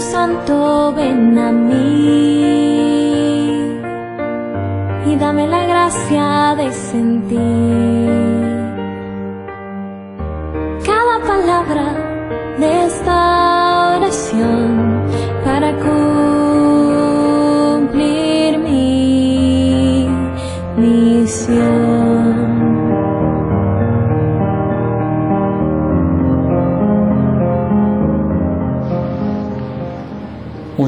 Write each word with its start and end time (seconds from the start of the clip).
Santo, 0.00 0.92
ven 0.94 1.38
a 1.38 1.52
mí 1.52 2.43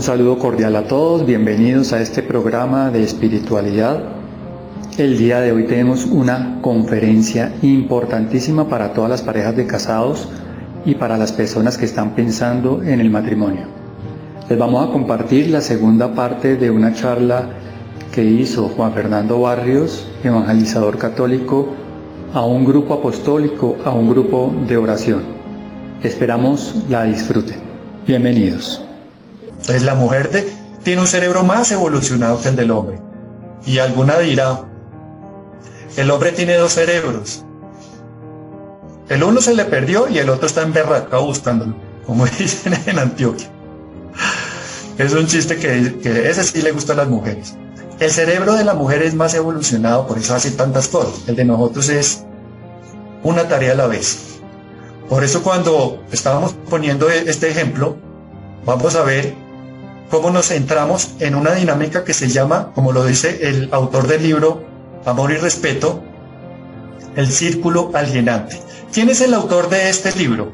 saludo 0.06 0.38
cordial 0.38 0.76
a 0.76 0.84
todos, 0.84 1.26
bienvenidos 1.26 1.92
a 1.92 2.00
este 2.00 2.22
programa 2.22 2.92
de 2.92 3.02
espiritualidad. 3.02 4.04
El 4.98 5.18
día 5.18 5.40
de 5.40 5.50
hoy 5.50 5.64
tenemos 5.64 6.04
una 6.04 6.60
conferencia 6.62 7.52
importantísima 7.60 8.68
para 8.68 8.92
todas 8.92 9.10
las 9.10 9.22
parejas 9.22 9.56
de 9.56 9.66
casados 9.66 10.28
y 10.84 10.94
para 10.94 11.18
las 11.18 11.32
personas 11.32 11.76
que 11.76 11.86
están 11.86 12.14
pensando 12.14 12.84
en 12.84 13.00
el 13.00 13.10
matrimonio. 13.10 13.62
Les 14.48 14.56
vamos 14.56 14.88
a 14.88 14.92
compartir 14.92 15.50
la 15.50 15.60
segunda 15.60 16.14
parte 16.14 16.54
de 16.54 16.70
una 16.70 16.94
charla 16.94 17.48
que 18.12 18.22
hizo 18.22 18.68
Juan 18.68 18.92
Fernando 18.92 19.40
Barrios, 19.40 20.06
evangelizador 20.22 20.98
católico, 20.98 21.70
a 22.32 22.46
un 22.46 22.64
grupo 22.64 22.94
apostólico, 22.94 23.76
a 23.84 23.90
un 23.90 24.08
grupo 24.08 24.54
de 24.68 24.76
oración. 24.76 25.22
Esperamos 26.04 26.84
la 26.88 27.02
disfruten. 27.02 27.58
Bienvenidos. 28.06 28.85
Entonces 29.66 29.82
la 29.82 29.96
mujer 29.96 30.30
tiene 30.84 31.00
un 31.00 31.08
cerebro 31.08 31.42
más 31.42 31.72
evolucionado 31.72 32.40
que 32.40 32.50
el 32.50 32.54
del 32.54 32.70
hombre. 32.70 33.00
Y 33.66 33.78
alguna 33.78 34.16
dirá, 34.16 34.60
el 35.96 36.08
hombre 36.12 36.30
tiene 36.30 36.54
dos 36.54 36.74
cerebros. 36.74 37.44
El 39.08 39.24
uno 39.24 39.40
se 39.40 39.56
le 39.56 39.64
perdió 39.64 40.06
y 40.08 40.18
el 40.18 40.30
otro 40.30 40.46
está 40.46 40.62
emberracado 40.62 41.24
buscándolo, 41.24 41.74
como 42.06 42.26
dicen 42.38 42.80
en 42.86 42.96
Antioquia. 42.96 43.50
Es 44.98 45.12
un 45.14 45.26
chiste 45.26 45.56
que, 45.56 45.98
que 46.00 46.30
ese 46.30 46.44
sí 46.44 46.62
le 46.62 46.70
gusta 46.70 46.92
a 46.92 46.96
las 46.96 47.08
mujeres. 47.08 47.56
El 47.98 48.12
cerebro 48.12 48.54
de 48.54 48.62
la 48.62 48.74
mujer 48.74 49.02
es 49.02 49.14
más 49.14 49.34
evolucionado, 49.34 50.06
por 50.06 50.16
eso 50.16 50.32
hace 50.32 50.52
tantas 50.52 50.86
cosas. 50.86 51.26
El 51.26 51.34
de 51.34 51.44
nosotros 51.44 51.88
es 51.88 52.24
una 53.24 53.48
tarea 53.48 53.72
a 53.72 53.74
la 53.74 53.88
vez. 53.88 54.38
Por 55.08 55.24
eso 55.24 55.42
cuando 55.42 56.04
estábamos 56.12 56.54
poniendo 56.70 57.10
este 57.10 57.50
ejemplo, 57.50 57.96
vamos 58.64 58.94
a 58.94 59.02
ver 59.02 59.45
cómo 60.10 60.30
nos 60.30 60.50
entramos 60.50 61.10
en 61.20 61.34
una 61.34 61.52
dinámica 61.52 62.04
que 62.04 62.14
se 62.14 62.28
llama, 62.28 62.72
como 62.74 62.92
lo 62.92 63.04
dice 63.04 63.48
el 63.48 63.68
autor 63.72 64.06
del 64.06 64.22
libro 64.22 64.64
Amor 65.04 65.32
y 65.32 65.36
Respeto, 65.36 66.02
el 67.16 67.30
círculo 67.30 67.90
alienante. 67.94 68.60
¿Quién 68.92 69.08
es 69.08 69.20
el 69.20 69.34
autor 69.34 69.68
de 69.68 69.88
este 69.88 70.12
libro? 70.16 70.52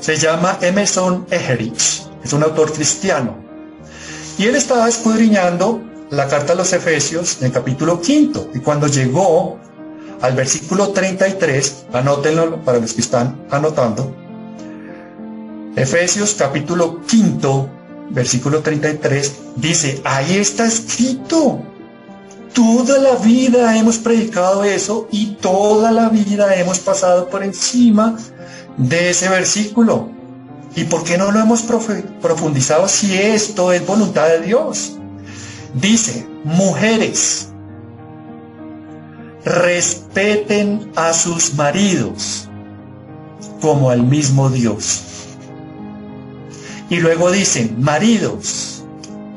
Se 0.00 0.16
llama 0.16 0.58
Emerson 0.60 1.26
Egerich, 1.30 2.06
es 2.24 2.32
un 2.32 2.42
autor 2.42 2.72
cristiano. 2.72 3.36
Y 4.38 4.46
él 4.46 4.56
estaba 4.56 4.88
escudriñando 4.88 5.80
la 6.10 6.28
carta 6.28 6.52
a 6.52 6.56
los 6.56 6.72
Efesios 6.72 7.38
en 7.40 7.46
el 7.46 7.52
capítulo 7.52 8.00
quinto, 8.00 8.50
y 8.54 8.58
cuando 8.58 8.86
llegó 8.86 9.58
al 10.20 10.34
versículo 10.34 10.90
33, 10.90 11.86
anótenlo 11.92 12.62
para 12.64 12.78
los 12.78 12.92
que 12.92 13.00
están 13.00 13.46
anotando, 13.50 14.14
Efesios 15.74 16.34
capítulo 16.38 17.00
quinto, 17.06 17.68
versículo 18.10 18.60
33, 18.60 19.32
dice, 19.56 20.00
ahí 20.04 20.36
está 20.36 20.66
escrito. 20.66 21.62
Toda 22.52 22.98
la 22.98 23.14
vida 23.16 23.76
hemos 23.78 23.96
predicado 23.96 24.62
eso 24.64 25.08
y 25.10 25.36
toda 25.36 25.90
la 25.90 26.10
vida 26.10 26.54
hemos 26.56 26.80
pasado 26.80 27.28
por 27.30 27.42
encima 27.42 28.16
de 28.76 29.10
ese 29.10 29.28
versículo. 29.30 30.10
¿Y 30.74 30.84
por 30.84 31.04
qué 31.04 31.18
no 31.18 31.30
lo 31.32 31.40
hemos 31.40 31.62
profundizado 31.62 32.88
si 32.88 33.14
esto 33.14 33.72
es 33.72 33.86
voluntad 33.86 34.28
de 34.28 34.40
Dios? 34.40 34.98
Dice, 35.74 36.26
mujeres, 36.44 37.48
respeten 39.44 40.92
a 40.94 41.12
sus 41.12 41.54
maridos 41.54 42.48
como 43.60 43.90
al 43.90 44.02
mismo 44.02 44.50
Dios. 44.50 45.11
Y 46.92 47.00
luego 47.00 47.30
dicen, 47.30 47.76
maridos, 47.78 48.84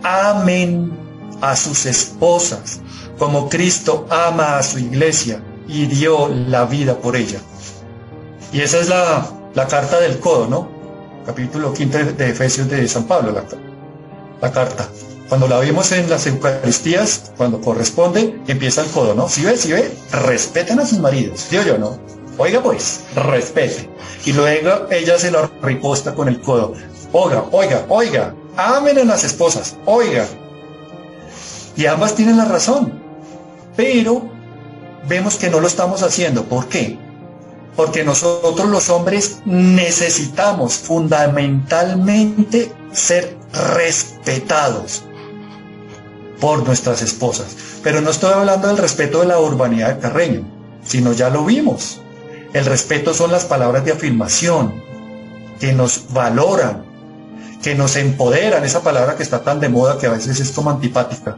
amen 0.03 0.91
a 1.39 1.55
sus 1.55 1.85
esposas 1.85 2.81
como 3.17 3.47
Cristo 3.47 4.05
ama 4.09 4.57
a 4.57 4.63
su 4.63 4.77
iglesia 4.77 5.41
y 5.65 5.85
dio 5.85 6.27
la 6.27 6.65
vida 6.65 6.97
por 6.97 7.15
ella. 7.15 7.39
Y 8.51 8.59
esa 8.59 8.81
es 8.81 8.89
la, 8.89 9.31
carta 9.69 10.01
del 10.01 10.19
codo, 10.19 10.47
¿no? 10.47 10.69
Capítulo 11.25 11.73
5 11.73 11.97
de 12.17 12.29
Efesios 12.29 12.67
de 12.67 12.85
San 12.89 13.05
Pablo, 13.05 13.31
la, 13.31 13.45
la 14.41 14.51
carta. 14.51 14.89
Cuando 15.29 15.47
la 15.47 15.57
vimos 15.61 15.93
en 15.93 16.09
las 16.09 16.27
Eucaristías, 16.27 17.31
cuando 17.37 17.61
corresponde, 17.61 18.37
empieza 18.47 18.81
el 18.81 18.89
codo, 18.89 19.15
¿no? 19.15 19.29
Si 19.29 19.45
ve, 19.45 19.55
si 19.55 19.71
ve, 19.71 19.97
respeten 20.11 20.81
a 20.81 20.85
sus 20.85 20.99
maridos, 20.99 21.47
digo 21.49 21.63
yo, 21.63 21.77
¿no? 21.77 21.97
Oiga 22.37 22.61
pues, 22.61 23.05
respete. 23.15 23.89
Y 24.25 24.33
luego 24.33 24.87
ella 24.91 25.17
se 25.17 25.31
lo 25.31 25.49
riposta 25.61 26.13
con 26.13 26.27
el 26.27 26.41
codo. 26.41 26.73
Oiga, 27.11 27.45
oiga, 27.51 27.85
oiga, 27.89 28.35
amen 28.57 28.97
a 28.99 29.03
las 29.03 29.23
esposas, 29.23 29.75
oiga. 29.85 30.27
Y 31.75 31.85
ambas 31.85 32.15
tienen 32.15 32.37
la 32.37 32.45
razón, 32.45 33.01
pero 33.75 34.29
vemos 35.07 35.35
que 35.35 35.49
no 35.49 35.59
lo 35.59 35.67
estamos 35.67 36.03
haciendo. 36.03 36.43
¿Por 36.45 36.67
qué? 36.67 36.97
Porque 37.75 38.03
nosotros 38.03 38.69
los 38.69 38.89
hombres 38.89 39.39
necesitamos 39.45 40.75
fundamentalmente 40.75 42.71
ser 42.93 43.37
respetados 43.75 45.03
por 46.39 46.65
nuestras 46.65 47.01
esposas. 47.01 47.55
Pero 47.83 48.01
no 48.01 48.09
estoy 48.09 48.33
hablando 48.33 48.67
del 48.67 48.77
respeto 48.77 49.21
de 49.21 49.27
la 49.27 49.39
urbanidad 49.39 49.95
de 49.95 50.01
Carreño, 50.01 50.45
sino 50.83 51.13
ya 51.13 51.29
lo 51.29 51.43
vimos. 51.43 52.01
El 52.53 52.65
respeto 52.65 53.13
son 53.13 53.31
las 53.31 53.45
palabras 53.45 53.83
de 53.83 53.91
afirmación 53.91 54.81
que 55.59 55.73
nos 55.73 56.13
valoran, 56.13 56.85
que 57.65 57.73
nos 57.73 57.95
empoderan, 57.95 58.63
esa 58.63 58.83
palabra 58.83 59.15
que 59.15 59.23
está 59.23 59.41
tan 59.41 59.59
de 59.59 59.69
moda 59.69 59.97
que 59.97 60.05
a 60.05 60.11
veces 60.11 60.39
es 60.39 60.51
como 60.51 60.69
antipática. 60.69 61.35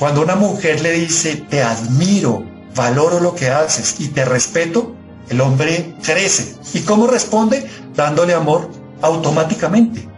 Cuando 0.00 0.20
una 0.20 0.34
mujer 0.34 0.80
le 0.80 0.90
dice, 0.90 1.36
te 1.48 1.62
admiro, 1.62 2.44
valoro 2.74 3.20
lo 3.20 3.32
que 3.32 3.48
haces 3.48 4.00
y 4.00 4.08
te 4.08 4.24
respeto, 4.24 4.96
el 5.28 5.40
hombre 5.40 5.94
crece. 6.02 6.56
¿Y 6.74 6.80
cómo 6.80 7.06
responde? 7.06 7.70
Dándole 7.94 8.34
amor 8.34 8.68
automáticamente. 9.00 10.08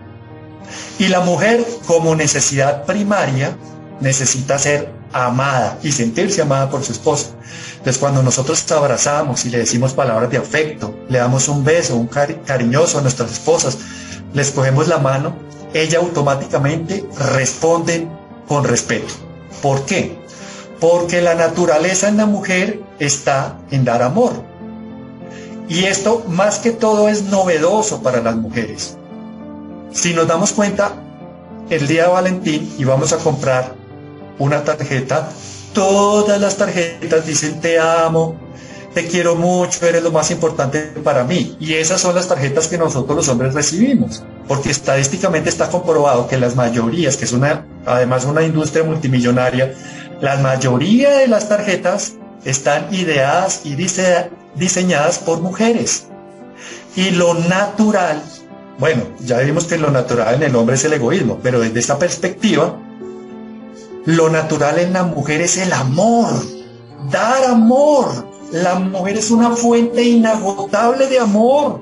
Y 0.98 1.08
la 1.08 1.20
mujer, 1.20 1.62
como 1.86 2.16
necesidad 2.16 2.86
primaria, 2.86 3.58
necesita 4.00 4.58
ser 4.58 4.90
amada 5.12 5.78
y 5.82 5.92
sentirse 5.92 6.40
amada 6.40 6.70
por 6.70 6.82
su 6.82 6.92
esposo. 6.92 7.36
Entonces, 7.72 7.98
cuando 7.98 8.22
nosotros 8.22 8.72
abrazamos 8.72 9.44
y 9.44 9.50
le 9.50 9.58
decimos 9.58 9.92
palabras 9.92 10.30
de 10.30 10.38
afecto, 10.38 10.98
le 11.10 11.18
damos 11.18 11.48
un 11.48 11.62
beso, 11.62 11.94
un 11.94 12.06
cariñoso 12.06 12.98
a 12.98 13.02
nuestras 13.02 13.32
esposas, 13.32 13.76
les 14.34 14.50
cogemos 14.50 14.88
la 14.88 14.98
mano, 14.98 15.34
ella 15.72 15.98
automáticamente 15.98 17.04
responde 17.32 18.08
con 18.46 18.64
respeto. 18.64 19.12
¿Por 19.62 19.86
qué? 19.86 20.18
Porque 20.80 21.22
la 21.22 21.34
naturaleza 21.34 22.08
en 22.08 22.18
la 22.18 22.26
mujer 22.26 22.82
está 22.98 23.58
en 23.70 23.84
dar 23.84 24.02
amor. 24.02 24.32
Y 25.68 25.84
esto 25.84 26.24
más 26.28 26.58
que 26.58 26.72
todo 26.72 27.08
es 27.08 27.22
novedoso 27.24 28.02
para 28.02 28.20
las 28.20 28.36
mujeres. 28.36 28.98
Si 29.92 30.12
nos 30.12 30.26
damos 30.26 30.52
cuenta, 30.52 30.92
el 31.70 31.86
día 31.86 32.04
de 32.04 32.10
Valentín 32.10 32.74
y 32.76 32.84
vamos 32.84 33.12
a 33.12 33.18
comprar 33.18 33.74
una 34.38 34.64
tarjeta, 34.64 35.30
todas 35.72 36.40
las 36.40 36.56
tarjetas 36.56 37.24
dicen 37.26 37.60
te 37.60 37.78
amo, 37.78 38.36
te 38.94 39.06
quiero 39.08 39.34
mucho, 39.34 39.84
eres 39.84 40.02
lo 40.02 40.12
más 40.12 40.30
importante 40.30 40.80
para 41.02 41.24
mí. 41.24 41.56
Y 41.58 41.74
esas 41.74 42.00
son 42.00 42.14
las 42.14 42.28
tarjetas 42.28 42.68
que 42.68 42.78
nosotros 42.78 43.16
los 43.16 43.28
hombres 43.28 43.52
recibimos, 43.52 44.22
porque 44.46 44.70
estadísticamente 44.70 45.48
está 45.48 45.68
comprobado 45.68 46.28
que 46.28 46.38
las 46.38 46.54
mayorías, 46.54 47.16
que 47.16 47.24
es 47.24 47.32
una, 47.32 47.66
además 47.84 48.24
una 48.24 48.42
industria 48.42 48.84
multimillonaria, 48.84 49.74
la 50.20 50.36
mayoría 50.36 51.10
de 51.18 51.26
las 51.26 51.48
tarjetas 51.48 52.14
están 52.44 52.94
ideadas 52.94 53.62
y 53.64 53.74
diseñadas 53.74 55.18
por 55.18 55.40
mujeres. 55.40 56.06
Y 56.94 57.10
lo 57.10 57.34
natural, 57.34 58.22
bueno, 58.78 59.02
ya 59.20 59.40
vimos 59.40 59.64
que 59.64 59.76
lo 59.76 59.90
natural 59.90 60.36
en 60.36 60.44
el 60.44 60.56
hombre 60.56 60.76
es 60.76 60.84
el 60.84 60.92
egoísmo, 60.92 61.40
pero 61.42 61.60
desde 61.60 61.80
esta 61.80 61.98
perspectiva, 61.98 62.78
lo 64.04 64.30
natural 64.30 64.78
en 64.78 64.92
la 64.92 65.02
mujer 65.02 65.40
es 65.40 65.56
el 65.56 65.72
amor, 65.72 66.30
dar 67.10 67.44
amor, 67.44 68.33
la 68.54 68.76
mujer 68.76 69.16
es 69.16 69.32
una 69.32 69.50
fuente 69.50 70.04
inagotable 70.04 71.08
de 71.08 71.18
amor. 71.18 71.80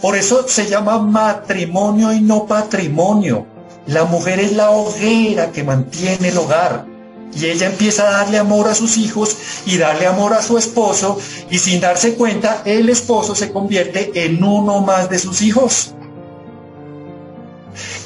Por 0.00 0.16
eso 0.16 0.48
se 0.48 0.66
llama 0.66 0.98
matrimonio 1.00 2.14
y 2.14 2.22
no 2.22 2.46
patrimonio. 2.46 3.44
La 3.86 4.04
mujer 4.04 4.40
es 4.40 4.52
la 4.54 4.70
hoguera 4.70 5.52
que 5.52 5.62
mantiene 5.62 6.28
el 6.28 6.38
hogar. 6.38 6.86
Y 7.34 7.44
ella 7.44 7.66
empieza 7.66 8.08
a 8.08 8.10
darle 8.10 8.38
amor 8.38 8.68
a 8.68 8.74
sus 8.74 8.96
hijos 8.96 9.36
y 9.66 9.76
darle 9.76 10.06
amor 10.06 10.32
a 10.32 10.40
su 10.40 10.56
esposo 10.56 11.18
y 11.50 11.58
sin 11.58 11.78
darse 11.78 12.14
cuenta 12.14 12.62
el 12.64 12.88
esposo 12.88 13.34
se 13.34 13.52
convierte 13.52 14.12
en 14.14 14.42
uno 14.42 14.80
más 14.80 15.10
de 15.10 15.18
sus 15.18 15.42
hijos. 15.42 15.94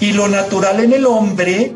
Y 0.01 0.11
lo 0.11 0.27
natural 0.27 0.81
en 0.81 0.93
el 0.93 1.06
hombre, 1.06 1.73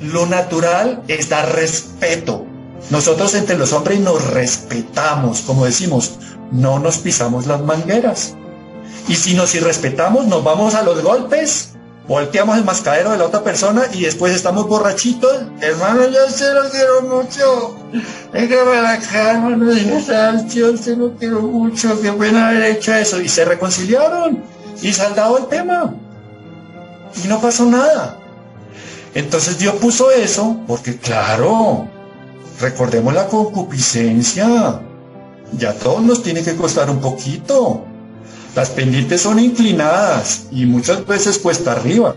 lo 0.00 0.26
natural 0.26 1.04
es 1.06 1.28
dar 1.28 1.54
respeto. 1.54 2.47
Nosotros 2.90 3.34
entre 3.34 3.58
los 3.58 3.72
hombres 3.72 4.00
nos 4.00 4.30
respetamos, 4.30 5.42
como 5.42 5.64
decimos, 5.64 6.18
no 6.50 6.78
nos 6.78 6.98
pisamos 6.98 7.46
las 7.46 7.60
mangueras. 7.60 8.34
Y 9.08 9.14
si 9.14 9.34
nos 9.34 9.54
irrespetamos, 9.54 10.26
nos 10.26 10.42
vamos 10.44 10.74
a 10.74 10.82
los 10.82 11.02
golpes, 11.02 11.70
volteamos 12.06 12.56
el 12.56 12.64
mascadero 12.64 13.10
de 13.10 13.18
la 13.18 13.26
otra 13.26 13.42
persona 13.42 13.84
y 13.92 14.02
después 14.02 14.34
estamos 14.34 14.66
borrachitos. 14.66 15.42
Hermano, 15.60 16.08
yo 16.08 16.28
se 16.30 16.52
lo 16.52 16.68
quiero 16.70 17.02
mucho. 17.02 17.76
Déjame 18.32 18.82
la 18.82 18.98
calma, 18.98 19.50
no 19.50 19.72
yo 20.46 20.76
se 20.76 20.96
lo 20.96 21.14
quiero 21.16 21.42
mucho, 21.42 22.00
qué 22.00 22.12
pena 22.12 22.48
haber 22.48 22.76
hecho 22.76 22.94
eso. 22.94 23.20
Y 23.20 23.28
se 23.28 23.44
reconciliaron 23.44 24.42
y 24.82 24.92
saldado 24.92 25.38
el 25.38 25.46
tema. 25.46 25.94
Y 27.22 27.28
no 27.28 27.40
pasó 27.40 27.66
nada. 27.66 28.18
Entonces 29.14 29.58
Dios 29.58 29.74
puso 29.76 30.10
eso 30.10 30.60
porque, 30.66 30.96
claro, 30.96 31.88
recordemos 32.60 33.14
la 33.14 33.26
concupiscencia. 33.26 34.80
Ya 35.52 35.72
todos 35.74 36.02
nos 36.02 36.22
tiene 36.22 36.42
que 36.42 36.56
costar 36.56 36.90
un 36.90 37.00
poquito. 37.00 37.84
Las 38.54 38.70
pendientes 38.70 39.22
son 39.22 39.38
inclinadas 39.38 40.46
y 40.50 40.66
muchas 40.66 41.06
veces 41.06 41.38
cuesta 41.38 41.72
arriba. 41.72 42.14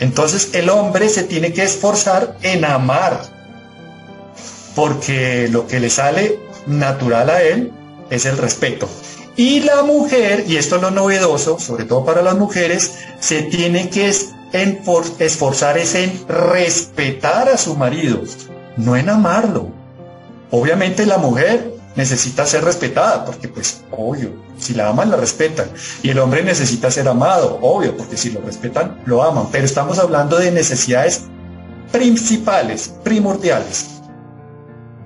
Entonces 0.00 0.50
el 0.54 0.68
hombre 0.70 1.08
se 1.08 1.24
tiene 1.24 1.52
que 1.52 1.62
esforzar 1.62 2.36
en 2.42 2.64
amar, 2.64 3.20
porque 4.74 5.48
lo 5.50 5.66
que 5.66 5.80
le 5.80 5.90
sale 5.90 6.38
natural 6.66 7.30
a 7.30 7.42
él 7.42 7.72
es 8.10 8.26
el 8.26 8.38
respeto. 8.38 8.88
Y 9.36 9.60
la 9.60 9.82
mujer, 9.82 10.44
y 10.46 10.56
esto 10.56 10.76
es 10.76 10.82
lo 10.82 10.90
novedoso, 10.90 11.58
sobre 11.58 11.84
todo 11.84 12.04
para 12.04 12.20
las 12.22 12.36
mujeres, 12.36 12.92
se 13.18 13.42
tiene 13.42 13.88
que 13.88 14.12
esforzar 15.18 15.78
es 15.78 15.94
en 15.94 16.28
respetar 16.28 17.48
a 17.48 17.56
su 17.56 17.76
marido, 17.76 18.22
no 18.76 18.96
en 18.96 19.08
amarlo. 19.08 19.70
Obviamente 20.50 21.06
la 21.06 21.18
mujer 21.18 21.74
necesita 21.96 22.46
ser 22.46 22.64
respetada, 22.64 23.24
porque 23.24 23.48
pues 23.48 23.82
obvio, 23.90 24.32
si 24.58 24.74
la 24.74 24.88
aman 24.88 25.10
la 25.10 25.16
respetan. 25.16 25.66
Y 26.02 26.10
el 26.10 26.18
hombre 26.18 26.42
necesita 26.42 26.90
ser 26.90 27.08
amado, 27.08 27.58
obvio, 27.62 27.96
porque 27.96 28.16
si 28.16 28.30
lo 28.30 28.40
respetan, 28.40 29.00
lo 29.06 29.22
aman. 29.22 29.46
Pero 29.50 29.64
estamos 29.64 29.98
hablando 29.98 30.38
de 30.38 30.50
necesidades 30.50 31.22
principales, 31.90 32.94
primordiales. 33.02 33.86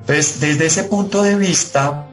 Entonces, 0.00 0.40
desde 0.40 0.66
ese 0.66 0.84
punto 0.84 1.22
de 1.22 1.34
vista, 1.34 2.06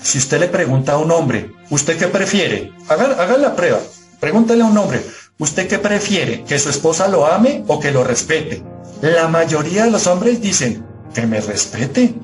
si 0.00 0.18
usted 0.18 0.40
le 0.40 0.48
pregunta 0.48 0.92
a 0.92 0.98
un 0.98 1.10
hombre, 1.10 1.50
¿usted 1.70 1.98
qué 1.98 2.06
prefiere? 2.06 2.72
Hagan, 2.88 3.42
la 3.42 3.56
prueba. 3.56 3.80
Pregúntale 4.20 4.62
a 4.62 4.66
un 4.66 4.78
hombre, 4.78 5.04
¿usted 5.38 5.66
qué 5.66 5.78
prefiere? 5.80 6.44
¿Que 6.44 6.60
su 6.60 6.70
esposa 6.70 7.08
lo 7.08 7.26
ame 7.26 7.64
o 7.66 7.80
que 7.80 7.90
lo 7.90 8.04
respete? 8.04 8.62
La 9.02 9.26
mayoría 9.26 9.86
de 9.86 9.90
los 9.90 10.06
hombres 10.06 10.40
dicen, 10.40 10.86
que 11.12 11.26
me 11.26 11.40
respete. 11.40 12.14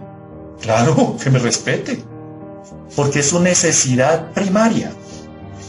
Claro, 0.60 1.16
que 1.22 1.28
me 1.28 1.40
respete. 1.40 2.04
Porque 2.94 3.18
es 3.18 3.30
su 3.30 3.40
necesidad 3.40 4.30
primaria. 4.30 4.92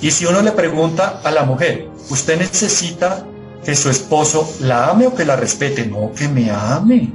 Y 0.01 0.11
si 0.11 0.27
uno 0.27 0.43
le 0.43 0.51
pregunta 0.51 1.19
a 1.23 1.31
la 1.31 1.45
mujer, 1.45 1.89
¿usted 2.11 2.37
necesita 2.37 3.25
que 3.65 3.75
su 3.75 3.89
esposo 3.89 4.47
la 4.61 4.91
ame 4.91 5.07
o 5.07 5.15
que 5.15 5.25
la 5.25 5.35
respete? 5.35 5.87
No, 5.87 6.11
que 6.13 6.27
me 6.27 6.51
ame. 6.51 7.11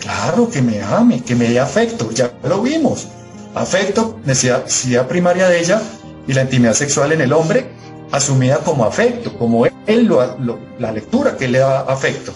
Claro, 0.00 0.50
que 0.50 0.60
me 0.60 0.82
ame, 0.82 1.22
que 1.22 1.36
me 1.36 1.50
dé 1.50 1.60
afecto. 1.60 2.10
Ya 2.10 2.32
lo 2.42 2.62
vimos. 2.62 3.06
Afecto, 3.54 4.18
necesidad, 4.24 5.06
primaria 5.06 5.48
de 5.48 5.60
ella 5.60 5.80
y 6.26 6.32
la 6.32 6.42
intimidad 6.42 6.74
sexual 6.74 7.12
en 7.12 7.20
el 7.20 7.32
hombre 7.32 7.70
asumida 8.10 8.58
como 8.58 8.84
afecto, 8.84 9.38
como 9.38 9.66
él 9.66 10.04
lo, 10.06 10.58
la 10.80 10.90
lectura 10.90 11.36
que 11.36 11.46
le 11.46 11.60
da 11.60 11.82
afecto. 11.82 12.32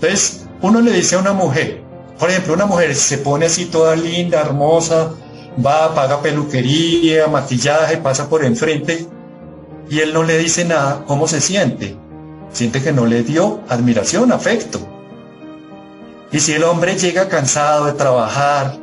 Entonces, 0.00 0.46
uno 0.62 0.80
le 0.80 0.92
dice 0.92 1.16
a 1.16 1.18
una 1.18 1.32
mujer, 1.32 1.82
por 2.18 2.30
ejemplo, 2.30 2.54
una 2.54 2.66
mujer 2.66 2.94
se 2.94 3.18
pone 3.18 3.46
así 3.46 3.66
toda 3.66 3.96
linda, 3.96 4.40
hermosa, 4.40 5.10
va, 5.64 5.94
paga 5.94 6.22
peluquería, 6.22 7.26
maquillaje, 7.26 7.96
pasa 7.96 8.28
por 8.28 8.44
enfrente 8.44 9.06
y 9.90 10.00
él 10.00 10.12
no 10.12 10.22
le 10.22 10.38
dice 10.38 10.64
nada, 10.64 11.04
¿cómo 11.06 11.26
se 11.26 11.40
siente? 11.40 11.96
Siente 12.52 12.82
que 12.82 12.92
no 12.92 13.06
le 13.06 13.22
dio 13.22 13.60
admiración, 13.68 14.32
afecto. 14.32 14.80
Y 16.30 16.40
si 16.40 16.52
el 16.52 16.64
hombre 16.64 16.96
llega 16.96 17.28
cansado 17.28 17.86
de 17.86 17.92
trabajar 17.92 18.76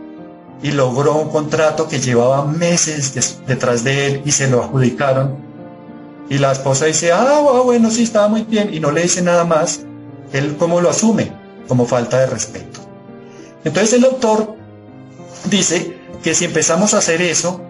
y 0.63 0.71
logró 0.71 1.15
un 1.15 1.29
contrato 1.29 1.87
que 1.87 1.99
llevaba 1.99 2.45
meses 2.45 3.39
detrás 3.45 3.83
de 3.83 4.07
él 4.07 4.21
y 4.25 4.31
se 4.31 4.49
lo 4.49 4.63
adjudicaron, 4.63 5.37
y 6.27 6.39
la 6.39 6.51
esposa 6.51 6.85
dice, 6.85 7.11
ah, 7.11 7.41
bueno, 7.63 7.91
sí, 7.91 8.03
estaba 8.03 8.27
muy 8.27 8.43
bien, 8.43 8.73
y 8.73 8.79
no 8.79 8.91
le 8.91 9.03
dice 9.03 9.21
nada 9.21 9.45
más, 9.45 9.81
él 10.33 10.55
cómo 10.57 10.81
lo 10.81 10.89
asume, 10.89 11.31
como 11.67 11.85
falta 11.85 12.19
de 12.19 12.27
respeto. 12.27 12.81
Entonces 13.63 13.93
el 13.93 14.05
autor 14.05 14.55
dice 15.49 15.97
que 16.23 16.35
si 16.35 16.45
empezamos 16.45 16.93
a 16.93 16.99
hacer 16.99 17.21
eso, 17.21 17.61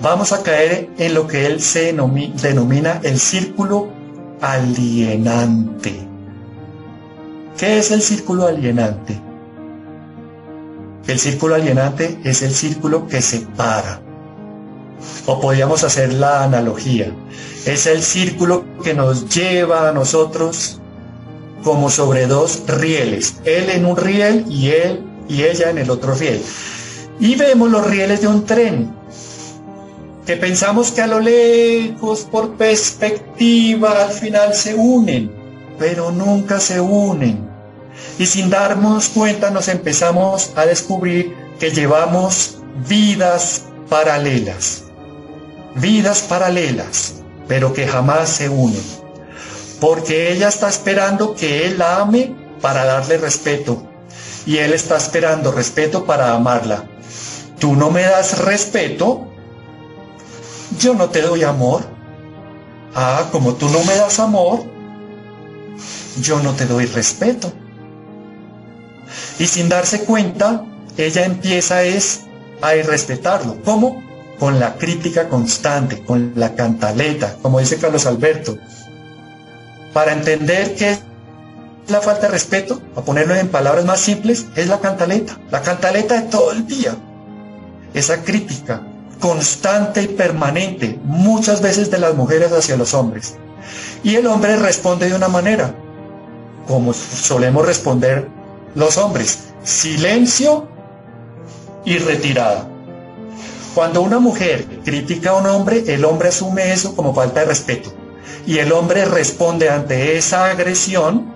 vamos 0.00 0.32
a 0.32 0.42
caer 0.42 0.90
en 0.98 1.14
lo 1.14 1.26
que 1.26 1.46
él 1.46 1.60
se 1.60 1.92
denomina 1.92 3.00
el 3.02 3.18
círculo 3.18 3.88
alienante. 4.40 6.08
¿Qué 7.56 7.78
es 7.78 7.90
el 7.90 8.02
círculo 8.02 8.46
alienante? 8.46 9.20
El 11.06 11.18
círculo 11.18 11.54
alienante 11.54 12.18
es 12.24 12.42
el 12.42 12.52
círculo 12.52 13.06
que 13.06 13.20
separa. 13.20 14.00
O 15.26 15.40
podríamos 15.40 15.84
hacer 15.84 16.14
la 16.14 16.42
analogía. 16.42 17.12
Es 17.66 17.86
el 17.86 18.02
círculo 18.02 18.64
que 18.82 18.94
nos 18.94 19.28
lleva 19.28 19.88
a 19.88 19.92
nosotros 19.92 20.80
como 21.64 21.90
sobre 21.90 22.26
dos 22.26 22.62
rieles. 22.68 23.36
Él 23.44 23.70
en 23.70 23.86
un 23.86 23.96
riel 23.96 24.44
y 24.48 24.68
él 24.68 25.02
y 25.28 25.42
ella 25.42 25.70
en 25.70 25.78
el 25.78 25.90
otro 25.90 26.14
riel. 26.14 26.40
Y 27.18 27.34
vemos 27.36 27.70
los 27.70 27.86
rieles 27.86 28.20
de 28.20 28.28
un 28.28 28.44
tren, 28.44 28.92
que 30.26 30.36
pensamos 30.36 30.90
que 30.90 31.02
a 31.02 31.06
lo 31.06 31.20
lejos, 31.20 32.26
por 32.30 32.56
perspectiva, 32.56 34.04
al 34.04 34.10
final 34.10 34.54
se 34.54 34.74
unen, 34.74 35.30
pero 35.78 36.10
nunca 36.10 36.60
se 36.60 36.80
unen. 36.80 37.48
Y 38.18 38.26
sin 38.26 38.50
darnos 38.50 39.08
cuenta 39.08 39.50
nos 39.50 39.68
empezamos 39.68 40.52
a 40.56 40.66
descubrir 40.66 41.34
que 41.58 41.70
llevamos 41.70 42.58
vidas 42.88 43.66
paralelas, 43.88 44.84
vidas 45.76 46.22
paralelas, 46.22 47.22
pero 47.46 47.72
que 47.72 47.86
jamás 47.86 48.28
se 48.28 48.48
unen. 48.48 49.03
Porque 49.84 50.32
ella 50.32 50.48
está 50.48 50.70
esperando 50.70 51.34
que 51.34 51.66
él 51.66 51.76
la 51.76 52.00
ame 52.00 52.34
para 52.62 52.86
darle 52.86 53.18
respeto, 53.18 53.86
y 54.46 54.56
él 54.56 54.72
está 54.72 54.96
esperando 54.96 55.52
respeto 55.52 56.06
para 56.06 56.32
amarla. 56.32 56.88
Tú 57.58 57.76
no 57.76 57.90
me 57.90 58.00
das 58.00 58.38
respeto, 58.38 59.28
yo 60.80 60.94
no 60.94 61.10
te 61.10 61.20
doy 61.20 61.42
amor. 61.42 61.82
Ah, 62.94 63.28
como 63.30 63.56
tú 63.56 63.68
no 63.68 63.84
me 63.84 63.94
das 63.94 64.20
amor, 64.20 64.64
yo 66.18 66.40
no 66.40 66.52
te 66.52 66.64
doy 66.64 66.86
respeto. 66.86 67.52
Y 69.38 69.46
sin 69.46 69.68
darse 69.68 70.04
cuenta, 70.04 70.64
ella 70.96 71.26
empieza 71.26 71.82
es 71.82 72.22
a 72.62 72.74
irrespetarlo. 72.74 73.60
¿Cómo? 73.62 74.02
Con 74.38 74.58
la 74.58 74.76
crítica 74.76 75.28
constante, 75.28 76.02
con 76.02 76.32
la 76.36 76.54
cantaleta, 76.54 77.36
como 77.42 77.60
dice 77.60 77.76
Carlos 77.76 78.06
Alberto. 78.06 78.56
Para 79.94 80.12
entender 80.12 80.74
que 80.74 80.98
la 81.88 82.00
falta 82.02 82.26
de 82.26 82.32
respeto, 82.32 82.82
a 82.96 83.00
ponerlo 83.00 83.34
en 83.34 83.48
palabras 83.48 83.86
más 83.86 84.00
simples, 84.00 84.46
es 84.56 84.68
la 84.68 84.80
cantaleta. 84.80 85.38
La 85.50 85.62
cantaleta 85.62 86.20
de 86.20 86.28
todo 86.28 86.52
el 86.52 86.66
día. 86.66 86.94
Esa 87.94 88.22
crítica 88.22 88.82
constante 89.20 90.02
y 90.02 90.08
permanente, 90.08 90.98
muchas 91.04 91.62
veces 91.62 91.90
de 91.90 91.98
las 91.98 92.14
mujeres 92.14 92.52
hacia 92.52 92.76
los 92.76 92.92
hombres. 92.92 93.36
Y 94.02 94.16
el 94.16 94.26
hombre 94.26 94.56
responde 94.56 95.08
de 95.08 95.14
una 95.14 95.28
manera, 95.28 95.74
como 96.66 96.92
solemos 96.92 97.64
responder 97.64 98.28
los 98.74 98.98
hombres, 98.98 99.38
silencio 99.62 100.68
y 101.84 101.98
retirada. 101.98 102.68
Cuando 103.74 104.02
una 104.02 104.18
mujer 104.18 104.66
critica 104.84 105.30
a 105.30 105.36
un 105.36 105.46
hombre, 105.46 105.84
el 105.86 106.04
hombre 106.04 106.28
asume 106.28 106.72
eso 106.72 106.94
como 106.94 107.14
falta 107.14 107.40
de 107.40 107.46
respeto. 107.46 108.03
Y 108.46 108.58
el 108.58 108.72
hombre 108.72 109.04
responde 109.04 109.70
ante 109.70 110.16
esa 110.18 110.46
agresión 110.46 111.32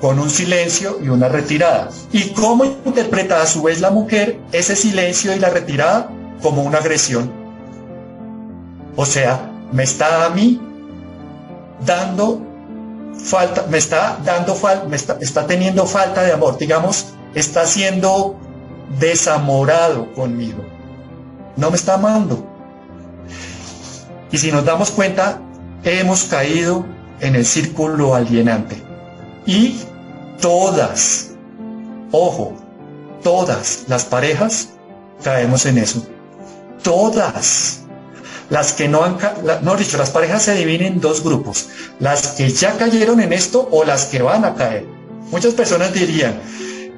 con 0.00 0.18
un 0.18 0.30
silencio 0.30 0.98
y 1.02 1.08
una 1.08 1.28
retirada. 1.28 1.90
¿Y 2.12 2.30
cómo 2.30 2.64
interpreta 2.64 3.42
a 3.42 3.46
su 3.46 3.62
vez 3.62 3.80
la 3.80 3.90
mujer 3.90 4.40
ese 4.52 4.76
silencio 4.76 5.34
y 5.34 5.38
la 5.38 5.50
retirada 5.50 6.10
como 6.42 6.62
una 6.62 6.78
agresión? 6.78 7.30
O 8.96 9.04
sea, 9.04 9.50
me 9.72 9.82
está 9.82 10.24
a 10.26 10.30
mí 10.30 10.60
dando 11.84 12.40
falta, 13.22 13.66
me 13.68 13.78
está 13.78 14.18
dando 14.24 14.54
falta, 14.54 14.86
me 14.86 14.96
está, 14.96 15.18
está 15.20 15.46
teniendo 15.46 15.86
falta 15.86 16.22
de 16.22 16.32
amor, 16.32 16.56
digamos, 16.58 17.06
está 17.34 17.66
siendo 17.66 18.36
desamorado 18.98 20.12
conmigo. 20.14 20.64
No 21.56 21.70
me 21.70 21.76
está 21.76 21.94
amando. 21.94 22.46
Y 24.30 24.38
si 24.38 24.50
nos 24.52 24.64
damos 24.64 24.90
cuenta, 24.90 25.40
hemos 25.86 26.24
caído 26.24 26.84
en 27.20 27.36
el 27.36 27.46
círculo 27.46 28.14
alienante. 28.14 28.82
Y 29.46 29.80
todas, 30.40 31.30
ojo, 32.10 32.56
todas 33.22 33.84
las 33.88 34.04
parejas 34.04 34.70
caemos 35.22 35.64
en 35.66 35.78
eso. 35.78 36.06
Todas. 36.82 37.82
Las 38.50 38.72
que 38.72 38.88
no 38.88 39.02
han, 39.02 39.18
no 39.62 39.76
dicho, 39.76 39.96
las 39.98 40.10
parejas 40.10 40.42
se 40.42 40.54
dividen 40.54 40.94
en 40.94 41.00
dos 41.00 41.22
grupos. 41.22 41.68
Las 41.98 42.28
que 42.28 42.50
ya 42.50 42.76
cayeron 42.76 43.20
en 43.20 43.32
esto 43.32 43.68
o 43.72 43.84
las 43.84 44.06
que 44.06 44.22
van 44.22 44.44
a 44.44 44.54
caer. 44.54 44.86
Muchas 45.32 45.54
personas 45.54 45.92
dirían, 45.92 46.38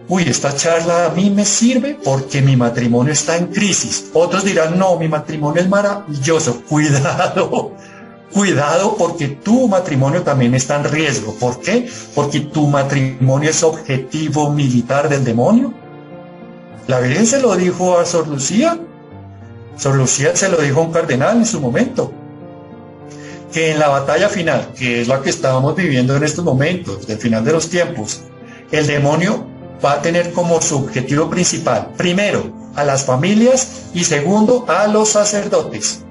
uy, 0.08 0.24
esta 0.24 0.54
charla 0.54 1.06
a 1.06 1.08
mí 1.10 1.30
me 1.30 1.46
sirve 1.46 1.98
porque 2.04 2.42
mi 2.42 2.56
matrimonio 2.56 3.12
está 3.12 3.36
en 3.36 3.46
crisis. 3.46 4.10
Otros 4.12 4.44
dirán, 4.44 4.78
no, 4.78 4.98
mi 4.98 5.08
matrimonio 5.08 5.62
es 5.62 5.68
maravilloso. 5.68 6.62
Cuidado, 6.68 7.72
cuidado 8.32 8.96
porque 8.96 9.28
tu 9.28 9.68
matrimonio 9.68 10.22
también 10.22 10.54
está 10.54 10.76
en 10.76 10.84
riesgo. 10.84 11.34
¿Por 11.34 11.60
qué? 11.60 11.88
Porque 12.14 12.40
tu 12.40 12.66
matrimonio 12.66 13.50
es 13.50 13.62
objetivo 13.62 14.50
militar 14.50 15.08
del 15.08 15.24
demonio. 15.24 15.72
La 16.86 17.00
Virgen 17.00 17.26
se 17.26 17.40
lo 17.40 17.54
dijo 17.56 17.98
a 17.98 18.04
Sor 18.04 18.28
Lucía. 18.28 18.78
Sor 19.76 19.96
Lucía 19.96 20.34
se 20.34 20.48
lo 20.48 20.58
dijo 20.58 20.80
a 20.80 20.84
un 20.84 20.92
cardenal 20.92 21.38
en 21.38 21.46
su 21.46 21.60
momento. 21.60 22.12
Que 23.52 23.72
en 23.72 23.78
la 23.78 23.88
batalla 23.88 24.28
final, 24.28 24.72
que 24.76 25.00
es 25.00 25.08
la 25.08 25.22
que 25.22 25.30
estábamos 25.30 25.74
viviendo 25.74 26.16
en 26.16 26.22
estos 26.22 26.44
momentos, 26.44 27.06
del 27.06 27.18
final 27.18 27.44
de 27.44 27.52
los 27.52 27.68
tiempos, 27.68 28.22
el 28.70 28.86
demonio 28.86 29.46
va 29.84 29.92
a 29.92 30.02
tener 30.02 30.32
como 30.32 30.60
su 30.60 30.76
objetivo 30.76 31.30
principal, 31.30 31.90
primero, 31.96 32.52
a 32.74 32.84
las 32.84 33.04
familias 33.04 33.88
y 33.94 34.04
segundo, 34.04 34.64
a 34.68 34.86
los 34.86 35.10
sacerdotes. 35.10 36.04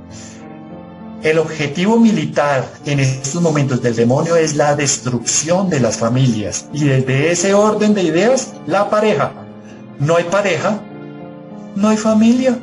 El 1.23 1.39
objetivo 1.39 1.99
militar 1.99 2.67
en 2.85 2.99
estos 2.99 3.41
momentos 3.41 3.81
del 3.81 3.95
demonio 3.95 4.35
es 4.35 4.55
la 4.55 4.75
destrucción 4.75 5.67
de 5.67 5.79
las 5.79 5.97
familias 5.97 6.65
y 6.73 6.83
desde 6.83 7.31
ese 7.31 7.55
orden 7.55 7.95
de 7.95 8.03
ideas, 8.03 8.53
la 8.67 8.89
pareja. 8.89 9.31
No 9.99 10.15
hay 10.15 10.25
pareja, 10.25 10.79
no 11.75 11.89
hay 11.89 11.97
familia. 11.97 12.59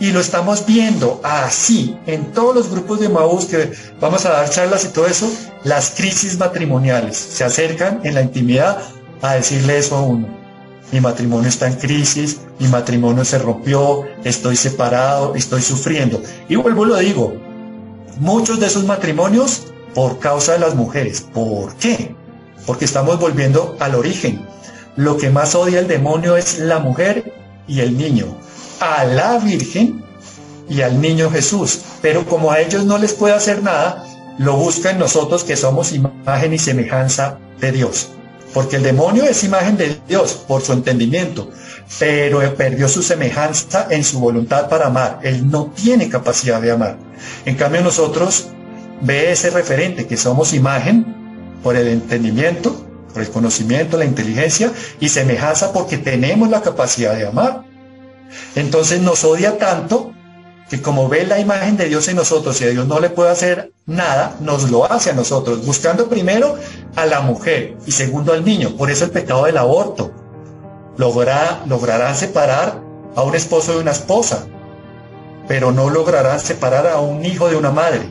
Y 0.00 0.10
lo 0.10 0.18
estamos 0.18 0.66
viendo 0.66 1.20
así 1.22 1.96
en 2.06 2.32
todos 2.32 2.52
los 2.52 2.68
grupos 2.68 2.98
de 2.98 3.08
Maús 3.08 3.44
que 3.44 3.72
vamos 4.00 4.26
a 4.26 4.30
dar 4.30 4.50
charlas 4.50 4.84
y 4.84 4.88
todo 4.88 5.06
eso, 5.06 5.30
las 5.62 5.90
crisis 5.90 6.36
matrimoniales 6.36 7.16
se 7.16 7.44
acercan 7.44 8.00
en 8.02 8.14
la 8.14 8.22
intimidad 8.22 8.82
a 9.22 9.34
decirle 9.34 9.78
eso 9.78 9.96
a 9.96 10.02
uno. 10.02 10.26
Mi 10.90 11.00
matrimonio 11.00 11.48
está 11.48 11.68
en 11.68 11.74
crisis, 11.74 12.40
mi 12.58 12.66
matrimonio 12.66 13.24
se 13.24 13.38
rompió, 13.38 14.02
estoy 14.24 14.56
separado, 14.56 15.36
estoy 15.36 15.62
sufriendo. 15.62 16.20
Y 16.48 16.56
vuelvo 16.56 16.84
lo 16.84 16.96
digo, 16.96 17.34
muchos 18.18 18.60
de 18.60 18.66
esos 18.66 18.84
matrimonios 18.84 19.64
por 19.94 20.18
causa 20.18 20.52
de 20.52 20.58
las 20.58 20.74
mujeres. 20.74 21.20
¿Por 21.32 21.74
qué? 21.76 22.14
Porque 22.66 22.84
estamos 22.84 23.18
volviendo 23.18 23.76
al 23.80 23.94
origen. 23.94 24.46
Lo 24.96 25.16
que 25.16 25.30
más 25.30 25.54
odia 25.54 25.80
el 25.80 25.88
demonio 25.88 26.36
es 26.36 26.58
la 26.58 26.78
mujer 26.78 27.32
y 27.66 27.80
el 27.80 27.96
niño. 27.96 28.26
A 28.80 29.04
la 29.04 29.38
Virgen 29.38 30.04
y 30.68 30.82
al 30.82 31.00
niño 31.00 31.30
Jesús. 31.30 31.80
Pero 32.02 32.24
como 32.26 32.50
a 32.50 32.60
ellos 32.60 32.84
no 32.84 32.98
les 32.98 33.12
puede 33.12 33.34
hacer 33.34 33.62
nada, 33.62 34.04
lo 34.38 34.56
busca 34.56 34.90
en 34.90 34.98
nosotros 34.98 35.44
que 35.44 35.56
somos 35.56 35.92
imagen 35.92 36.52
y 36.52 36.58
semejanza 36.58 37.38
de 37.60 37.72
Dios 37.72 38.08
porque 38.54 38.76
el 38.76 38.84
demonio 38.84 39.24
es 39.24 39.42
imagen 39.44 39.76
de 39.76 40.00
Dios 40.08 40.32
por 40.46 40.62
su 40.62 40.72
entendimiento, 40.72 41.50
pero 41.98 42.40
perdió 42.54 42.88
su 42.88 43.02
semejanza 43.02 43.86
en 43.90 44.04
su 44.04 44.20
voluntad 44.20 44.68
para 44.68 44.86
amar. 44.86 45.20
Él 45.22 45.48
no 45.50 45.72
tiene 45.74 46.08
capacidad 46.08 46.60
de 46.60 46.72
amar. 46.72 46.96
En 47.44 47.56
cambio 47.56 47.82
nosotros 47.82 48.48
ve 49.00 49.30
ese 49.32 49.50
referente 49.50 50.06
que 50.06 50.16
somos 50.16 50.52
imagen 50.54 51.04
por 51.62 51.76
el 51.76 51.88
entendimiento, 51.88 52.84
por 53.12 53.22
el 53.22 53.30
conocimiento, 53.30 53.96
la 53.96 54.04
inteligencia 54.04 54.72
y 55.00 55.08
semejanza 55.08 55.72
porque 55.72 55.98
tenemos 55.98 56.48
la 56.50 56.62
capacidad 56.62 57.14
de 57.16 57.26
amar. 57.26 57.64
Entonces 58.54 59.00
nos 59.00 59.24
odia 59.24 59.58
tanto 59.58 60.12
que 60.68 60.80
como 60.80 61.08
ve 61.08 61.26
la 61.26 61.38
imagen 61.38 61.76
de 61.76 61.88
Dios 61.88 62.08
en 62.08 62.16
nosotros 62.16 62.60
y 62.60 62.64
a 62.64 62.70
Dios 62.70 62.86
no 62.86 62.98
le 62.98 63.10
puede 63.10 63.30
hacer 63.30 63.72
nada, 63.86 64.36
nos 64.40 64.70
lo 64.70 64.90
hace 64.90 65.10
a 65.10 65.14
nosotros, 65.14 65.64
buscando 65.64 66.08
primero 66.08 66.56
a 66.96 67.06
la 67.06 67.20
mujer 67.20 67.76
y 67.86 67.92
segundo 67.92 68.32
al 68.32 68.44
niño. 68.44 68.76
Por 68.76 68.90
eso 68.90 69.04
el 69.04 69.10
pecado 69.10 69.44
del 69.44 69.58
aborto. 69.58 70.23
Logra, 70.96 71.62
lograrán 71.66 72.14
separar 72.14 72.80
a 73.16 73.22
un 73.22 73.34
esposo 73.34 73.72
de 73.72 73.78
una 73.80 73.90
esposa, 73.90 74.46
pero 75.48 75.72
no 75.72 75.90
lograrán 75.90 76.40
separar 76.40 76.86
a 76.86 77.00
un 77.00 77.24
hijo 77.24 77.48
de 77.48 77.56
una 77.56 77.70
madre. 77.70 78.08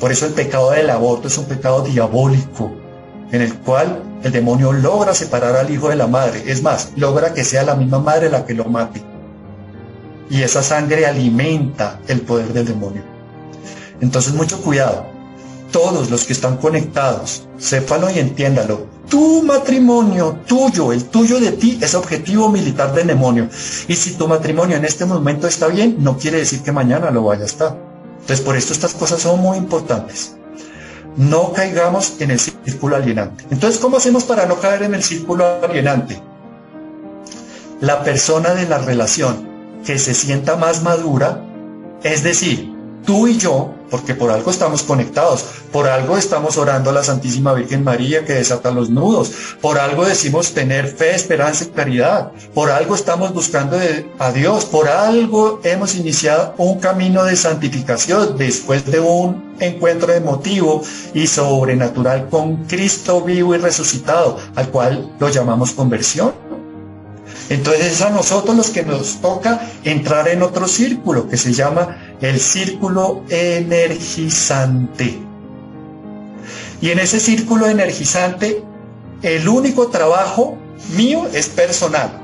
Por 0.00 0.10
eso 0.10 0.26
el 0.26 0.32
pecado 0.32 0.72
del 0.72 0.90
aborto 0.90 1.28
es 1.28 1.38
un 1.38 1.44
pecado 1.46 1.82
diabólico, 1.82 2.72
en 3.30 3.42
el 3.42 3.54
cual 3.58 4.02
el 4.22 4.32
demonio 4.32 4.72
logra 4.72 5.14
separar 5.14 5.56
al 5.56 5.70
hijo 5.70 5.88
de 5.88 5.96
la 5.96 6.06
madre. 6.06 6.42
Es 6.46 6.62
más, 6.62 6.92
logra 6.96 7.32
que 7.32 7.44
sea 7.44 7.62
la 7.62 7.76
misma 7.76 7.98
madre 7.98 8.28
la 8.28 8.44
que 8.44 8.54
lo 8.54 8.64
mate 8.64 9.14
y 10.30 10.42
esa 10.42 10.62
sangre 10.62 11.06
alimenta 11.06 12.00
el 12.08 12.22
poder 12.22 12.52
del 12.52 12.66
demonio. 12.66 13.02
Entonces 14.00 14.34
mucho 14.34 14.60
cuidado. 14.62 15.06
Todos 15.74 16.08
los 16.08 16.22
que 16.22 16.34
están 16.34 16.58
conectados, 16.58 17.48
sépanlo 17.58 18.08
y 18.08 18.20
entiéndalo. 18.20 18.86
Tu 19.10 19.42
matrimonio, 19.42 20.38
tuyo, 20.46 20.92
el 20.92 21.06
tuyo 21.06 21.40
de 21.40 21.50
ti, 21.50 21.80
es 21.82 21.96
objetivo 21.96 22.48
militar 22.48 22.94
del 22.94 23.08
demonio. 23.08 23.48
Y 23.88 23.96
si 23.96 24.12
tu 24.12 24.28
matrimonio 24.28 24.76
en 24.76 24.84
este 24.84 25.04
momento 25.04 25.48
está 25.48 25.66
bien, 25.66 25.96
no 25.98 26.16
quiere 26.16 26.38
decir 26.38 26.62
que 26.62 26.70
mañana 26.70 27.10
lo 27.10 27.24
vaya 27.24 27.42
a 27.42 27.46
estar. 27.46 27.76
Entonces 28.20 28.40
por 28.42 28.56
esto 28.56 28.72
estas 28.72 28.94
cosas 28.94 29.20
son 29.20 29.40
muy 29.40 29.58
importantes. 29.58 30.36
No 31.16 31.52
caigamos 31.52 32.20
en 32.20 32.30
el 32.30 32.38
círculo 32.38 32.94
alienante. 32.94 33.44
Entonces, 33.50 33.80
¿cómo 33.80 33.96
hacemos 33.96 34.22
para 34.22 34.46
no 34.46 34.60
caer 34.60 34.84
en 34.84 34.94
el 34.94 35.02
círculo 35.02 35.44
alienante? 35.60 36.22
La 37.80 38.04
persona 38.04 38.54
de 38.54 38.68
la 38.68 38.78
relación 38.78 39.48
que 39.84 39.98
se 39.98 40.14
sienta 40.14 40.54
más 40.54 40.84
madura, 40.84 41.44
es 42.04 42.22
decir, 42.22 42.72
tú 43.04 43.26
y 43.26 43.38
yo, 43.38 43.74
porque 43.94 44.16
por 44.16 44.32
algo 44.32 44.50
estamos 44.50 44.82
conectados, 44.82 45.44
por 45.70 45.86
algo 45.86 46.18
estamos 46.18 46.58
orando 46.58 46.90
a 46.90 46.92
la 46.92 47.04
Santísima 47.04 47.54
Virgen 47.54 47.84
María 47.84 48.24
que 48.24 48.32
desata 48.32 48.72
los 48.72 48.90
nudos, 48.90 49.30
por 49.60 49.78
algo 49.78 50.04
decimos 50.04 50.52
tener 50.52 50.88
fe, 50.88 51.14
esperanza 51.14 51.62
y 51.62 51.68
caridad, 51.68 52.32
por 52.54 52.72
algo 52.72 52.96
estamos 52.96 53.32
buscando 53.32 53.78
a 54.18 54.32
Dios, 54.32 54.64
por 54.64 54.88
algo 54.88 55.60
hemos 55.62 55.94
iniciado 55.94 56.56
un 56.58 56.80
camino 56.80 57.22
de 57.22 57.36
santificación 57.36 58.36
después 58.36 58.84
de 58.84 58.98
un 58.98 59.54
encuentro 59.60 60.12
emotivo 60.12 60.82
y 61.14 61.28
sobrenatural 61.28 62.28
con 62.28 62.64
Cristo 62.64 63.20
vivo 63.20 63.54
y 63.54 63.58
resucitado, 63.58 64.38
al 64.56 64.70
cual 64.70 65.14
lo 65.20 65.28
llamamos 65.28 65.70
conversión. 65.70 66.43
Entonces 67.50 67.92
es 67.92 68.02
a 68.02 68.10
nosotros 68.10 68.56
los 68.56 68.70
que 68.70 68.82
nos 68.82 69.20
toca 69.20 69.68
entrar 69.84 70.28
en 70.28 70.42
otro 70.42 70.66
círculo 70.66 71.28
que 71.28 71.36
se 71.36 71.52
llama 71.52 72.16
el 72.20 72.40
círculo 72.40 73.22
energizante. 73.28 75.18
Y 76.80 76.90
en 76.90 76.98
ese 76.98 77.20
círculo 77.20 77.66
energizante, 77.66 78.62
el 79.22 79.48
único 79.48 79.88
trabajo 79.88 80.56
mío 80.96 81.26
es 81.32 81.48
personal. 81.48 82.20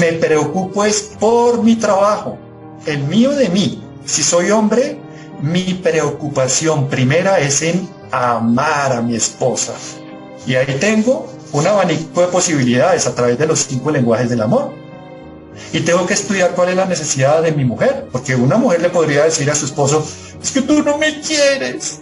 Me 0.00 0.12
preocupo 0.12 0.84
es 0.84 1.14
por 1.18 1.62
mi 1.62 1.76
trabajo, 1.76 2.38
el 2.86 3.02
mío 3.04 3.30
de 3.32 3.48
mí. 3.48 3.82
Si 4.04 4.22
soy 4.22 4.50
hombre, 4.50 4.98
mi 5.40 5.74
preocupación 5.74 6.88
primera 6.88 7.40
es 7.40 7.62
en 7.62 7.88
amar 8.10 8.92
a 8.92 9.02
mi 9.02 9.16
esposa. 9.16 9.72
Y 10.46 10.54
ahí 10.54 10.76
tengo 10.80 11.26
un 11.52 11.66
abanico 11.66 12.20
de 12.20 12.28
posibilidades 12.28 13.06
a 13.06 13.14
través 13.14 13.38
de 13.38 13.46
los 13.46 13.60
cinco 13.66 13.90
lenguajes 13.90 14.30
del 14.30 14.40
amor. 14.40 14.72
Y 15.72 15.80
tengo 15.80 16.06
que 16.06 16.14
estudiar 16.14 16.52
cuál 16.54 16.70
es 16.70 16.76
la 16.76 16.86
necesidad 16.86 17.42
de 17.42 17.52
mi 17.52 17.64
mujer, 17.64 18.08
porque 18.10 18.34
una 18.34 18.56
mujer 18.56 18.80
le 18.80 18.88
podría 18.88 19.24
decir 19.24 19.50
a 19.50 19.54
su 19.54 19.66
esposo, 19.66 20.06
es 20.42 20.50
que 20.50 20.62
tú 20.62 20.82
no 20.82 20.96
me 20.98 21.20
quieres. 21.20 22.00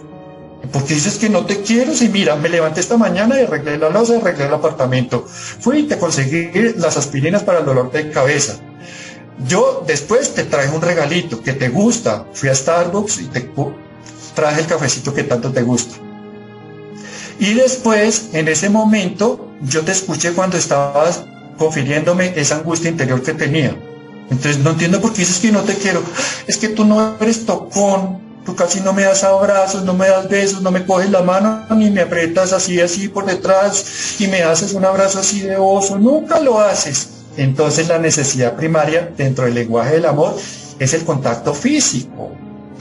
Porque 0.71 0.93
dices 0.93 1.17
que 1.17 1.27
no 1.27 1.45
te 1.45 1.61
quiero? 1.61 1.93
Si 1.93 2.07
mira, 2.07 2.35
me 2.35 2.47
levanté 2.47 2.79
esta 2.79 2.95
mañana 2.95 3.39
y 3.39 3.43
arreglé 3.43 3.77
la 3.77 3.89
losa, 3.89 4.17
arreglé 4.17 4.45
el 4.45 4.53
apartamento. 4.53 5.25
Fui 5.27 5.79
y 5.79 5.83
te 5.83 5.97
conseguí 5.97 6.49
las 6.77 6.97
aspirinas 6.97 7.43
para 7.43 7.59
el 7.59 7.65
dolor 7.65 7.91
de 7.91 8.09
cabeza. 8.09 8.53
Yo 9.47 9.83
después 9.87 10.33
te 10.33 10.43
traje 10.43 10.73
un 10.73 10.81
regalito 10.81 11.41
que 11.41 11.53
te 11.53 11.69
gusta. 11.69 12.25
Fui 12.33 12.47
a 12.47 12.55
Starbucks 12.55 13.19
y 13.19 13.25
te 13.25 13.49
traje 14.35 14.61
el 14.61 14.67
cafecito 14.67 15.13
que 15.13 15.23
tanto 15.23 15.51
te 15.51 15.63
gusta. 15.63 15.95
Y 17.41 17.55
después, 17.55 18.29
en 18.33 18.47
ese 18.47 18.69
momento, 18.69 19.49
yo 19.63 19.81
te 19.81 19.91
escuché 19.91 20.33
cuando 20.33 20.57
estabas 20.57 21.23
confiriéndome 21.57 22.33
esa 22.35 22.57
angustia 22.57 22.91
interior 22.91 23.23
que 23.23 23.33
tenía. 23.33 23.75
Entonces 24.29 24.59
no 24.59 24.69
entiendo 24.69 25.01
por 25.01 25.11
qué 25.11 25.21
dices 25.21 25.39
que 25.39 25.51
no 25.51 25.61
te 25.61 25.73
quiero. 25.73 26.03
Es 26.45 26.57
que 26.57 26.69
tú 26.69 26.85
no 26.85 27.15
eres 27.19 27.47
tocón. 27.47 28.21
Tú 28.45 28.55
casi 28.55 28.81
no 28.81 28.93
me 28.93 29.03
das 29.03 29.23
abrazos, 29.23 29.83
no 29.83 29.95
me 29.95 30.07
das 30.07 30.29
besos, 30.29 30.61
no 30.61 30.69
me 30.69 30.85
coges 30.85 31.09
la 31.09 31.23
mano, 31.23 31.65
ni 31.75 31.89
me 31.89 32.01
aprietas 32.01 32.53
así, 32.53 32.79
así 32.79 33.07
por 33.07 33.25
detrás 33.25 34.15
y 34.19 34.27
me 34.27 34.43
haces 34.43 34.73
un 34.73 34.85
abrazo 34.85 35.19
así 35.19 35.41
de 35.41 35.57
oso. 35.57 35.97
Nunca 35.97 36.39
lo 36.39 36.61
haces. 36.61 37.09
Entonces 37.37 37.87
la 37.87 37.97
necesidad 37.97 38.55
primaria 38.55 39.11
dentro 39.17 39.45
del 39.45 39.55
lenguaje 39.55 39.93
del 39.93 40.05
amor 40.05 40.35
es 40.77 40.93
el 40.93 41.03
contacto 41.05 41.55
físico. 41.55 42.31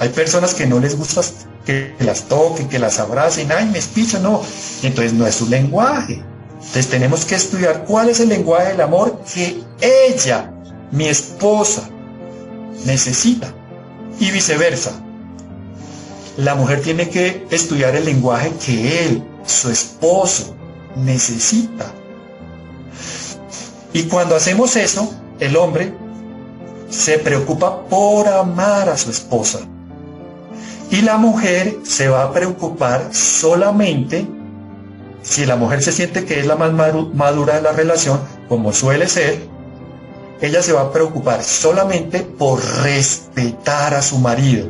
Hay 0.01 0.09
personas 0.09 0.55
que 0.55 0.67
no 0.67 0.81
les 0.81 0.97
gusta 0.97 1.21
que 1.67 1.95
las 1.99 2.23
toquen, 2.23 2.71
que 2.71 2.79
las 2.79 2.99
abracen, 2.99 3.53
ay, 3.53 3.67
me 3.67 3.79
espichan, 3.79 4.23
no. 4.23 4.41
Entonces 4.83 5.13
no 5.13 5.27
es 5.27 5.35
su 5.35 5.47
lenguaje. 5.47 6.25
Entonces 6.55 6.89
tenemos 6.89 7.27
que 7.27 7.35
estudiar 7.35 7.85
cuál 7.85 8.09
es 8.09 8.19
el 8.19 8.31
lenguaje 8.31 8.71
del 8.71 8.81
amor 8.81 9.23
que 9.31 9.63
ella, 9.79 10.51
mi 10.91 11.07
esposa, 11.07 11.83
necesita. 12.87 13.55
Y 14.19 14.31
viceversa. 14.31 14.93
La 16.39 16.55
mujer 16.55 16.81
tiene 16.81 17.11
que 17.11 17.47
estudiar 17.51 17.95
el 17.95 18.07
lenguaje 18.07 18.55
que 18.65 19.05
él, 19.05 19.23
su 19.45 19.69
esposo, 19.69 20.57
necesita. 20.97 21.93
Y 23.93 24.05
cuando 24.05 24.35
hacemos 24.35 24.77
eso, 24.77 25.13
el 25.41 25.59
hombre 25.59 25.93
se 26.89 27.19
preocupa 27.19 27.85
por 27.87 28.27
amar 28.29 28.89
a 28.89 28.97
su 28.97 29.11
esposa. 29.11 29.61
Y 30.91 31.03
la 31.03 31.17
mujer 31.17 31.79
se 31.85 32.09
va 32.09 32.25
a 32.25 32.33
preocupar 32.33 33.15
solamente 33.15 34.27
si 35.23 35.45
la 35.47 35.57
mujer 35.57 35.83
se 35.83 35.93
siente 35.93 36.25
que 36.25 36.41
es 36.41 36.47
la 36.47 36.57
más 36.57 36.73
madura 36.73 37.55
de 37.55 37.63
la 37.63 37.73
relación, 37.73 38.21
como 38.49 38.73
suele 38.73 39.07
ser, 39.07 39.47
ella 40.41 40.63
se 40.63 40.73
va 40.73 40.83
a 40.83 40.93
preocupar 40.93 41.43
solamente 41.43 42.21
por 42.21 42.65
respetar 42.83 43.95
a 43.95 44.03
su 44.03 44.19
marido. 44.19 44.69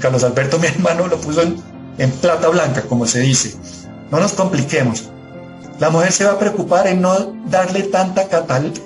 Carlos 0.00 0.24
Alberto, 0.24 0.58
mi 0.60 0.66
hermano, 0.66 1.06
lo 1.06 1.18
puso 1.18 1.42
en, 1.42 1.56
en 1.98 2.10
plata 2.10 2.48
blanca, 2.48 2.82
como 2.82 3.06
se 3.06 3.20
dice. 3.20 3.56
No 4.10 4.20
nos 4.20 4.32
compliquemos. 4.32 5.10
La 5.80 5.90
mujer 5.90 6.12
se 6.12 6.24
va 6.24 6.32
a 6.32 6.38
preocupar 6.38 6.86
en 6.86 7.00
no 7.00 7.34
darle 7.46 7.84
tanta 7.84 8.28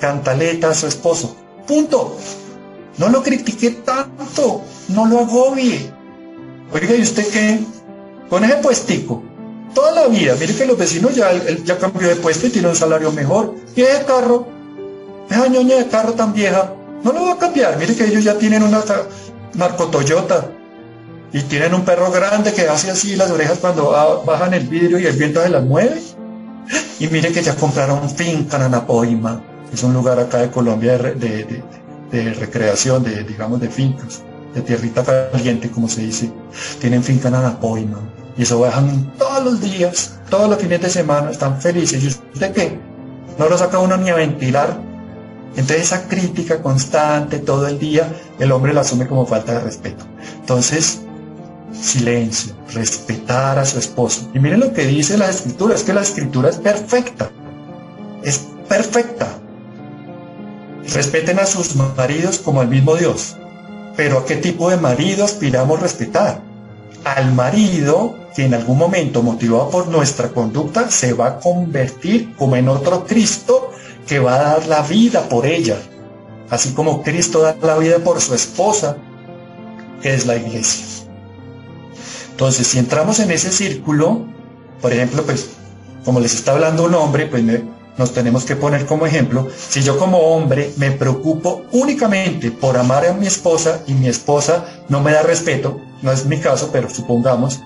cantaleta 0.00 0.70
a 0.70 0.74
su 0.74 0.86
esposo. 0.86 1.36
Punto. 1.66 2.16
No 2.96 3.08
lo 3.08 3.22
critique 3.22 3.70
tanto. 3.84 4.62
No 4.88 5.06
lo 5.06 5.20
agobie. 5.20 5.92
Oiga, 6.72 6.94
¿y 6.94 7.02
usted 7.02 7.26
qué? 7.28 7.60
Con 8.28 8.44
ese 8.44 8.56
puestico. 8.56 9.22
Toda 9.74 9.92
la 9.92 10.08
vida. 10.08 10.36
Mire 10.38 10.54
que 10.54 10.66
los 10.66 10.78
vecinos 10.78 11.14
ya, 11.14 11.30
ya 11.64 11.78
cambió 11.78 12.08
de 12.08 12.16
puesto 12.16 12.46
y 12.46 12.50
tiene 12.50 12.68
un 12.68 12.76
salario 12.76 13.10
mejor. 13.12 13.54
Y 13.74 13.82
ese 13.82 14.04
carro, 14.04 14.46
esa 15.30 15.48
ñoña 15.48 15.76
de 15.76 15.88
carro 15.88 16.12
tan 16.12 16.32
vieja, 16.32 16.72
no 17.02 17.12
lo 17.12 17.26
va 17.26 17.32
a 17.34 17.38
cambiar. 17.38 17.78
Mire 17.78 17.94
que 17.94 18.06
ellos 18.06 18.24
ya 18.24 18.36
tienen 18.36 18.62
una 18.62 18.82
Marco 19.54 19.86
Toyota. 19.86 20.50
Y 21.32 21.42
tienen 21.42 21.74
un 21.74 21.84
perro 21.84 22.10
grande 22.10 22.54
que 22.54 22.68
hace 22.68 22.90
así 22.90 23.14
las 23.14 23.30
orejas 23.30 23.58
cuando 23.58 23.90
bajan 24.24 24.54
el 24.54 24.66
vidrio 24.66 24.98
y 24.98 25.06
el 25.06 25.16
viento 25.16 25.42
se 25.42 25.50
las 25.50 25.62
mueve. 25.62 26.02
Y 26.98 27.06
mire 27.08 27.32
que 27.32 27.42
ya 27.42 27.54
compraron 27.54 28.08
finca 28.10 28.56
en 28.56 28.62
Anapoima. 28.62 29.42
Es 29.72 29.82
un 29.82 29.92
lugar 29.92 30.18
acá 30.18 30.38
de 30.38 30.50
Colombia 30.50 30.96
de, 30.96 31.62
de 32.10 32.34
recreación, 32.34 33.04
de, 33.04 33.22
digamos, 33.24 33.60
de 33.60 33.68
fincas, 33.68 34.22
de 34.54 34.62
tierrita 34.62 35.04
caliente, 35.32 35.70
como 35.70 35.88
se 35.88 36.02
dice. 36.02 36.30
Tienen 36.80 37.02
finca 37.02 37.28
en 37.28 37.34
Anapoima. 37.34 37.98
Y 38.36 38.42
eso 38.42 38.60
bajan 38.60 39.12
todos 39.18 39.44
los 39.44 39.60
días, 39.60 40.18
todos 40.30 40.48
los 40.48 40.58
fines 40.58 40.80
de 40.80 40.90
semana, 40.90 41.30
están 41.30 41.60
felices. 41.60 42.02
¿Y 42.02 42.06
usted 42.06 42.52
qué? 42.52 42.78
No 43.38 43.48
lo 43.48 43.58
saca 43.58 43.78
uno 43.78 43.96
ni 43.96 44.10
a 44.10 44.14
ventilar. 44.14 44.80
Entonces 45.56 45.86
esa 45.86 46.06
crítica 46.08 46.62
constante 46.62 47.38
todo 47.40 47.66
el 47.66 47.78
día, 47.78 48.14
el 48.38 48.52
hombre 48.52 48.72
la 48.72 48.82
asume 48.82 49.08
como 49.08 49.26
falta 49.26 49.54
de 49.54 49.60
respeto. 49.60 50.04
Entonces, 50.40 51.00
silencio, 51.72 52.54
respetar 52.72 53.58
a 53.58 53.64
su 53.64 53.78
esposo. 53.78 54.30
Y 54.34 54.38
miren 54.38 54.60
lo 54.60 54.72
que 54.72 54.86
dice 54.86 55.18
la 55.18 55.28
escritura, 55.28 55.74
es 55.74 55.82
que 55.82 55.92
la 55.92 56.02
escritura 56.02 56.50
es 56.50 56.56
perfecta. 56.56 57.30
Es 58.22 58.46
perfecta. 58.68 59.28
Respeten 60.94 61.38
a 61.38 61.46
sus 61.46 61.74
maridos 61.74 62.38
como 62.38 62.60
al 62.60 62.68
mismo 62.68 62.94
Dios. 62.94 63.36
Pero 63.98 64.18
¿a 64.18 64.24
qué 64.24 64.36
tipo 64.36 64.70
de 64.70 64.76
marido 64.76 65.24
aspiramos 65.24 65.80
respetar? 65.80 66.40
Al 67.02 67.34
marido 67.34 68.14
que 68.32 68.44
en 68.44 68.54
algún 68.54 68.78
momento, 68.78 69.24
motivado 69.24 69.70
por 69.70 69.88
nuestra 69.88 70.28
conducta, 70.28 70.88
se 70.88 71.14
va 71.14 71.26
a 71.26 71.40
convertir 71.40 72.32
como 72.36 72.54
en 72.54 72.68
otro 72.68 73.04
Cristo 73.08 73.72
que 74.06 74.20
va 74.20 74.36
a 74.36 74.42
dar 74.50 74.66
la 74.68 74.82
vida 74.82 75.28
por 75.28 75.46
ella. 75.46 75.78
Así 76.48 76.74
como 76.74 77.02
Cristo 77.02 77.40
da 77.40 77.56
la 77.60 77.76
vida 77.76 77.98
por 77.98 78.20
su 78.20 78.36
esposa, 78.36 78.96
que 80.00 80.14
es 80.14 80.26
la 80.26 80.36
iglesia. 80.36 80.86
Entonces, 82.30 82.68
si 82.68 82.78
entramos 82.78 83.18
en 83.18 83.32
ese 83.32 83.50
círculo, 83.50 84.26
por 84.80 84.92
ejemplo, 84.92 85.24
pues, 85.24 85.48
como 86.04 86.20
les 86.20 86.34
está 86.34 86.52
hablando 86.52 86.84
un 86.84 86.94
hombre, 86.94 87.26
pues 87.26 87.42
me, 87.42 87.64
nos 87.98 88.12
tenemos 88.12 88.44
que 88.44 88.56
poner 88.56 88.86
como 88.86 89.06
ejemplo, 89.06 89.48
si 89.56 89.82
yo 89.82 89.98
como 89.98 90.18
hombre 90.18 90.72
me 90.76 90.92
preocupo 90.92 91.64
únicamente 91.72 92.50
por 92.50 92.78
amar 92.78 93.06
a 93.06 93.12
mi 93.12 93.26
esposa 93.26 93.80
y 93.86 93.94
mi 93.94 94.08
esposa 94.08 94.64
no 94.88 95.00
me 95.00 95.12
da 95.12 95.22
respeto, 95.22 95.80
no 96.00 96.12
es 96.12 96.24
mi 96.24 96.38
caso, 96.38 96.70
pero 96.72 96.88
supongamos, 96.88 97.60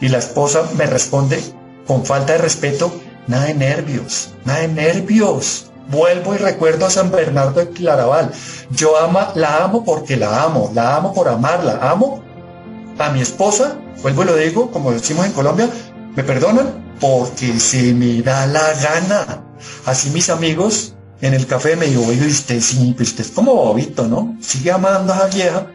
y 0.00 0.08
la 0.08 0.18
esposa 0.18 0.62
me 0.76 0.86
responde 0.86 1.40
con 1.86 2.04
falta 2.04 2.32
de 2.34 2.38
respeto, 2.38 2.92
nada 3.26 3.46
de 3.46 3.54
nervios, 3.54 4.34
nada 4.44 4.60
de 4.60 4.68
nervios. 4.68 5.70
Vuelvo 5.88 6.34
y 6.34 6.38
recuerdo 6.38 6.86
a 6.86 6.90
San 6.90 7.12
Bernardo 7.12 7.60
de 7.60 7.70
Claraval. 7.70 8.32
Yo 8.70 8.98
ama, 8.98 9.30
la 9.36 9.62
amo 9.62 9.84
porque 9.84 10.16
la 10.16 10.42
amo, 10.42 10.72
la 10.74 10.96
amo 10.96 11.14
por 11.14 11.28
amarla, 11.28 11.78
amo 11.80 12.22
a 12.98 13.10
mi 13.10 13.20
esposa, 13.20 13.78
vuelvo 14.02 14.22
y 14.22 14.26
lo 14.26 14.36
digo, 14.36 14.70
como 14.72 14.90
decimos 14.90 15.26
en 15.26 15.32
Colombia, 15.32 15.70
me 16.16 16.24
perdonan 16.24 16.96
porque 17.00 17.60
se 17.60 17.94
me 17.94 18.20
da 18.22 18.46
la 18.46 18.72
gana. 18.74 19.45
Así 19.84 20.10
mis 20.10 20.30
amigos 20.30 20.94
en 21.20 21.34
el 21.34 21.46
café 21.46 21.76
me 21.76 21.86
dijo, 21.86 22.02
oye, 22.06 22.26
usted 22.26 22.60
sí, 22.60 22.94
pues 22.96 23.10
usted 23.10 23.24
es 23.24 23.30
como 23.30 23.54
bobito, 23.54 24.06
¿no? 24.06 24.36
Sigue 24.40 24.70
amando 24.70 25.12
a 25.12 25.18
la 25.18 25.26
vieja 25.26 25.66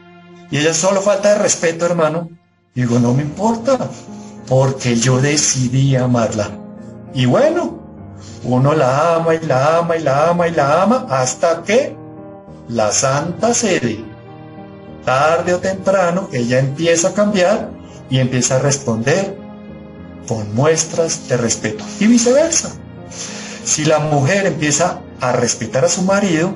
y 0.51 0.57
ella 0.57 0.73
solo 0.73 1.01
falta 1.01 1.29
de 1.29 1.39
respeto, 1.39 1.85
hermano. 1.85 2.29
digo, 2.75 2.99
no 2.99 3.13
me 3.13 3.23
importa, 3.23 3.89
porque 4.47 4.95
yo 4.95 5.19
decidí 5.21 5.95
amarla. 5.95 6.51
Y 7.13 7.25
bueno, 7.25 7.79
uno 8.43 8.73
la 8.73 9.15
ama 9.15 9.35
y 9.35 9.45
la 9.45 9.77
ama 9.77 9.97
y 9.97 10.01
la 10.01 10.29
ama 10.29 10.47
y 10.47 10.51
la 10.51 10.83
ama 10.83 11.07
hasta 11.09 11.63
que 11.63 11.95
la 12.67 12.91
santa 12.91 13.53
sede, 13.53 14.03
tarde 15.05 15.53
o 15.53 15.59
temprano, 15.59 16.29
ella 16.31 16.59
empieza 16.59 17.09
a 17.09 17.13
cambiar 17.13 17.71
y 18.09 18.19
empieza 18.19 18.57
a 18.57 18.59
responder 18.59 19.37
con 20.27 20.53
muestras 20.53 21.27
de 21.27 21.37
respeto 21.37 21.83
y 21.99 22.07
viceversa. 22.07 22.71
Si 23.63 23.85
la 23.85 23.99
mujer 23.99 24.45
empieza 24.45 25.01
a 25.19 25.31
respetar 25.31 25.85
a 25.85 25.89
su 25.89 26.01
marido, 26.01 26.53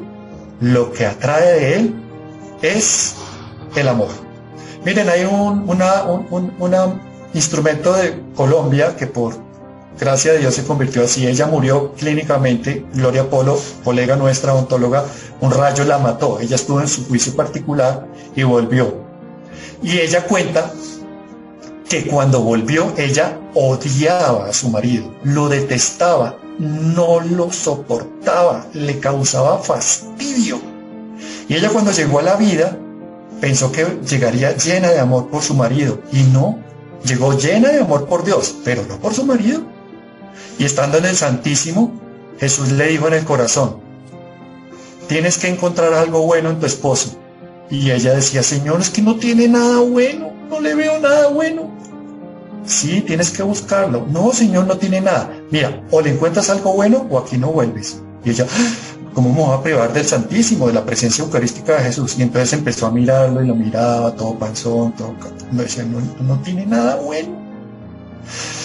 lo 0.59 0.91
que 0.91 1.05
atrae 1.05 1.53
de 1.53 1.75
él 1.75 1.95
es 2.61 3.15
el 3.75 3.87
amor. 3.87 4.09
Miren, 4.83 5.09
hay 5.09 5.25
un 5.25 5.65
una, 5.67 7.01
instrumento 7.33 7.93
de 7.93 8.21
Colombia 8.35 8.95
que 8.95 9.07
por 9.07 9.35
gracia 9.99 10.33
de 10.33 10.39
Dios 10.39 10.55
se 10.55 10.63
convirtió 10.63 11.03
así. 11.03 11.27
Ella 11.27 11.47
murió 11.47 11.93
clínicamente, 11.93 12.85
Gloria 12.93 13.29
Polo, 13.29 13.59
colega 13.83 14.15
nuestra, 14.15 14.53
ontóloga, 14.53 15.05
un 15.41 15.51
rayo 15.51 15.83
la 15.83 15.97
mató. 15.97 16.39
Ella 16.39 16.55
estuvo 16.55 16.81
en 16.81 16.87
su 16.87 17.05
juicio 17.07 17.35
particular 17.35 18.07
y 18.35 18.43
volvió. 18.43 18.95
Y 19.81 19.99
ella 19.99 20.25
cuenta 20.25 20.71
que 21.89 22.07
cuando 22.07 22.41
volvió 22.41 22.93
ella 22.97 23.39
odiaba 23.53 24.47
a 24.47 24.53
su 24.53 24.69
marido, 24.69 25.13
lo 25.23 25.49
detestaba, 25.49 26.37
no 26.59 27.19
lo 27.19 27.51
soportaba, 27.51 28.65
le 28.73 28.99
causaba 28.99 29.59
fastidio. 29.59 30.59
Y 31.47 31.55
ella 31.55 31.69
cuando 31.69 31.91
llegó 31.91 32.19
a 32.19 32.23
la 32.23 32.35
vida 32.35 32.77
pensó 33.41 33.71
que 33.71 33.85
llegaría 34.07 34.55
llena 34.55 34.89
de 34.89 34.99
amor 34.99 35.29
por 35.29 35.41
su 35.41 35.53
marido 35.53 36.01
y 36.11 36.23
no, 36.23 36.59
llegó 37.03 37.37
llena 37.37 37.69
de 37.69 37.81
amor 37.81 38.07
por 38.07 38.23
Dios, 38.23 38.55
pero 38.63 38.83
no 38.87 38.97
por 38.97 39.13
su 39.13 39.25
marido. 39.25 39.61
Y 40.57 40.65
estando 40.65 40.97
en 40.97 41.05
el 41.05 41.15
Santísimo, 41.15 41.91
Jesús 42.39 42.71
le 42.71 42.87
dijo 42.87 43.07
en 43.07 43.13
el 43.13 43.25
corazón, 43.25 43.77
tienes 45.07 45.37
que 45.37 45.47
encontrar 45.47 45.93
algo 45.93 46.21
bueno 46.21 46.49
en 46.49 46.59
tu 46.59 46.65
esposo. 46.65 47.17
Y 47.69 47.91
ella 47.91 48.13
decía, 48.13 48.43
Señor, 48.43 48.79
es 48.81 48.89
que 48.89 49.01
no 49.01 49.15
tiene 49.17 49.47
nada 49.47 49.79
bueno, 49.79 50.31
no 50.49 50.59
le 50.59 50.75
veo 50.75 50.99
nada 50.99 51.27
bueno. 51.27 51.74
Sí, 52.65 53.01
tienes 53.01 53.30
que 53.30 53.43
buscarlo. 53.43 54.08
No, 54.10 54.32
Señor, 54.32 54.65
no 54.65 54.78
tiene 54.78 55.01
nada. 55.01 55.32
Mira, 55.51 55.84
o 55.91 56.01
le 56.01 56.12
encuentras 56.12 56.49
algo 56.49 56.73
bueno 56.73 57.06
o 57.10 57.19
aquí 57.19 57.38
no 57.38 57.51
vuelves. 57.51 58.01
Y 58.23 58.32
ella, 58.32 58.47
¿cómo 59.13 59.30
me 59.30 59.41
voy 59.41 59.54
a 59.58 59.62
privar 59.62 59.93
del 59.93 60.06
Santísimo, 60.06 60.67
de 60.67 60.73
la 60.73 60.86
presencia 60.86 61.23
eucarística 61.23 61.73
de 61.73 61.84
Jesús? 61.84 62.17
Y 62.17 62.23
entonces 62.23 62.54
empezó 62.54 62.88
a 62.88 62.91
mirarlo 62.91 63.43
y 63.43 63.47
lo 63.47 63.56
miraba, 63.56 64.15
todo 64.15 64.38
panzón, 64.38 64.93
todo... 64.93 65.13
Me 65.51 65.63
decía, 65.63 65.84
no, 65.84 65.99
no 66.23 66.41
tiene 66.41 66.65
nada 66.65 66.95
bueno. 66.95 67.45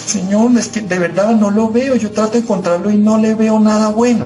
Señor, 0.05 0.51
es 0.57 0.67
que 0.69 0.81
de 0.81 0.99
verdad 0.99 1.35
no 1.35 1.51
lo 1.51 1.69
veo. 1.69 1.95
Yo 1.95 2.11
trato 2.11 2.33
de 2.33 2.39
encontrarlo 2.39 2.89
y 2.89 2.97
no 2.97 3.17
le 3.17 3.35
veo 3.35 3.59
nada 3.59 3.89
bueno. 3.89 4.25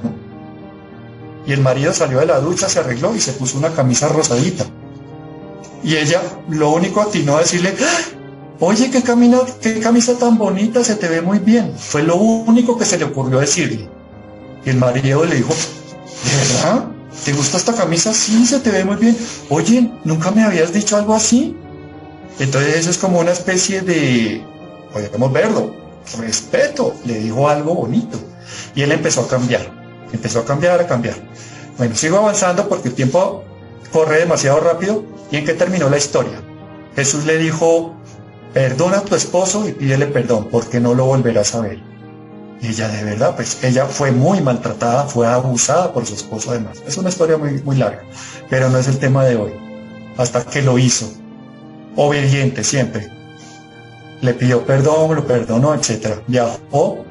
Y 1.46 1.52
el 1.52 1.62
marido 1.62 1.94
salió 1.94 2.20
de 2.20 2.26
la 2.26 2.40
ducha, 2.40 2.70
se 2.70 2.80
arregló 2.80 3.16
y 3.16 3.20
se 3.20 3.34
puso 3.34 3.58
una 3.58 3.70
camisa 3.70 4.08
rosadita. 4.08 4.66
Y 5.84 5.96
ella 5.96 6.22
lo 6.50 6.72
único 6.72 7.02
atinó 7.02 7.38
a 7.38 7.42
decirle, 7.42 7.76
oye, 8.60 8.90
¿qué, 8.90 9.04
qué 9.62 9.80
camisa 9.80 10.18
tan 10.18 10.38
bonita, 10.38 10.84
se 10.84 10.96
te 10.96 11.08
ve 11.08 11.22
muy 11.22 11.40
bien. 11.40 11.74
Fue 11.78 12.04
lo 12.04 12.16
único 12.16 12.78
que 12.78 12.86
se 12.86 12.98
le 12.98 13.06
ocurrió 13.06 13.40
decirle. 13.40 13.90
Y 14.66 14.70
el 14.70 14.78
marido 14.78 15.26
le 15.26 15.36
dijo, 15.36 15.54
¿de 15.54 16.64
verdad? 16.64 16.86
¿Te 17.24 17.34
gusta 17.34 17.58
esta 17.58 17.74
camisa? 17.74 18.14
Sí, 18.14 18.46
se 18.46 18.60
te 18.60 18.72
ve 18.72 18.84
muy 18.84 18.98
bien. 18.98 19.18
Oye, 19.50 19.92
¿nunca 20.04 20.32
me 20.32 20.44
habías 20.44 20.74
dicho 20.74 20.98
algo 20.98 21.14
así? 21.14 21.56
Entonces 22.40 22.76
eso 22.76 22.90
es 22.90 22.98
como 22.98 23.20
una 23.20 23.32
especie 23.32 23.82
de, 23.82 24.44
podemos 24.92 25.32
verlo, 25.32 25.74
respeto, 26.20 26.94
le 27.06 27.20
dijo 27.20 27.48
algo 27.48 27.76
bonito. 27.76 28.20
Y 28.76 28.82
él 28.82 28.92
empezó 28.92 29.22
a 29.22 29.28
cambiar, 29.28 29.72
empezó 30.12 30.40
a 30.40 30.46
cambiar, 30.46 30.82
a 30.82 30.88
cambiar. 30.88 31.16
Bueno, 31.78 31.96
sigo 31.96 32.18
avanzando 32.18 32.68
porque 32.68 32.90
el 32.90 32.96
tiempo 32.96 33.44
corre 33.92 34.20
demasiado 34.20 34.60
rápido. 34.60 35.04
¿Y 35.32 35.38
en 35.38 35.46
qué 35.46 35.54
terminó 35.54 35.90
la 35.90 35.98
historia? 35.98 36.42
Jesús 36.96 37.26
le 37.26 37.38
dijo, 37.38 37.96
perdona 38.56 39.00
a 39.00 39.02
tu 39.02 39.16
esposo 39.16 39.68
y 39.68 39.74
pídele 39.74 40.08
perdón 40.08 40.48
porque 40.50 40.80
no 40.80 40.94
lo 40.94 41.06
volverás 41.06 41.54
a 41.56 41.62
ver. 41.62 41.84
Ella 42.62 42.88
de 42.88 43.04
verdad, 43.04 43.36
pues 43.36 43.62
ella 43.66 43.86
fue 43.86 44.12
muy 44.14 44.40
maltratada, 44.40 45.04
fue 45.04 45.28
abusada 45.28 45.92
por 45.92 46.06
su 46.06 46.14
esposo 46.14 46.52
además. 46.52 46.82
Es 46.88 46.98
una 46.98 47.10
historia 47.10 47.38
muy, 47.38 47.62
muy 47.64 47.76
larga, 47.76 48.04
pero 48.50 48.70
no 48.70 48.78
es 48.78 48.88
el 48.88 48.98
tema 48.98 49.26
de 49.26 49.36
hoy. 49.36 49.52
Hasta 50.16 50.46
que 50.46 50.62
lo 50.62 50.80
hizo, 50.80 51.12
obediente 51.98 52.64
siempre. 52.64 53.12
Le 54.22 54.34
pidió 54.34 54.66
perdón, 54.66 55.16
lo 55.16 55.28
perdonó, 55.28 55.74
etc. 55.76 56.20
Viajó 56.26 57.04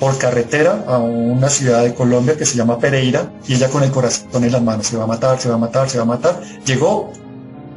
por 0.00 0.18
carretera 0.18 0.84
a 0.88 0.98
una 0.98 1.48
ciudad 1.48 1.84
de 1.84 1.94
Colombia 1.94 2.36
que 2.36 2.44
se 2.44 2.56
llama 2.56 2.80
Pereira 2.80 3.32
y 3.46 3.54
ella 3.54 3.68
con 3.68 3.84
el 3.84 3.92
corazón 3.92 4.42
en 4.42 4.50
las 4.50 4.62
manos, 4.62 4.88
se 4.88 4.96
va 4.96 5.04
a 5.04 5.06
matar, 5.06 5.40
se 5.40 5.48
va 5.48 5.54
a 5.54 5.58
matar, 5.58 5.88
se 5.88 5.98
va 5.98 6.02
a 6.02 6.06
matar. 6.06 6.40
Llegó, 6.66 7.12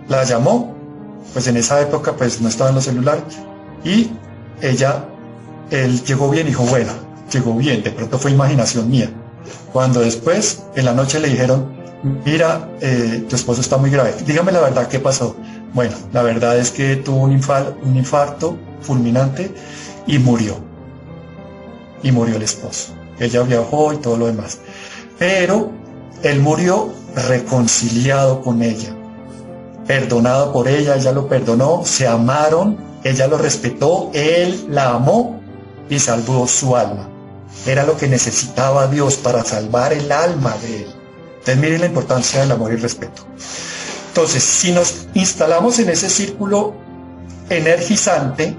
la 0.07 0.23
llamó, 0.23 0.80
pues 1.34 1.47
en 1.47 1.57
esa 1.57 1.81
época 1.81 2.13
pues 2.13 2.41
no 2.41 2.49
estaban 2.49 2.75
los 2.75 2.86
celulares 2.86 3.23
y 3.84 4.12
ella, 4.62 5.05
él 5.69 6.03
llegó 6.03 6.29
bien 6.29 6.47
dijo, 6.47 6.63
bueno, 6.63 6.91
llegó 7.31 7.55
bien, 7.55 7.84
de 7.84 7.91
pronto 7.91 8.19
fue 8.19 8.31
imaginación 8.31 8.89
mía. 8.89 9.10
Cuando 9.73 10.01
después, 10.01 10.63
en 10.75 10.86
la 10.86 10.93
noche 10.93 11.19
le 11.19 11.29
dijeron, 11.29 11.73
mira, 12.25 12.69
eh, 12.81 13.25
tu 13.27 13.36
esposo 13.36 13.62
está 13.62 13.77
muy 13.77 13.89
grave, 13.89 14.13
dígame 14.25 14.51
la 14.51 14.60
verdad, 14.60 14.88
¿qué 14.88 14.99
pasó? 14.99 15.36
Bueno, 15.73 15.95
la 16.12 16.21
verdad 16.21 16.57
es 16.57 16.71
que 16.71 16.97
tuvo 16.97 17.23
un, 17.23 17.41
un 17.84 17.95
infarto 17.95 18.57
fulminante 18.81 19.53
y 20.05 20.19
murió. 20.19 20.57
Y 22.03 22.12
murió 22.12 22.36
el 22.36 22.41
esposo. 22.41 22.93
Ella 23.19 23.43
viajó 23.43 23.93
y 23.93 23.97
todo 23.97 24.17
lo 24.17 24.25
demás. 24.25 24.60
Pero 25.17 25.71
él 26.23 26.39
murió 26.39 26.91
reconciliado 27.15 28.41
con 28.41 28.62
ella, 28.62 28.95
perdonado 29.87 30.53
por 30.53 30.67
ella, 30.67 30.95
ella 30.95 31.11
lo 31.11 31.27
perdonó, 31.27 31.83
se 31.85 32.07
amaron, 32.07 32.77
ella 33.03 33.27
lo 33.27 33.37
respetó, 33.37 34.11
él 34.13 34.65
la 34.69 34.91
amó 34.91 35.41
y 35.89 35.99
salvó 35.99 36.47
su 36.47 36.75
alma. 36.75 37.09
Era 37.65 37.83
lo 37.83 37.97
que 37.97 38.07
necesitaba 38.07 38.87
Dios 38.87 39.15
para 39.15 39.43
salvar 39.43 39.93
el 39.93 40.11
alma 40.11 40.55
de 40.61 40.83
él. 40.83 40.95
Entonces 41.39 41.57
miren 41.57 41.81
la 41.81 41.87
importancia 41.87 42.41
del 42.41 42.51
amor 42.51 42.71
y 42.71 42.77
respeto. 42.77 43.25
Entonces, 44.09 44.43
si 44.43 44.71
nos 44.71 45.07
instalamos 45.13 45.79
en 45.79 45.89
ese 45.89 46.09
círculo 46.09 46.73
energizante, 47.49 48.55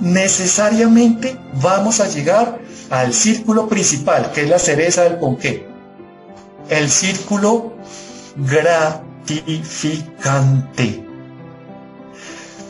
necesariamente 0.00 1.38
vamos 1.62 2.00
a 2.00 2.08
llegar 2.08 2.58
al 2.90 3.14
círculo 3.14 3.68
principal, 3.68 4.32
que 4.32 4.42
es 4.42 4.48
la 4.48 4.58
cereza 4.58 5.04
del 5.04 5.18
ponqué. 5.18 5.66
El 6.68 6.90
círculo 6.90 7.74
gratificante. 9.26 11.04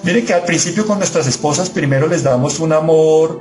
Mire 0.02 0.24
que 0.24 0.34
al 0.34 0.42
principio 0.42 0.86
con 0.86 0.98
nuestras 0.98 1.26
esposas 1.26 1.70
primero 1.70 2.08
les 2.08 2.22
damos 2.22 2.58
un 2.58 2.72
amor, 2.72 3.40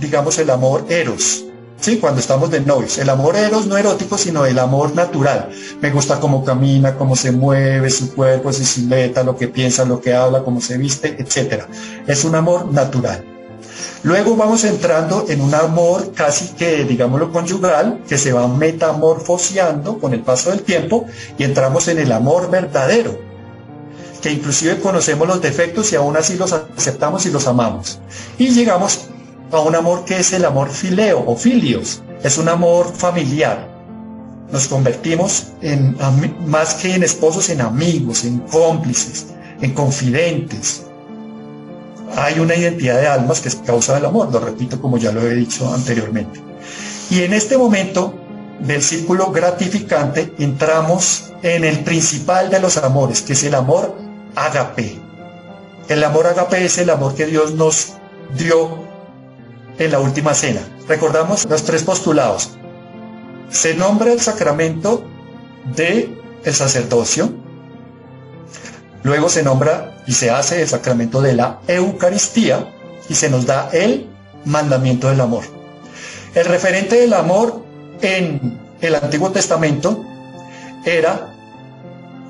digamos 0.00 0.38
el 0.38 0.48
amor 0.50 0.86
eros, 0.88 1.44
¿sí? 1.80 1.98
Cuando 1.98 2.20
estamos 2.20 2.50
de 2.50 2.60
novios. 2.60 2.96
El 2.98 3.10
amor 3.10 3.36
eros 3.36 3.66
no 3.66 3.76
erótico, 3.76 4.16
sino 4.16 4.46
el 4.46 4.58
amor 4.58 4.94
natural. 4.94 5.50
Me 5.82 5.90
gusta 5.90 6.18
cómo 6.18 6.44
camina, 6.44 6.96
cómo 6.96 7.14
se 7.14 7.30
mueve, 7.30 7.90
su 7.90 8.14
cuerpo, 8.14 8.52
su 8.52 8.64
silueta, 8.64 9.22
lo 9.22 9.36
que 9.36 9.48
piensa, 9.48 9.84
lo 9.84 10.00
que 10.00 10.14
habla, 10.14 10.42
cómo 10.42 10.62
se 10.62 10.78
viste, 10.78 11.16
etc. 11.18 11.64
Es 12.06 12.24
un 12.24 12.36
amor 12.36 12.72
natural. 12.72 13.31
Luego 14.04 14.34
vamos 14.34 14.64
entrando 14.64 15.26
en 15.28 15.40
un 15.40 15.54
amor 15.54 16.12
casi 16.12 16.48
que, 16.54 16.84
digámoslo, 16.84 17.30
conyugal, 17.30 18.02
que 18.08 18.18
se 18.18 18.32
va 18.32 18.48
metamorfoseando 18.48 19.98
con 20.00 20.12
el 20.12 20.20
paso 20.20 20.50
del 20.50 20.62
tiempo 20.62 21.06
y 21.38 21.44
entramos 21.44 21.86
en 21.86 22.00
el 22.00 22.10
amor 22.10 22.50
verdadero, 22.50 23.16
que 24.20 24.32
inclusive 24.32 24.80
conocemos 24.80 25.28
los 25.28 25.40
defectos 25.40 25.92
y 25.92 25.96
aún 25.96 26.16
así 26.16 26.36
los 26.36 26.52
aceptamos 26.52 27.26
y 27.26 27.30
los 27.30 27.46
amamos. 27.46 28.00
Y 28.38 28.48
llegamos 28.48 29.06
a 29.52 29.60
un 29.60 29.76
amor 29.76 30.04
que 30.04 30.18
es 30.18 30.32
el 30.32 30.44
amor 30.46 30.70
fileo 30.70 31.22
o 31.24 31.36
filios, 31.36 32.02
es 32.24 32.38
un 32.38 32.48
amor 32.48 32.92
familiar. 32.92 33.70
Nos 34.50 34.66
convertimos 34.66 35.52
en, 35.60 35.96
más 36.46 36.74
que 36.74 36.94
en 36.94 37.04
esposos, 37.04 37.50
en 37.50 37.60
amigos, 37.60 38.24
en 38.24 38.40
cómplices, 38.40 39.28
en 39.60 39.72
confidentes. 39.72 40.82
Hay 42.16 42.38
una 42.38 42.54
identidad 42.54 43.00
de 43.00 43.06
almas 43.06 43.40
que 43.40 43.48
es 43.48 43.56
causa 43.56 43.94
del 43.94 44.04
amor, 44.04 44.32
lo 44.32 44.40
repito 44.40 44.80
como 44.80 44.98
ya 44.98 45.12
lo 45.12 45.22
he 45.22 45.34
dicho 45.34 45.72
anteriormente. 45.72 46.40
Y 47.10 47.22
en 47.22 47.32
este 47.32 47.56
momento 47.56 48.14
del 48.60 48.82
círculo 48.82 49.32
gratificante 49.32 50.32
entramos 50.38 51.32
en 51.42 51.64
el 51.64 51.80
principal 51.80 52.50
de 52.50 52.60
los 52.60 52.76
amores, 52.76 53.22
que 53.22 53.32
es 53.32 53.42
el 53.44 53.54
amor 53.54 53.94
agape. 54.34 55.00
El 55.88 56.04
amor 56.04 56.26
agape 56.26 56.64
es 56.64 56.78
el 56.78 56.90
amor 56.90 57.14
que 57.14 57.26
Dios 57.26 57.54
nos 57.54 57.94
dio 58.36 58.84
en 59.78 59.90
la 59.90 59.98
última 59.98 60.34
cena. 60.34 60.60
Recordamos 60.88 61.46
los 61.48 61.64
tres 61.64 61.82
postulados. 61.82 62.50
Se 63.50 63.74
nombra 63.74 64.12
el 64.12 64.20
sacramento 64.20 65.04
de 65.76 66.16
el 66.44 66.54
sacerdocio. 66.54 67.41
Luego 69.02 69.28
se 69.28 69.42
nombra 69.42 69.96
y 70.06 70.12
se 70.12 70.30
hace 70.30 70.62
el 70.62 70.68
sacramento 70.68 71.20
de 71.20 71.34
la 71.34 71.60
Eucaristía 71.66 72.72
y 73.08 73.14
se 73.14 73.30
nos 73.30 73.46
da 73.46 73.68
el 73.72 74.08
mandamiento 74.44 75.08
del 75.08 75.20
amor. 75.20 75.44
El 76.34 76.46
referente 76.46 76.96
del 76.96 77.12
amor 77.12 77.62
en 78.00 78.58
el 78.80 78.94
Antiguo 78.94 79.30
Testamento 79.30 80.04
era, 80.84 81.34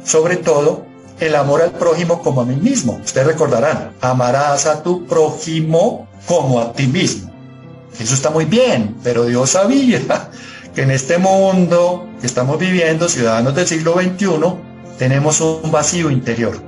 sobre 0.04 0.36
todo, 0.36 0.86
el 1.20 1.36
amor 1.36 1.62
al 1.62 1.72
prójimo 1.72 2.20
como 2.22 2.40
a 2.40 2.44
mí 2.44 2.56
mismo. 2.56 3.00
Ustedes 3.04 3.26
recordarán, 3.26 3.92
amarás 4.00 4.66
a 4.66 4.82
tu 4.82 5.06
prójimo 5.06 6.08
como 6.26 6.60
a 6.60 6.72
ti 6.72 6.86
mismo. 6.86 7.30
Eso 7.98 8.14
está 8.14 8.30
muy 8.30 8.46
bien, 8.46 8.96
pero 9.04 9.26
Dios 9.26 9.50
sabía 9.50 10.00
que 10.74 10.82
en 10.82 10.90
este 10.90 11.18
mundo 11.18 12.08
que 12.20 12.26
estamos 12.26 12.58
viviendo, 12.58 13.08
ciudadanos 13.08 13.54
del 13.54 13.66
siglo 13.66 13.94
XXI, 13.94 14.71
tenemos 15.02 15.40
un 15.40 15.72
vacío 15.72 16.12
interior 16.12 16.62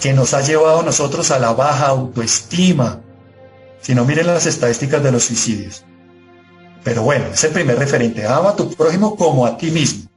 que 0.00 0.12
nos 0.12 0.32
ha 0.32 0.42
llevado 0.42 0.78
a 0.78 0.82
nosotros 0.84 1.32
a 1.32 1.40
la 1.40 1.54
baja 1.54 1.88
autoestima. 1.88 3.00
Si 3.80 3.96
no 3.96 4.04
miren 4.04 4.28
las 4.28 4.46
estadísticas 4.46 5.02
de 5.02 5.10
los 5.10 5.24
suicidios. 5.24 5.84
Pero 6.84 7.02
bueno, 7.02 7.24
es 7.34 7.42
el 7.42 7.50
primer 7.50 7.76
referente. 7.76 8.24
Ama 8.24 8.50
a 8.50 8.54
tu 8.54 8.72
prójimo 8.72 9.16
como 9.16 9.44
a 9.44 9.56
ti 9.56 9.72
mismo. 9.72 10.08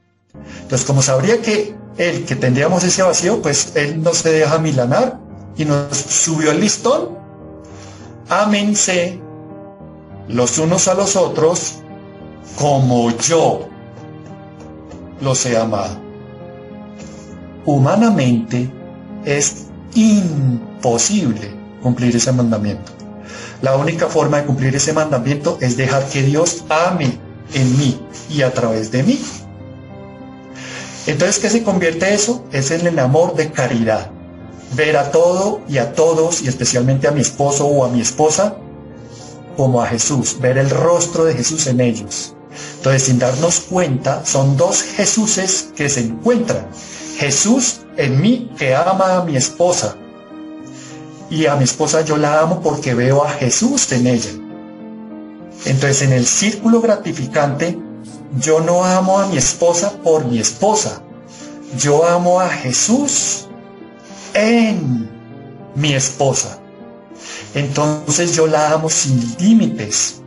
Entonces, 0.60 0.86
como 0.86 1.02
sabría 1.02 1.42
que 1.42 1.74
el 1.98 2.24
que 2.26 2.36
tendríamos 2.36 2.84
ese 2.84 3.02
vacío, 3.02 3.42
pues 3.42 3.72
él 3.74 4.00
no 4.00 4.14
se 4.14 4.30
deja 4.30 4.58
milanar 4.58 5.18
y 5.56 5.64
nos 5.64 5.96
subió 5.96 6.52
el 6.52 6.60
listón. 6.60 7.18
Ámense 8.28 9.20
los 10.28 10.58
unos 10.58 10.86
a 10.86 10.94
los 10.94 11.16
otros 11.16 11.80
como 12.56 13.10
yo 13.18 13.68
los 15.20 15.44
he 15.44 15.58
amado. 15.58 16.01
Humanamente 17.64 18.70
es 19.24 19.66
imposible 19.94 21.54
cumplir 21.82 22.16
ese 22.16 22.32
mandamiento. 22.32 22.92
La 23.60 23.76
única 23.76 24.08
forma 24.08 24.38
de 24.38 24.46
cumplir 24.46 24.74
ese 24.74 24.92
mandamiento 24.92 25.58
es 25.60 25.76
dejar 25.76 26.06
que 26.08 26.22
Dios 26.22 26.64
ame 26.68 27.18
en 27.54 27.78
mí 27.78 28.00
y 28.28 28.42
a 28.42 28.52
través 28.52 28.90
de 28.90 29.02
mí. 29.04 29.20
Entonces, 31.06 31.38
¿qué 31.38 31.50
se 31.50 31.62
convierte 31.62 32.12
eso? 32.14 32.44
Es 32.52 32.70
en 32.70 32.86
el 32.86 32.98
amor 32.98 33.34
de 33.34 33.50
caridad. 33.50 34.10
Ver 34.74 34.96
a 34.96 35.10
todo 35.10 35.60
y 35.68 35.78
a 35.78 35.92
todos, 35.92 36.42
y 36.42 36.48
especialmente 36.48 37.06
a 37.06 37.10
mi 37.10 37.20
esposo 37.20 37.66
o 37.66 37.84
a 37.84 37.88
mi 37.88 38.00
esposa, 38.00 38.56
como 39.56 39.82
a 39.82 39.86
Jesús, 39.86 40.38
ver 40.40 40.58
el 40.58 40.70
rostro 40.70 41.24
de 41.24 41.34
Jesús 41.34 41.66
en 41.66 41.80
ellos. 41.80 42.34
Entonces, 42.76 43.02
sin 43.04 43.18
darnos 43.18 43.60
cuenta, 43.60 44.24
son 44.24 44.56
dos 44.56 44.82
Jesuses 44.82 45.70
que 45.76 45.88
se 45.88 46.00
encuentran. 46.00 46.66
Jesús 47.16 47.80
en 47.96 48.20
mí 48.20 48.50
que 48.58 48.74
ama 48.74 49.16
a 49.16 49.24
mi 49.24 49.36
esposa. 49.36 49.96
Y 51.30 51.46
a 51.46 51.56
mi 51.56 51.64
esposa 51.64 52.02
yo 52.02 52.16
la 52.16 52.40
amo 52.40 52.60
porque 52.60 52.94
veo 52.94 53.24
a 53.24 53.30
Jesús 53.30 53.90
en 53.92 54.06
ella. 54.06 54.30
Entonces, 55.64 56.02
en 56.02 56.12
el 56.12 56.26
círculo 56.26 56.80
gratificante, 56.80 57.78
yo 58.38 58.60
no 58.60 58.84
amo 58.84 59.18
a 59.18 59.26
mi 59.26 59.36
esposa 59.36 59.92
por 60.02 60.24
mi 60.24 60.38
esposa. 60.38 61.02
Yo 61.78 62.04
amo 62.06 62.40
a 62.40 62.48
Jesús 62.48 63.46
en 64.34 65.08
mi 65.74 65.94
esposa. 65.94 66.58
Entonces 67.54 68.34
yo 68.34 68.46
la 68.46 68.72
amo 68.72 68.88
sin 68.88 69.36
límites. 69.38 70.20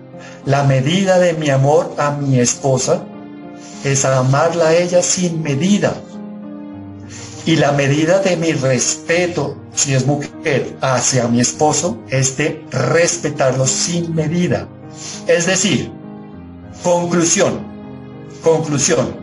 La 0.45 0.63
medida 0.63 1.17
de 1.17 1.33
mi 1.33 1.49
amor 1.49 1.95
a 1.97 2.11
mi 2.11 2.39
esposa 2.39 3.03
es 3.83 4.05
amarla 4.05 4.69
a 4.69 4.75
ella 4.75 5.01
sin 5.01 5.41
medida. 5.41 5.95
Y 7.45 7.57
la 7.57 7.71
medida 7.71 8.19
de 8.19 8.35
mi 8.37 8.51
respeto, 8.53 9.55
si 9.73 9.93
es 9.93 10.05
mujer, 10.07 10.75
hacia 10.81 11.27
mi 11.27 11.41
esposo, 11.41 11.99
es 12.09 12.35
de 12.37 12.65
respetarlo 12.71 13.67
sin 13.67 14.15
medida. 14.15 14.67
Es 15.27 15.45
decir, 15.45 15.91
conclusión, 16.83 17.59
conclusión, 18.43 19.15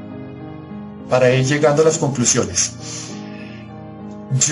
para 1.11 1.35
ir 1.35 1.45
llegando 1.45 1.83
a 1.83 1.87
las 1.87 1.99
conclusiones. 1.99 2.73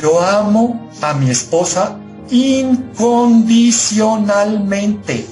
Yo 0.01 0.21
amo 0.21 0.91
a 1.01 1.15
mi 1.15 1.31
esposa 1.31 1.97
incondicionalmente. 2.29 5.27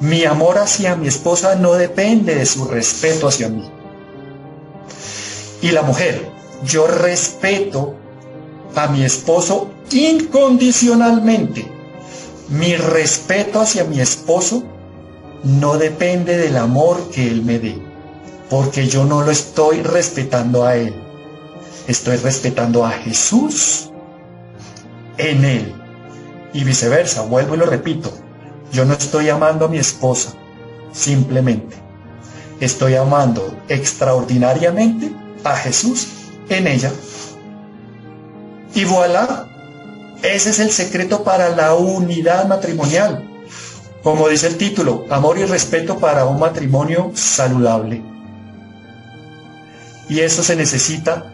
Mi 0.00 0.24
amor 0.24 0.56
hacia 0.58 0.96
mi 0.96 1.08
esposa 1.08 1.54
no 1.56 1.74
depende 1.74 2.34
de 2.34 2.46
su 2.46 2.64
respeto 2.66 3.28
hacia 3.28 3.48
mí. 3.48 3.64
Y 5.62 5.70
la 5.70 5.80
mujer, 5.82 6.35
yo 6.64 6.86
respeto 6.86 7.94
a 8.74 8.88
mi 8.88 9.04
esposo 9.04 9.70
incondicionalmente. 9.90 11.66
Mi 12.48 12.76
respeto 12.76 13.60
hacia 13.60 13.84
mi 13.84 14.00
esposo 14.00 14.62
no 15.42 15.78
depende 15.78 16.36
del 16.36 16.56
amor 16.56 17.10
que 17.10 17.26
él 17.26 17.42
me 17.42 17.58
dé, 17.58 17.78
porque 18.48 18.86
yo 18.86 19.04
no 19.04 19.22
lo 19.22 19.30
estoy 19.30 19.82
respetando 19.82 20.64
a 20.64 20.76
él. 20.76 20.94
Estoy 21.88 22.16
respetando 22.16 22.84
a 22.84 22.90
Jesús 22.90 23.90
en 25.18 25.44
él. 25.44 25.74
Y 26.52 26.64
viceversa, 26.64 27.22
vuelvo 27.22 27.54
y 27.54 27.58
lo 27.58 27.66
repito, 27.66 28.10
yo 28.72 28.84
no 28.84 28.94
estoy 28.94 29.28
amando 29.28 29.66
a 29.66 29.68
mi 29.68 29.78
esposa, 29.78 30.32
simplemente. 30.92 31.76
Estoy 32.60 32.94
amando 32.94 33.54
extraordinariamente 33.68 35.12
a 35.44 35.54
Jesús 35.56 36.08
en 36.48 36.66
ella. 36.66 36.92
Y 38.74 38.84
voilà, 38.84 39.48
ese 40.22 40.50
es 40.50 40.58
el 40.58 40.70
secreto 40.70 41.24
para 41.24 41.50
la 41.50 41.74
unidad 41.74 42.46
matrimonial. 42.46 43.24
Como 44.02 44.28
dice 44.28 44.46
el 44.46 44.56
título, 44.56 45.04
amor 45.10 45.38
y 45.38 45.44
respeto 45.44 45.98
para 45.98 46.26
un 46.26 46.38
matrimonio 46.38 47.10
saludable. 47.14 48.02
Y 50.08 50.20
eso 50.20 50.42
se 50.42 50.54
necesita 50.54 51.32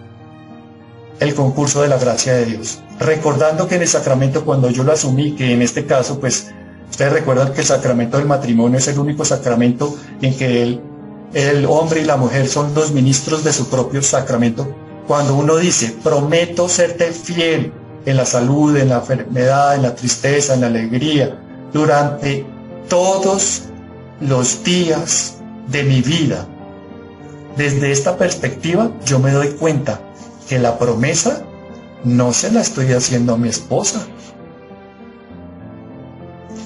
el 1.21 1.35
concurso 1.35 1.83
de 1.83 1.89
la 1.89 1.99
gracia 1.99 2.35
de 2.35 2.47
Dios. 2.47 2.81
Recordando 2.99 3.69
que 3.69 3.77
en 3.77 3.83
el 3.83 3.89
sacramento, 3.89 4.45
cuando 4.45 4.71
yo 4.71 4.85
lo 4.85 4.93
asumí, 4.93 5.35
que 5.35 5.53
en 5.53 5.63
este 5.63 5.85
caso, 5.85 6.19
pues, 6.19 6.53
ustedes 6.91 7.13
recuerdan 7.13 7.53
que 7.53 7.61
el 7.61 7.67
sacramento 7.67 8.17
del 8.19 8.27
matrimonio 8.27 8.79
es 8.79 8.89
el 8.89 8.99
único 8.99 9.25
sacramento 9.25 9.97
en 10.21 10.37
que 10.37 10.63
el, 10.63 10.81
el 11.35 11.67
hombre 11.67 12.01
y 12.01 12.05
la 12.05 12.17
mujer 12.17 12.49
son 12.49 12.75
los 12.75 12.93
ministros 12.93 13.45
de 13.45 13.53
su 13.53 13.69
propio 13.69 14.03
sacramento. 14.03 14.75
Cuando 15.07 15.35
uno 15.35 15.57
dice, 15.57 15.97
prometo 16.03 16.69
serte 16.69 17.13
fiel 17.13 17.73
en 18.07 18.17
la 18.17 18.25
salud, 18.25 18.77
en 18.77 18.89
la 18.89 18.97
enfermedad, 18.97 19.75
en 19.75 19.83
la 19.83 19.95
tristeza, 19.95 20.55
en 20.55 20.63
la 20.63 20.69
alegría, 20.69 21.39
durante 21.73 22.47
todos 22.89 23.63
los 24.21 24.63
días 24.65 25.39
de 25.69 25.83
mi 25.85 26.03
vida. 26.03 26.47
Desde 27.57 27.93
esta 27.93 28.17
perspectiva 28.17 28.91
yo 29.05 29.19
me 29.19 29.31
doy 29.33 29.49
cuenta 29.51 30.01
que 30.49 30.59
la 30.59 30.79
promesa 30.79 31.43
no 32.05 32.33
se 32.33 32.51
la 32.51 32.61
estoy 32.61 32.93
haciendo 32.93 33.35
a 33.35 33.39
mi 33.39 33.49
esposa. 33.49 34.07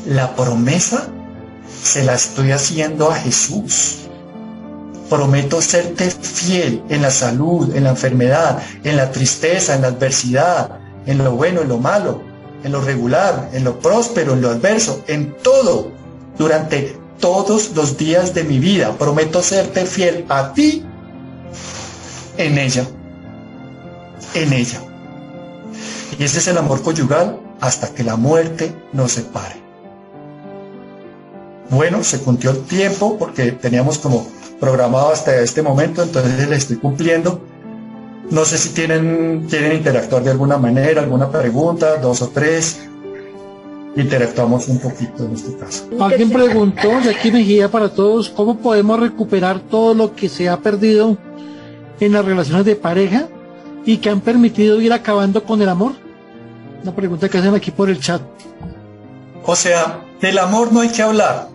La 0.07 0.35
promesa 0.35 1.09
se 1.83 2.05
la 2.05 2.15
estoy 2.15 2.53
haciendo 2.53 3.11
a 3.11 3.15
Jesús. 3.17 4.06
Prometo 5.09 5.61
serte 5.61 6.11
fiel 6.11 6.83
en 6.89 7.03
la 7.03 7.11
salud, 7.11 7.75
en 7.75 7.85
la 7.85 7.91
enfermedad, 7.91 8.63
en 8.83 8.97
la 8.97 9.11
tristeza, 9.11 9.75
en 9.75 9.83
la 9.83 9.89
adversidad, 9.89 10.79
en 11.07 11.19
lo 11.19 11.33
bueno, 11.33 11.61
en 11.63 11.69
lo 11.69 11.79
malo, 11.79 12.23
en 12.65 12.73
lo 12.73 12.81
regular, 12.81 13.51
en 13.53 13.65
lo 13.65 13.79
próspero, 13.79 14.33
en 14.33 14.43
lo 14.43 14.51
adverso, 14.51 15.05
en 15.07 15.37
todo, 15.43 15.93
durante 16.39 16.97
todos 17.21 17.71
los 17.77 17.97
días 17.97 18.35
de 18.35 18.45
mi 18.45 18.59
vida. 18.59 18.97
Prometo 18.99 19.43
serte 19.43 19.87
fiel 19.87 20.25
a 20.29 20.53
ti 20.53 20.85
en 22.37 22.59
ella 22.59 22.87
en 24.35 24.53
ella. 24.53 24.81
Y 26.19 26.25
ese 26.25 26.39
es 26.39 26.49
el 26.49 26.59
amor 26.59 26.83
conyugal 26.83 27.41
hasta 27.61 27.93
que 27.93 28.05
la 28.05 28.17
muerte 28.17 28.75
nos 28.93 29.13
separe. 29.13 29.57
Bueno, 31.71 32.05
se 32.05 32.21
cumplió 32.21 32.53
el 32.53 32.63
tiempo 32.65 33.19
porque 33.19 33.53
teníamos 33.53 33.99
como 33.99 34.27
programado 34.61 35.11
hasta 35.11 35.41
este 35.41 35.63
momento, 35.63 36.03
entonces 36.03 36.49
le 36.49 36.57
estoy 36.57 36.77
cumpliendo. 36.77 37.41
No 38.31 38.45
sé 38.45 38.59
si 38.59 38.71
tienen, 38.71 39.47
quieren 39.49 39.77
interactuar 39.77 40.23
de 40.23 40.31
alguna 40.31 40.59
manera, 40.59 41.03
alguna 41.03 41.31
pregunta, 41.31 41.97
dos 41.99 42.23
o 42.23 42.29
tres. 42.29 42.81
Interactuamos 43.95 44.69
un 44.69 44.79
poquito 44.79 45.25
en 45.25 45.33
este 45.33 45.57
caso. 45.57 45.89
Alguien 46.01 46.31
preguntó, 46.31 47.01
de 47.01 47.11
aquí 47.11 47.31
Mejía 47.31 47.71
para 47.71 47.89
todos, 47.89 48.29
¿cómo 48.29 48.59
podemos 48.59 49.01
recuperar 49.01 49.61
todo 49.61 49.95
lo 49.95 50.15
que 50.15 50.29
se 50.29 50.49
ha 50.49 50.59
perdido 50.59 51.17
en 52.01 52.13
las 52.13 52.25
relaciones 52.25 52.67
de 52.67 52.77
pareja 52.77 53.29
y 53.87 53.99
que 53.99 54.11
han 54.11 54.21
permitido 54.21 54.81
ir 54.81 54.93
acabando 54.93 55.45
con 55.45 55.63
el 55.63 55.69
amor? 55.69 55.93
Una 56.83 56.95
pregunta 56.95 57.29
que 57.29 57.39
hacen 57.39 57.55
aquí 57.55 57.71
por 57.71 57.89
el 57.89 58.01
chat. 58.01 58.21
O 59.45 59.57
sea, 59.57 60.01
del 60.21 60.39
amor 60.39 60.73
no 60.73 60.81
hay 60.81 60.89
que 60.89 61.03
hablar. 61.03 61.49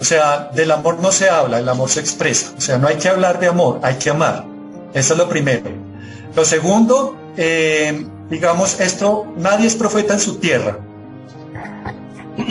O 0.00 0.04
sea, 0.04 0.50
del 0.54 0.70
amor 0.70 0.98
no 1.00 1.10
se 1.10 1.30
habla, 1.30 1.58
el 1.58 1.68
amor 1.68 1.88
se 1.88 2.00
expresa. 2.00 2.52
O 2.56 2.60
sea, 2.60 2.78
no 2.78 2.88
hay 2.88 2.96
que 2.96 3.08
hablar 3.08 3.40
de 3.40 3.48
amor, 3.48 3.80
hay 3.82 3.94
que 3.94 4.10
amar. 4.10 4.44
Eso 4.94 5.14
es 5.14 5.18
lo 5.18 5.28
primero. 5.28 5.70
Lo 6.34 6.44
segundo, 6.44 7.16
eh, 7.36 8.06
digamos, 8.30 8.80
esto, 8.80 9.26
nadie 9.36 9.66
es 9.66 9.74
profeta 9.74 10.14
en 10.14 10.20
su 10.20 10.36
tierra. 10.36 10.78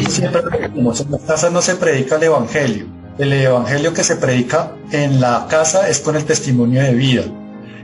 Siempre 0.10 0.41
en 0.65 0.84
las 0.84 1.21
casas 1.27 1.51
no 1.51 1.62
se 1.62 1.75
predica 1.75 2.15
el 2.15 2.23
Evangelio. 2.23 2.88
El 3.17 3.31
Evangelio 3.31 3.93
que 3.93 4.03
se 4.03 4.15
predica 4.15 4.71
en 4.91 5.21
la 5.21 5.47
casa 5.49 5.88
es 5.88 5.99
con 5.99 6.15
el 6.15 6.25
testimonio 6.25 6.81
de 6.81 6.93
vida. 6.93 7.23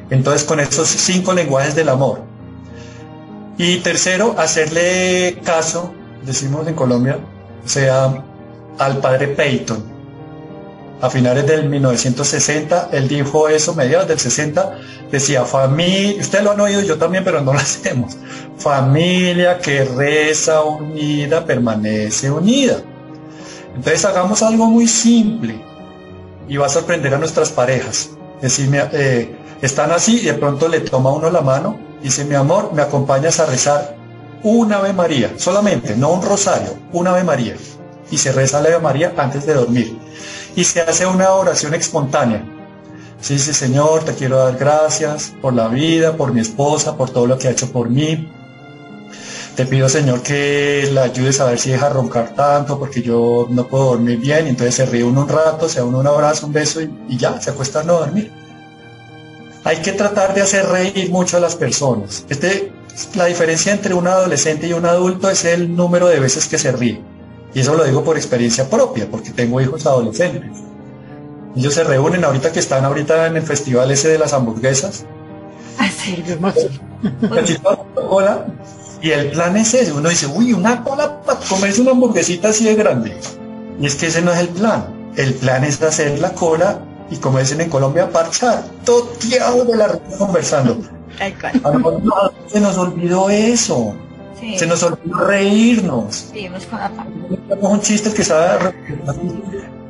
Entonces, 0.10 0.44
con 0.44 0.60
estos 0.60 0.88
cinco 0.88 1.34
lenguajes 1.34 1.76
del 1.76 1.90
amor. 1.90 2.24
Y 3.58 3.78
tercero, 3.78 4.36
hacerle 4.38 5.40
caso, 5.44 5.94
decimos 6.26 6.68
en 6.68 6.74
Colombia, 6.74 7.20
o 7.64 7.70
sea, 7.70 8.24
al 8.86 8.98
padre 8.98 9.28
Peyton. 9.30 9.84
A 11.02 11.10
finales 11.10 11.48
del 11.48 11.68
1960, 11.68 12.90
él 12.92 13.08
dijo 13.08 13.48
eso, 13.48 13.74
mediados 13.74 14.08
del 14.08 14.20
60, 14.20 14.78
decía, 15.12 15.46
familia, 15.46 16.22
ustedes 16.22 16.44
lo 16.44 16.52
han 16.52 16.62
oído 16.62 16.82
yo 16.82 16.98
también, 16.98 17.24
pero 17.24 17.42
no 17.42 17.54
lo 17.54 17.60
hacemos. 17.68 18.18
Familia 18.58 19.58
que 19.60 19.84
reza 19.84 20.62
unida 20.62 21.46
permanece 21.46 22.30
unida. 22.30 22.78
Entonces 23.76 24.06
hagamos 24.06 24.44
algo 24.44 24.68
muy 24.68 24.88
simple 24.88 25.60
y 26.48 26.58
va 26.58 26.68
a 26.68 26.70
sorprender 26.70 27.14
a 27.14 27.18
nuestras 27.18 27.50
parejas. 27.50 28.12
Decirme, 28.42 28.82
eh, 28.92 29.36
están 29.62 29.92
así 29.92 30.20
y 30.20 30.26
de 30.26 30.34
pronto 30.34 30.68
le 30.68 30.82
toma 30.82 31.12
uno 31.12 31.30
la 31.30 31.42
mano 31.42 31.80
y 32.02 32.06
dice, 32.06 32.26
mi 32.26 32.36
amor, 32.36 32.74
me 32.74 32.82
acompañas 32.82 33.40
a 33.40 33.46
rezar 33.46 33.96
un 34.44 34.74
Ave 34.74 34.94
María, 34.94 35.32
solamente, 35.38 35.96
no 35.96 36.12
un 36.14 36.22
rosario, 36.22 36.76
un 36.94 37.08
Ave 37.08 37.24
María. 37.24 37.56
Y 38.12 38.18
se 38.18 38.32
reza 38.32 38.62
la 38.62 38.70
Ave 38.70 38.80
María 38.80 39.14
antes 39.18 39.46
de 39.46 39.54
dormir. 39.54 39.98
Y 40.56 40.64
se 40.64 40.82
hace 40.82 41.06
una 41.06 41.32
oración 41.32 41.74
espontánea. 41.74 42.44
Se 43.22 43.34
dice, 43.34 43.54
Señor, 43.54 44.04
te 44.04 44.14
quiero 44.14 44.38
dar 44.38 44.58
gracias 44.58 45.34
por 45.42 45.54
la 45.54 45.68
vida, 45.68 46.18
por 46.18 46.34
mi 46.34 46.42
esposa, 46.42 46.98
por 46.98 47.10
todo 47.10 47.26
lo 47.28 47.38
que 47.38 47.48
ha 47.48 47.52
hecho 47.52 47.72
por 47.72 47.90
mí. 47.90 48.30
Te 49.56 49.66
pido, 49.66 49.88
Señor, 49.90 50.22
que 50.22 50.90
la 50.92 51.04
ayudes 51.04 51.40
a 51.40 51.46
ver 51.46 51.60
si 51.60 51.72
deja 51.72 51.90
roncar 51.90 52.34
tanto, 52.36 52.80
porque 52.80 53.02
yo 53.02 53.48
no 53.50 53.68
puedo 53.68 53.92
dormir 53.92 54.18
bien. 54.18 54.48
Entonces 54.48 54.76
se 54.76 54.86
ríe 54.86 55.04
uno 55.04 55.22
un 55.22 55.30
rato, 55.30 55.70
se 55.70 55.80
da 55.80 55.86
uno 55.86 56.00
un 56.00 56.08
abrazo, 56.08 56.48
un 56.48 56.54
beso 56.54 56.82
y, 56.82 56.92
y 57.10 57.18
ya, 57.18 57.40
se 57.40 57.52
acuesta 57.52 57.82
a 57.82 57.84
no 57.84 58.00
dormir. 58.00 58.32
Hay 59.64 59.78
que 59.78 59.92
tratar 59.92 60.34
de 60.34 60.42
hacer 60.42 60.66
reír 60.66 61.12
mucho 61.12 61.38
a 61.38 61.40
las 61.40 61.56
personas. 61.56 62.26
Este, 62.30 62.74
la 63.16 63.26
diferencia 63.26 63.72
entre 63.72 63.94
un 63.94 64.08
adolescente 64.08 64.68
y 64.68 64.74
un 64.74 64.86
adulto 64.86 65.30
es 65.30 65.46
el 65.46 65.76
número 65.76 66.08
de 66.08 66.20
veces 66.20 66.48
que 66.48 66.58
se 66.58 66.72
ríe. 66.72 67.02
Y 67.54 67.60
eso 67.60 67.76
lo 67.76 67.84
digo 67.84 68.04
por 68.04 68.18
experiencia 68.18 68.70
propia, 68.70 69.08
porque 69.10 69.32
tengo 69.32 69.60
hijos 69.60 69.86
adolescentes. 69.86 70.60
Ellos 71.56 71.74
se 71.74 71.84
reúnen 71.84 72.24
ahorita 72.24 72.52
que 72.52 72.60
están 72.60 72.86
ahorita 72.86 73.28
en 73.28 73.38
el 73.38 73.44
festival 73.44 73.92
ese 73.92 74.08
de 74.08 74.18
las 74.18 74.34
hamburguesas. 74.34 75.06
Ah, 75.78 75.90
cola, 77.94 78.46
y 79.02 79.12
el 79.12 79.32
plan 79.32 79.58
es 79.58 79.74
ese. 79.74 79.92
Uno 79.92 80.10
dice, 80.10 80.28
uy, 80.28 80.54
una 80.54 80.84
cola 80.84 81.22
para 81.22 81.40
comerse 81.40 81.82
una 81.82 81.92
hamburguesita 81.92 82.50
así 82.50 82.66
de 82.66 82.76
grande. 82.76 83.18
Y 83.80 83.86
es 83.86 83.96
que 83.96 84.08
ese 84.08 84.22
no 84.22 84.32
es 84.32 84.40
el 84.40 84.50
plan. 84.50 85.12
El 85.18 85.34
plan 85.34 85.64
es 85.64 85.82
hacer 85.82 86.20
la 86.20 86.32
cola 86.34 86.80
y 87.10 87.18
como 87.18 87.40
dicen 87.40 87.60
en 87.60 87.70
Colombia, 87.70 88.10
parchar, 88.10 88.64
toteado 88.86 89.66
de 89.66 89.76
la 89.76 90.00
conversando. 90.18 90.78
se 92.48 92.60
nos 92.62 92.78
olvidó 92.78 93.30
eso. 93.30 93.94
Se 94.58 94.66
nos 94.66 94.82
olvidó 94.84 95.18
reírnos. 95.20 96.32
un 97.62 97.82
chiste 97.82 98.12
que 98.14 98.24
sabe, 98.24 98.74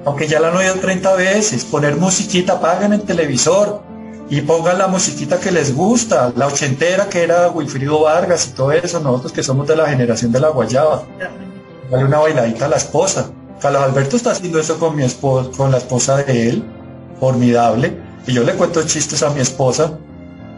aunque 0.05 0.27
ya 0.27 0.39
lo 0.39 0.47
han 0.47 0.57
oído 0.57 0.75
30 0.75 1.15
veces, 1.15 1.63
poner 1.65 1.95
musiquita, 1.95 2.53
apaguen 2.53 2.93
el 2.93 3.01
televisor 3.01 3.81
y 4.29 4.41
pongan 4.41 4.77
la 4.77 4.87
musiquita 4.87 5.39
que 5.39 5.51
les 5.51 5.75
gusta, 5.75 6.33
la 6.35 6.47
ochentera 6.47 7.07
que 7.07 7.23
era 7.23 7.49
Wilfrido 7.49 8.01
Vargas 8.01 8.47
y 8.47 8.51
todo 8.51 8.71
eso, 8.71 8.99
nosotros 8.99 9.31
que 9.31 9.43
somos 9.43 9.67
de 9.67 9.75
la 9.75 9.87
generación 9.87 10.31
de 10.31 10.39
la 10.39 10.49
guayaba. 10.49 11.03
Dale 11.89 12.05
una 12.05 12.19
bailadita 12.19 12.65
a 12.65 12.69
la 12.69 12.77
esposa. 12.77 13.31
Carlos 13.61 13.83
Alberto 13.83 14.15
está 14.15 14.31
haciendo 14.31 14.59
eso 14.59 14.79
con 14.79 14.95
mi 14.95 15.03
esposa, 15.03 15.49
con 15.55 15.71
la 15.71 15.77
esposa 15.77 16.17
de 16.23 16.49
él, 16.49 16.63
formidable, 17.19 17.95
y 18.25 18.33
yo 18.33 18.43
le 18.43 18.53
cuento 18.53 18.83
chistes 18.83 19.21
a 19.23 19.29
mi 19.29 19.41
esposa, 19.41 19.97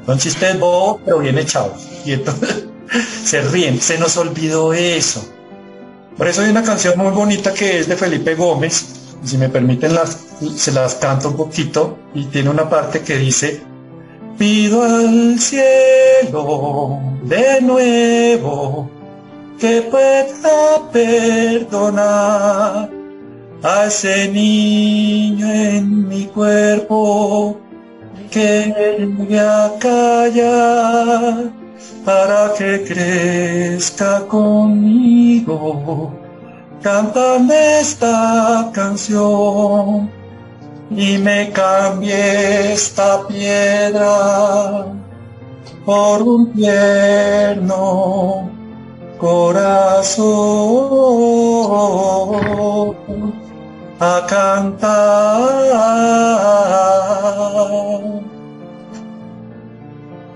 son 0.06 0.18
chistes 0.18 0.60
bobos, 0.60 1.02
pero 1.06 1.20
bien 1.20 1.38
echados. 1.38 1.88
Y 2.06 2.14
entonces 2.14 2.66
se 3.24 3.42
ríen, 3.42 3.80
se 3.82 3.98
nos 3.98 4.18
olvidó 4.18 4.74
eso. 4.74 5.28
Por 6.18 6.28
eso 6.28 6.42
hay 6.42 6.50
una 6.52 6.64
canción 6.64 6.98
muy 6.98 7.12
bonita 7.12 7.54
que 7.54 7.80
es 7.80 7.88
de 7.88 7.96
Felipe 7.96 8.36
Gómez, 8.36 8.86
si 9.24 9.38
me 9.38 9.50
permiten 9.50 9.96
las, 9.96 10.18
se 10.56 10.72
las 10.72 10.96
canto 10.96 11.30
un 11.30 11.38
poquito, 11.38 11.98
y 12.14 12.26
tiene 12.26 12.50
una 12.50 12.70
parte 12.70 13.02
que 13.02 13.18
dice, 13.18 13.64
pido 14.38 14.84
al 14.84 15.40
cielo 15.40 17.00
de 17.24 17.62
nuevo 17.62 18.90
que 19.60 19.82
pueda 19.84 20.92
perdonar 20.92 22.90
a 23.64 23.86
ese 23.86 24.28
niño 24.28 25.52
en 25.52 26.08
mi 26.08 26.26
cuerpo 26.26 27.58
que 28.30 29.08
voy 29.18 29.38
a 29.38 29.72
callar 29.80 31.63
para 32.06 32.54
que 32.54 32.84
crezca 32.84 34.28
conmigo 34.28 36.12
cantando 36.82 37.54
esta 37.54 38.70
canción 38.74 40.10
y 40.92 41.18
me 41.18 41.50
cambie 41.52 42.74
esta 42.74 43.26
piedra 43.28 44.86
por 45.86 46.22
un 46.22 46.52
tierno 46.54 48.50
corazón 49.18 50.14
a 54.00 54.26
cantar. 54.28 55.24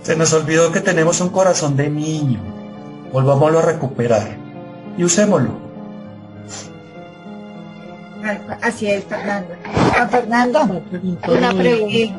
Se 0.08 0.16
nos 0.16 0.32
olvidó 0.32 0.72
que 0.72 0.80
tenemos 0.80 1.20
un 1.20 1.28
corazón 1.28 1.76
de 1.76 1.90
niño. 1.90 2.40
Volvámoslo 3.12 3.60
a 3.60 3.62
recuperar 3.62 4.38
y 4.98 5.04
usémoslo. 5.04 5.50
Así 8.62 8.88
es, 8.88 9.04
Fernando. 9.04 9.54
Juan 9.92 10.10
Fernando, 10.10 10.82
una 11.28 11.52
pregunta. 11.52 12.16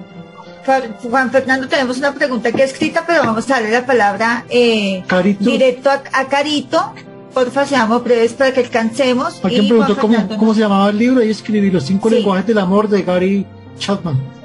Juan 1.03 1.31
Fernando, 1.31 1.66
tenemos 1.66 1.96
una 1.96 2.12
pregunta 2.12 2.53
que 2.53 2.64
escrita, 2.64 3.05
pero 3.07 3.22
vamos 3.22 3.51
a 3.51 3.55
darle 3.55 3.70
la 3.70 3.87
palabra 3.87 4.44
eh, 4.51 5.03
directo 5.40 5.88
a, 5.88 6.24
Carito. 6.27 6.92
Porfa, 7.33 7.64
seamos 7.64 8.05
breves 8.05 8.35
para 8.35 8.53
que 8.53 8.61
alcancemos. 8.61 9.40
Alguien 9.42 9.66
preguntó 9.66 9.96
cómo, 9.96 10.29
cómo, 10.37 10.53
se 10.53 10.61
llamaba 10.61 10.90
el 10.90 10.98
libro 10.98 11.24
y 11.24 11.31
escribí 11.31 11.70
Los 11.70 11.85
cinco 11.85 12.11
lenguajes 12.11 12.44
del 12.44 12.59
amor 12.59 12.87
de 12.87 13.01
Gary 13.01 13.46
Chapman. 13.79 14.38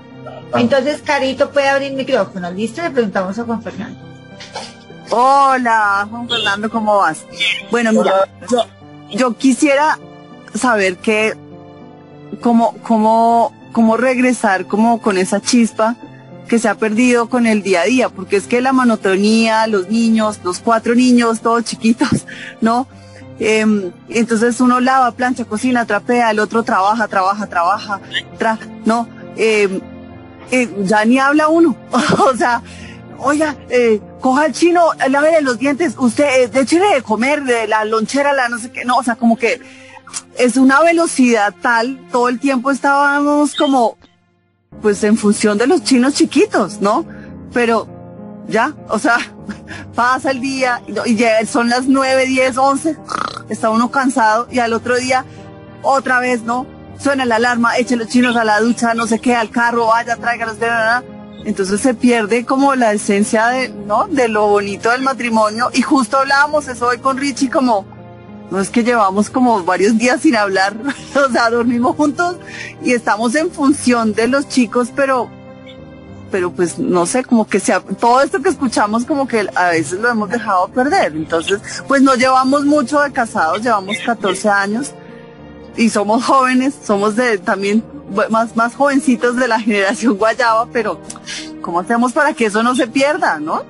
Entonces, 0.55 1.01
Carito 1.01 1.51
puede 1.51 1.69
abrir 1.69 1.93
micrófono. 1.93 2.51
¿Listo? 2.51 2.81
Le 2.81 2.91
preguntamos 2.91 3.37
a 3.39 3.43
Juan 3.43 3.61
Fernando. 3.61 3.99
Hola, 5.09 6.07
Juan 6.09 6.27
Fernando, 6.27 6.69
¿cómo 6.69 6.97
vas? 6.97 7.25
Bueno, 7.69 7.91
mira, 7.91 8.27
yo, 8.49 8.65
yo 9.11 9.37
quisiera 9.37 9.99
saber 10.55 10.97
que, 10.97 11.35
cómo, 12.41 12.75
cómo, 12.83 13.53
cómo 13.71 13.97
regresar 13.97 14.65
como 14.65 15.01
con 15.01 15.17
esa 15.17 15.39
chispa 15.39 15.95
que 16.47 16.59
se 16.59 16.67
ha 16.67 16.75
perdido 16.75 17.29
con 17.29 17.47
el 17.47 17.61
día 17.61 17.81
a 17.81 17.85
día, 17.85 18.09
porque 18.09 18.37
es 18.37 18.47
que 18.47 18.61
la 18.61 18.73
monotonía, 18.73 19.67
los 19.67 19.89
niños, 19.89 20.39
los 20.43 20.59
cuatro 20.59 20.95
niños, 20.95 21.41
todos 21.41 21.63
chiquitos, 21.63 22.25
¿no? 22.61 22.87
Em, 23.39 23.91
entonces 24.09 24.61
uno 24.61 24.79
lava, 24.79 25.11
plancha, 25.11 25.45
cocina, 25.45 25.85
trapea, 25.85 26.31
el 26.31 26.39
otro 26.39 26.63
trabaja, 26.63 27.07
trabaja, 27.07 27.47
trabaja, 27.47 27.99
¿no? 28.85 29.07
Eh, 29.35 29.81
eh, 30.51 30.69
ya 30.83 31.05
ni 31.05 31.19
habla 31.19 31.47
uno. 31.47 31.75
o 31.91 32.35
sea, 32.35 32.61
oiga, 33.17 33.55
eh, 33.69 34.01
coja 34.19 34.45
el 34.45 34.53
chino, 34.53 34.91
lávele 35.09 35.41
los 35.41 35.57
dientes, 35.57 35.95
usted, 35.97 36.43
eh, 36.43 36.47
de 36.47 37.01
comer, 37.01 37.43
de 37.43 37.67
la 37.67 37.85
lonchera, 37.85 38.33
la 38.33 38.49
no 38.49 38.59
sé 38.59 38.71
qué, 38.71 38.85
no, 38.85 38.97
o 38.97 39.03
sea, 39.03 39.15
como 39.15 39.37
que 39.37 39.61
es 40.37 40.57
una 40.57 40.81
velocidad 40.81 41.53
tal, 41.61 41.99
todo 42.11 42.29
el 42.29 42.39
tiempo 42.39 42.71
estábamos 42.71 43.55
como, 43.55 43.97
pues 44.81 45.03
en 45.03 45.17
función 45.17 45.57
de 45.57 45.67
los 45.67 45.83
chinos 45.83 46.13
chiquitos, 46.13 46.81
¿no? 46.81 47.05
Pero 47.53 47.87
ya, 48.47 48.73
o 48.89 48.99
sea, 48.99 49.17
pasa 49.95 50.31
el 50.31 50.41
día 50.41 50.81
y 51.05 51.15
ya 51.15 51.45
son 51.45 51.69
las 51.69 51.87
nueve, 51.87 52.25
diez, 52.25 52.57
once, 52.57 52.97
está 53.49 53.69
uno 53.69 53.91
cansado 53.91 54.47
y 54.51 54.59
al 54.59 54.73
otro 54.73 54.97
día 54.97 55.25
otra 55.81 56.19
vez, 56.19 56.41
¿no? 56.43 56.65
Suena 56.99 57.25
la 57.25 57.35
alarma, 57.35 57.77
eche 57.77 57.95
los 57.95 58.07
chinos 58.07 58.35
a 58.35 58.43
la 58.43 58.59
ducha, 58.59 58.93
no 58.93 59.07
sé 59.07 59.19
qué, 59.19 59.35
al 59.35 59.49
carro, 59.49 59.87
vaya, 59.87 60.15
tráigalos, 60.15 60.59
de 60.59 60.67
nada. 60.67 61.03
Entonces 61.45 61.81
se 61.81 61.93
pierde 61.93 62.45
como 62.45 62.73
la 62.75 62.93
esencia 62.93 63.47
de, 63.47 63.69
¿no? 63.69 64.07
De 64.07 64.29
lo 64.29 64.47
bonito 64.47 64.89
del 64.91 65.01
matrimonio. 65.01 65.69
Y 65.73 65.81
justo 65.81 66.17
hablábamos 66.17 66.67
eso 66.67 66.87
hoy 66.87 66.99
con 66.99 67.17
Richie 67.17 67.49
como, 67.49 67.85
no 68.49 68.61
es 68.61 68.69
que 68.69 68.83
llevamos 68.83 69.29
como 69.29 69.63
varios 69.63 69.97
días 69.97 70.21
sin 70.21 70.35
hablar, 70.35 70.75
o 71.15 71.31
sea, 71.31 71.49
dormimos 71.49 71.95
juntos 71.95 72.37
y 72.81 72.91
estamos 72.91 73.35
en 73.35 73.51
función 73.51 74.13
de 74.13 74.27
los 74.27 74.47
chicos, 74.47 74.89
pero, 74.95 75.29
pero 76.31 76.51
pues 76.51 76.79
no 76.79 77.05
sé, 77.05 77.25
como 77.25 77.45
que 77.45 77.59
sea, 77.59 77.81
todo 77.81 78.21
esto 78.21 78.41
que 78.41 78.49
escuchamos 78.49 79.03
como 79.03 79.27
que 79.27 79.45
a 79.55 79.69
veces 79.69 79.99
lo 79.99 80.09
hemos 80.09 80.29
dejado 80.29 80.69
perder. 80.69 81.13
Entonces, 81.13 81.59
pues 81.89 82.01
no 82.01 82.15
llevamos 82.15 82.63
mucho 82.63 83.01
de 83.01 83.11
casados, 83.11 83.61
llevamos 83.61 83.97
14 84.05 84.49
años 84.49 84.93
y 85.75 85.89
somos 85.89 86.23
jóvenes, 86.23 86.73
somos 86.85 87.15
de 87.15 87.37
también 87.37 87.83
más, 88.29 88.55
más 88.55 88.75
jovencitos 88.75 89.35
de 89.35 89.47
la 89.47 89.59
generación 89.59 90.17
guayaba, 90.17 90.67
pero 90.71 90.99
¿cómo 91.61 91.79
hacemos 91.79 92.13
para 92.13 92.33
que 92.33 92.45
eso 92.45 92.63
no 92.63 92.75
se 92.75 92.87
pierda, 92.87 93.39
no? 93.39 93.63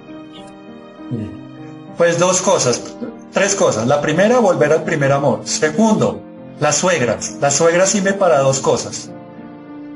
Pues 1.97 2.17
dos 2.19 2.41
cosas, 2.41 2.81
tres 3.31 3.55
cosas. 3.55 3.87
La 3.87 4.01
primera, 4.01 4.39
volver 4.39 4.73
al 4.73 4.83
primer 4.83 5.11
amor. 5.11 5.41
Segundo, 5.45 6.21
las 6.59 6.77
suegras. 6.77 7.35
Las 7.39 7.55
suegras 7.55 7.89
sirven 7.89 8.17
para 8.17 8.39
dos 8.39 8.59
cosas. 8.59 9.09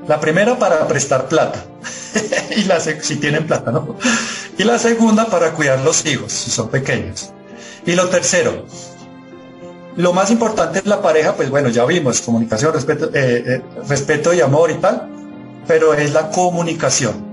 La 0.07 0.19
primera 0.19 0.57
para 0.57 0.87
prestar 0.87 1.27
plata, 1.27 1.65
y 2.55 2.63
la, 2.63 2.79
si 2.79 3.17
tienen 3.17 3.45
plata, 3.45 3.71
¿no? 3.71 3.97
Y 4.57 4.63
la 4.63 4.79
segunda 4.79 5.25
para 5.25 5.51
cuidar 5.51 5.79
los 5.81 6.05
hijos, 6.05 6.31
si 6.31 6.49
son 6.49 6.69
pequeños. 6.69 7.33
Y 7.85 7.93
lo 7.93 8.07
tercero, 8.07 8.65
lo 9.97 10.13
más 10.13 10.29
importante 10.29 10.77
es 10.79 10.85
la 10.85 11.01
pareja, 11.01 11.33
pues 11.33 11.49
bueno, 11.49 11.69
ya 11.69 11.83
vimos, 11.83 12.21
comunicación, 12.21 12.71
respeto, 12.71 13.07
eh, 13.15 13.43
eh, 13.47 13.61
respeto 13.89 14.31
y 14.31 14.41
amor 14.41 14.69
y 14.69 14.75
tal, 14.75 15.09
pero 15.65 15.95
es 15.95 16.13
la 16.13 16.29
comunicación. 16.29 17.25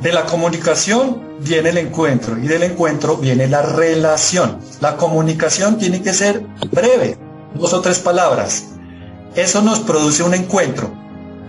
De 0.00 0.12
la 0.12 0.24
comunicación 0.24 1.36
viene 1.40 1.70
el 1.70 1.78
encuentro 1.78 2.38
y 2.38 2.48
del 2.48 2.62
encuentro 2.62 3.18
viene 3.18 3.48
la 3.48 3.60
relación. 3.60 4.60
La 4.80 4.96
comunicación 4.96 5.76
tiene 5.76 6.02
que 6.02 6.14
ser 6.14 6.40
breve, 6.70 7.18
dos 7.54 7.74
o 7.74 7.82
tres 7.82 7.98
palabras. 7.98 8.68
Eso 9.34 9.60
nos 9.60 9.80
produce 9.80 10.22
un 10.22 10.32
encuentro, 10.32 10.90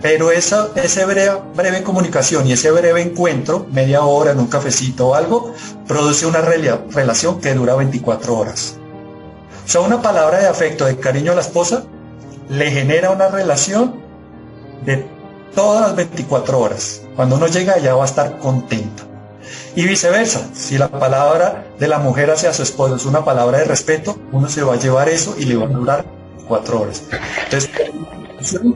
pero 0.02 0.30
esa 0.30 0.68
breve, 1.06 1.32
breve 1.54 1.82
comunicación 1.82 2.46
y 2.46 2.52
ese 2.52 2.70
breve 2.70 3.00
encuentro, 3.00 3.66
media 3.72 4.02
hora 4.02 4.32
en 4.32 4.38
un 4.38 4.48
cafecito 4.48 5.08
o 5.08 5.14
algo, 5.14 5.54
produce 5.86 6.26
una 6.26 6.42
relación 6.42 7.40
que 7.40 7.54
dura 7.54 7.74
24 7.74 8.36
horas. 8.36 8.78
O 9.68 9.70
sea, 9.70 9.82
una 9.82 10.00
palabra 10.00 10.38
de 10.38 10.46
afecto, 10.46 10.86
de 10.86 10.96
cariño 10.96 11.32
a 11.32 11.34
la 11.34 11.42
esposa, 11.42 11.84
le 12.48 12.70
genera 12.70 13.10
una 13.10 13.28
relación 13.28 13.96
de 14.86 15.06
todas 15.54 15.82
las 15.82 15.94
24 15.94 16.58
horas. 16.58 17.02
Cuando 17.14 17.36
uno 17.36 17.48
llega 17.48 17.74
allá 17.74 17.94
va 17.94 18.04
a 18.04 18.06
estar 18.06 18.38
contento. 18.38 19.02
Y 19.76 19.86
viceversa, 19.86 20.48
si 20.54 20.78
la 20.78 20.88
palabra 20.88 21.66
de 21.78 21.86
la 21.86 21.98
mujer 21.98 22.30
hacia 22.30 22.54
su 22.54 22.62
esposo 22.62 22.96
es 22.96 23.04
una 23.04 23.26
palabra 23.26 23.58
de 23.58 23.64
respeto, 23.64 24.18
uno 24.32 24.48
se 24.48 24.62
va 24.62 24.72
a 24.72 24.78
llevar 24.78 25.10
eso 25.10 25.34
y 25.38 25.44
le 25.44 25.56
va 25.56 25.66
a 25.66 25.68
durar 25.68 26.04
cuatro 26.48 26.80
horas. 26.80 27.02
Entonces, 27.44 27.70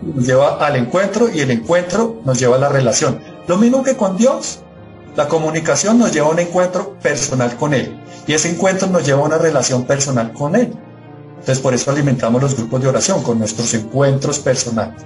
nos 0.02 0.26
lleva 0.26 0.58
al 0.58 0.76
encuentro 0.76 1.30
y 1.30 1.40
el 1.40 1.52
encuentro 1.52 2.20
nos 2.26 2.38
lleva 2.38 2.56
a 2.56 2.58
la 2.58 2.68
relación. 2.68 3.18
Lo 3.46 3.56
mismo 3.56 3.82
que 3.82 3.96
con 3.96 4.18
Dios. 4.18 4.60
La 5.16 5.28
comunicación 5.28 5.98
nos 5.98 6.12
lleva 6.12 6.28
a 6.28 6.30
un 6.30 6.38
encuentro 6.38 6.98
personal 7.00 7.56
con 7.56 7.74
Él 7.74 8.00
y 8.26 8.32
ese 8.32 8.50
encuentro 8.50 8.88
nos 8.88 9.04
lleva 9.04 9.20
a 9.20 9.24
una 9.24 9.38
relación 9.38 9.84
personal 9.84 10.32
con 10.32 10.56
Él. 10.56 10.72
Entonces 11.40 11.58
por 11.58 11.74
eso 11.74 11.90
alimentamos 11.90 12.40
los 12.40 12.56
grupos 12.56 12.80
de 12.80 12.88
oración 12.88 13.22
con 13.22 13.38
nuestros 13.38 13.74
encuentros 13.74 14.38
personales. 14.38 15.02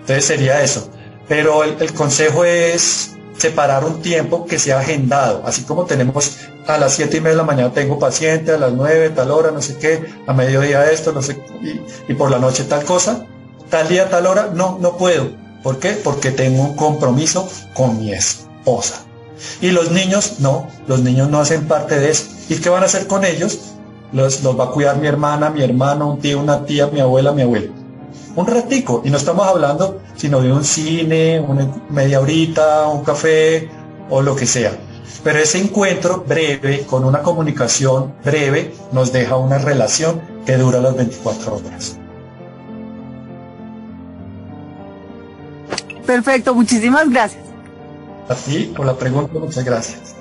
Entonces 0.00 0.24
sería 0.24 0.62
eso. 0.62 0.88
Pero 1.26 1.64
el, 1.64 1.92
consejo 1.94 2.44
es 2.44 3.16
separar 3.38 3.84
un 3.84 4.02
tiempo 4.02 4.44
que 4.44 4.58
sea 4.58 4.80
agendado, 4.80 5.42
así 5.46 5.62
como 5.62 5.86
tenemos 5.86 6.36
a 6.66 6.76
las 6.76 6.92
7 6.92 7.16
y 7.16 7.20
media 7.20 7.30
de 7.30 7.36
la 7.38 7.44
mañana 7.44 7.72
tengo 7.72 7.98
paciente, 7.98 8.52
a 8.52 8.58
las 8.58 8.72
9, 8.72 9.10
tal 9.10 9.30
hora, 9.30 9.50
no 9.50 9.62
sé 9.62 9.76
qué, 9.78 10.04
a 10.26 10.32
mediodía 10.34 10.90
esto, 10.90 11.12
no 11.12 11.22
sé, 11.22 11.42
y, 11.62 11.80
y 12.12 12.14
por 12.14 12.30
la 12.30 12.38
noche 12.38 12.64
tal 12.64 12.84
cosa, 12.84 13.26
tal 13.70 13.88
día, 13.88 14.10
tal 14.10 14.26
hora, 14.26 14.50
no, 14.52 14.78
no 14.80 14.98
puedo. 14.98 15.30
¿Por 15.62 15.78
qué? 15.78 15.92
Porque 15.92 16.30
tengo 16.30 16.62
un 16.62 16.76
compromiso 16.76 17.48
con 17.72 17.98
mi 17.98 18.12
esposa. 18.12 19.02
Y 19.60 19.70
los 19.70 19.90
niños, 19.90 20.40
no, 20.40 20.68
los 20.86 21.00
niños 21.00 21.28
no 21.28 21.40
hacen 21.40 21.66
parte 21.66 21.98
de 21.98 22.10
eso. 22.10 22.26
¿Y 22.48 22.56
qué 22.56 22.68
van 22.68 22.82
a 22.82 22.86
hacer 22.86 23.06
con 23.06 23.24
ellos? 23.24 23.58
Los, 24.12 24.42
los 24.42 24.58
va 24.58 24.64
a 24.64 24.70
cuidar 24.70 24.98
mi 24.98 25.06
hermana, 25.06 25.50
mi 25.50 25.62
hermano, 25.62 26.12
un 26.12 26.20
tío, 26.20 26.40
una 26.40 26.64
tía, 26.64 26.86
mi 26.86 27.00
abuela, 27.00 27.32
mi 27.32 27.42
abuelo. 27.42 27.72
Un 28.36 28.46
ratico. 28.46 29.02
Y 29.04 29.10
no 29.10 29.16
estamos 29.16 29.46
hablando 29.46 30.00
sino 30.16 30.40
de 30.40 30.52
un 30.52 30.64
cine, 30.64 31.40
una 31.40 31.68
media 31.90 32.20
horita, 32.20 32.88
un 32.88 33.04
café 33.04 33.68
o 34.10 34.22
lo 34.22 34.36
que 34.36 34.46
sea. 34.46 34.72
Pero 35.22 35.38
ese 35.38 35.58
encuentro 35.58 36.24
breve, 36.26 36.84
con 36.86 37.04
una 37.04 37.22
comunicación 37.22 38.14
breve, 38.24 38.74
nos 38.92 39.12
deja 39.12 39.36
una 39.36 39.58
relación 39.58 40.20
que 40.44 40.56
dura 40.56 40.80
las 40.80 40.94
24 40.96 41.56
horas. 41.56 41.98
Perfecto, 46.06 46.54
muchísimas 46.54 47.08
gracias. 47.08 47.53
A 48.28 48.34
ti 48.34 48.72
por 48.74 48.86
la 48.86 48.94
pregunta, 48.96 49.38
muchas 49.38 49.64
gracias. 49.64 50.16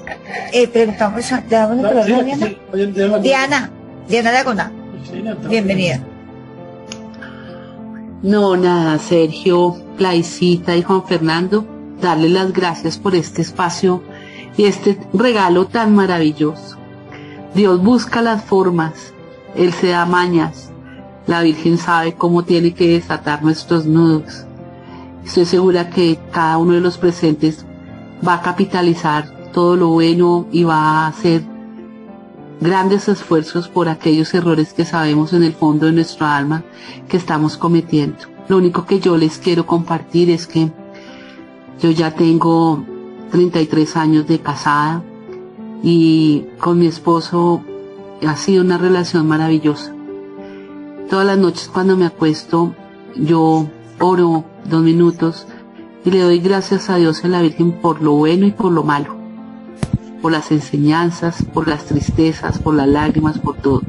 Eh, 0.52 0.68
preguntamos, 0.68 1.32
a, 1.32 1.42
Diana. 1.42 3.20
Diana, 3.22 3.72
Diana 4.08 4.32
Laguna. 4.32 4.72
Bienvenida. 5.48 6.00
No, 8.22 8.58
nada, 8.58 9.00
Sergio, 9.00 9.76
Plaicita 9.98 10.76
y 10.76 10.84
Juan 10.84 11.06
Fernando, 11.06 11.66
darle 12.02 12.30
las 12.30 12.52
gracias 12.52 12.98
por 12.98 13.16
este 13.16 13.42
espacio 13.42 14.02
y 14.58 14.66
este 14.66 15.00
regalo 15.14 15.66
tan 15.68 15.96
maravilloso. 15.96 16.78
Dios 17.54 17.82
busca 17.82 18.22
las 18.22 18.44
formas, 18.44 19.14
Él 19.56 19.74
se 19.74 19.90
da 19.90 20.06
mañas, 20.06 20.72
la 21.28 21.42
Virgen 21.42 21.78
sabe 21.78 22.14
cómo 22.14 22.44
tiene 22.44 22.74
que 22.74 22.88
desatar 22.88 23.44
nuestros 23.44 23.86
nudos. 23.86 24.46
Estoy 25.26 25.46
segura 25.46 25.90
que 25.90 26.20
cada 26.32 26.58
uno 26.58 26.74
de 26.74 26.82
los 26.82 26.98
presentes 26.98 27.66
va 28.26 28.36
a 28.36 28.42
capitalizar 28.42 29.52
todo 29.52 29.76
lo 29.76 29.90
bueno 29.90 30.48
y 30.52 30.64
va 30.64 31.06
a 31.06 31.08
hacer 31.08 31.44
grandes 32.60 33.10
esfuerzos 33.10 33.68
por 33.68 33.90
aquellos 33.90 34.34
errores 34.34 34.74
que 34.74 34.86
sabemos 34.86 35.34
en 35.34 35.44
el 35.44 35.54
fondo 35.54 35.86
de 35.86 35.92
nuestra 35.92 36.38
alma 36.38 36.64
que 37.08 37.18
estamos 37.18 37.58
cometiendo. 37.58 38.18
Lo 38.48 38.58
único 38.58 38.86
que 38.86 39.00
yo 39.00 39.18
les 39.18 39.38
quiero 39.38 39.66
compartir 39.66 40.30
es 40.30 40.48
que 40.48 40.72
yo 41.82 41.92
ya 41.92 42.12
tengo 42.12 42.84
33 43.32 43.98
años 43.98 44.28
de 44.28 44.40
casada 44.40 45.04
y 45.82 46.46
con 46.60 46.80
mi 46.80 46.88
esposo 46.88 47.62
ha 48.26 48.36
sido 48.38 48.64
una 48.64 48.78
relación 48.78 49.28
maravillosa. 49.28 49.94
Todas 51.10 51.26
las 51.26 51.38
noches 51.38 51.70
cuando 51.72 51.98
me 51.98 52.06
acuesto 52.06 52.74
yo 53.16 53.68
oro 54.00 54.46
dos 54.66 54.82
minutos 54.82 55.46
y 56.06 56.12
le 56.12 56.20
doy 56.20 56.40
gracias 56.40 56.90
a 56.90 56.98
Dios 56.98 57.22
y 57.24 57.28
a 57.28 57.30
la 57.30 57.42
Virgen 57.42 57.72
por 57.72 58.02
lo 58.02 58.14
bueno 58.14 58.46
y 58.46 58.52
por 58.52 58.72
lo 58.72 58.84
malo, 58.84 59.16
por 60.22 60.32
las 60.32 60.52
enseñanzas, 60.52 61.44
por 61.54 61.68
las 61.68 61.86
tristezas, 61.86 62.60
por 62.60 62.76
las 62.76 62.88
lágrimas, 62.88 63.40
por 63.40 63.56
todo. 63.56 63.82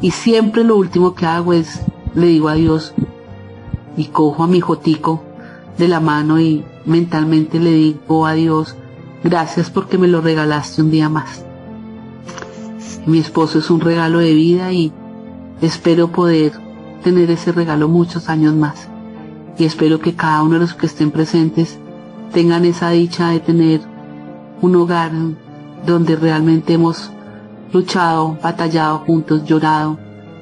Y 0.00 0.10
siempre 0.10 0.64
lo 0.64 0.76
último 0.76 1.14
que 1.14 1.26
hago 1.26 1.52
es, 1.52 1.80
le 2.14 2.26
digo 2.26 2.48
a 2.48 2.54
Dios 2.54 2.92
y 3.96 4.06
cojo 4.06 4.42
a 4.42 4.48
mi 4.48 4.60
jotico 4.60 5.22
de 5.78 5.86
la 5.86 6.00
mano 6.00 6.40
y 6.40 6.64
mentalmente 6.84 7.60
le 7.60 7.72
digo 7.72 8.26
a 8.26 8.32
Dios, 8.32 8.76
gracias 9.22 9.70
porque 9.70 9.98
me 9.98 10.08
lo 10.08 10.20
regalaste 10.20 10.82
un 10.82 10.90
día 10.90 11.08
más. 11.08 11.44
Mi 13.06 13.18
esposo 13.18 13.60
es 13.60 13.70
un 13.70 13.80
regalo 13.80 14.18
de 14.18 14.34
vida 14.34 14.72
y 14.72 14.92
espero 15.60 16.08
poder 16.08 16.52
tener 17.04 17.30
ese 17.30 17.52
regalo 17.52 17.88
muchos 17.88 18.28
años 18.28 18.54
más 18.54 18.91
y 19.58 19.64
espero 19.64 20.00
que 20.00 20.14
cada 20.14 20.42
uno 20.42 20.54
de 20.54 20.60
los 20.60 20.74
que 20.74 20.86
estén 20.86 21.10
presentes 21.10 21.78
tengan 22.32 22.64
esa 22.64 22.90
dicha 22.90 23.28
de 23.28 23.40
tener 23.40 23.80
un 24.60 24.76
hogar 24.76 25.12
donde 25.86 26.16
realmente 26.16 26.74
hemos 26.74 27.10
luchado, 27.72 28.38
batallado 28.42 29.00
juntos, 29.00 29.44
llorado, 29.44 29.98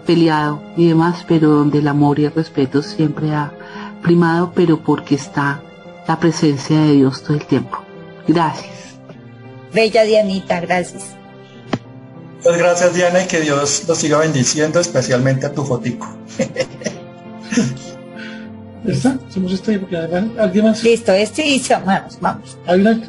peleado 0.06 0.62
y 0.76 0.88
demás, 0.88 1.24
pero 1.26 1.50
donde 1.50 1.78
el 1.78 1.88
amor 1.88 2.18
y 2.18 2.24
el 2.26 2.34
respeto 2.34 2.82
siempre 2.82 3.32
ha 3.32 3.52
primado, 4.02 4.52
pero 4.54 4.82
porque 4.82 5.14
está 5.14 5.62
la 6.06 6.18
presencia 6.18 6.80
de 6.80 6.92
Dios 6.92 7.22
todo 7.22 7.34
el 7.34 7.46
tiempo. 7.46 7.78
Gracias. 8.26 8.98
Bella 9.72 10.02
Dianita, 10.04 10.60
gracias. 10.60 11.16
Muchas 12.38 12.58
gracias 12.58 12.94
Diana 12.94 13.22
y 13.22 13.26
que 13.26 13.40
Dios 13.40 13.84
los 13.86 13.98
siga 13.98 14.18
bendiciendo, 14.18 14.80
especialmente 14.80 15.46
a 15.46 15.52
tu 15.52 15.64
fotico. 15.64 16.08
¿Está? 18.86 19.18
Hacemos 19.28 19.52
este 19.52 19.78
porque 19.78 19.96
además 19.96 20.38
alguien 20.38 20.64
más. 20.64 20.82
Listo, 20.82 21.12
este 21.12 21.46
y 21.46 21.62
vamos, 21.68 22.18
vamos. 22.20 22.58
Hay 22.66 22.80
una 22.80 23.00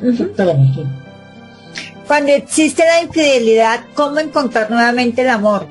Cuando 2.07 2.32
existe 2.32 2.84
la 2.86 3.01
infidelidad, 3.01 3.86
¿cómo 3.93 4.19
encontrar 4.19 4.69
nuevamente 4.69 5.22
el 5.22 5.30
amor? 5.30 5.65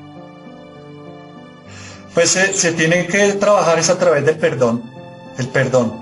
Pues 2.13 2.31
se, 2.31 2.53
se 2.53 2.73
tiene 2.73 3.05
que 3.05 3.33
trabajar 3.33 3.79
es 3.79 3.89
a 3.89 3.97
través 3.97 4.25
del 4.25 4.37
perdón, 4.37 4.83
el 5.37 5.47
perdón. 5.47 5.93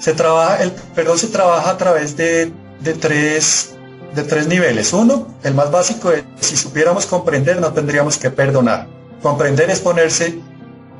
Se 0.00 0.12
trabaja, 0.12 0.62
el 0.62 0.72
perdón 0.94 1.18
se 1.18 1.28
trabaja 1.28 1.70
a 1.70 1.76
través 1.76 2.16
de, 2.16 2.50
de 2.80 2.94
tres 2.94 3.76
de 4.14 4.22
tres 4.22 4.48
niveles. 4.48 4.92
Uno, 4.94 5.28
el 5.44 5.54
más 5.54 5.70
básico 5.70 6.10
es, 6.10 6.24
si 6.40 6.56
supiéramos 6.56 7.04
comprender, 7.04 7.60
no 7.60 7.72
tendríamos 7.72 8.16
que 8.16 8.30
perdonar. 8.30 8.88
Comprender 9.22 9.68
es 9.68 9.80
ponerse 9.80 10.40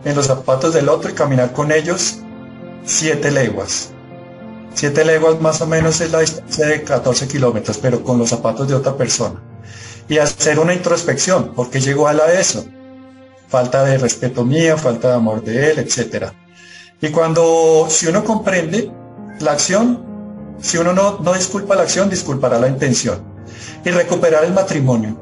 en 0.04 0.14
los 0.14 0.26
zapatos 0.26 0.74
del 0.74 0.88
otro 0.90 1.10
y 1.10 1.14
caminar 1.14 1.52
con 1.52 1.72
ellos 1.72 2.18
siete 2.86 3.30
leguas. 3.30 3.90
Siete 4.74 5.04
leguas 5.04 5.40
más 5.40 5.60
o 5.60 5.66
menos 5.66 6.00
es 6.00 6.12
la 6.12 6.20
distancia 6.20 6.66
de 6.66 6.82
14 6.82 7.28
kilómetros, 7.28 7.78
pero 7.78 8.02
con 8.02 8.18
los 8.18 8.30
zapatos 8.30 8.68
de 8.68 8.74
otra 8.74 8.96
persona. 8.96 9.42
Y 10.08 10.18
hacer 10.18 10.58
una 10.58 10.72
introspección, 10.72 11.52
porque 11.54 11.80
llegó 11.80 12.08
a 12.08 12.12
la 12.12 12.32
eso? 12.32 12.64
Falta 13.48 13.84
de 13.84 13.98
respeto 13.98 14.44
mía, 14.44 14.76
falta 14.76 15.08
de 15.08 15.14
amor 15.14 15.42
de 15.42 15.70
él, 15.70 15.78
etc. 15.78 16.26
Y 17.00 17.08
cuando, 17.08 17.86
si 17.90 18.06
uno 18.06 18.24
comprende 18.24 18.90
la 19.40 19.52
acción, 19.52 20.04
si 20.60 20.78
uno 20.78 20.92
no, 20.92 21.18
no 21.20 21.32
disculpa 21.34 21.74
la 21.74 21.82
acción, 21.82 22.08
disculpará 22.08 22.58
la 22.58 22.68
intención. 22.68 23.20
Y 23.84 23.90
recuperar 23.90 24.44
el 24.44 24.52
matrimonio. 24.52 25.16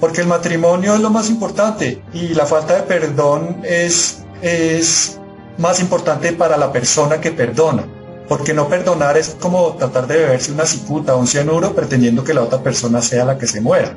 Porque 0.00 0.20
el 0.20 0.26
matrimonio 0.26 0.94
es 0.94 1.00
lo 1.00 1.10
más 1.10 1.30
importante 1.30 2.02
y 2.12 2.28
la 2.28 2.44
falta 2.44 2.74
de 2.76 2.82
perdón 2.82 3.62
es, 3.64 4.24
es 4.42 5.18
más 5.58 5.80
importante 5.80 6.32
para 6.32 6.56
la 6.56 6.72
persona 6.72 7.20
que 7.20 7.30
perdona. 7.30 7.84
Porque 8.28 8.52
no 8.52 8.68
perdonar 8.68 9.16
es 9.16 9.36
como 9.40 9.74
tratar 9.76 10.06
de 10.06 10.16
beberse 10.16 10.52
una 10.52 10.66
cicuta 10.66 11.14
o 11.14 11.20
un 11.20 11.26
cianuro 11.26 11.74
pretendiendo 11.74 12.24
que 12.24 12.34
la 12.34 12.42
otra 12.42 12.62
persona 12.62 13.00
sea 13.00 13.24
la 13.24 13.38
que 13.38 13.46
se 13.46 13.60
muera. 13.60 13.96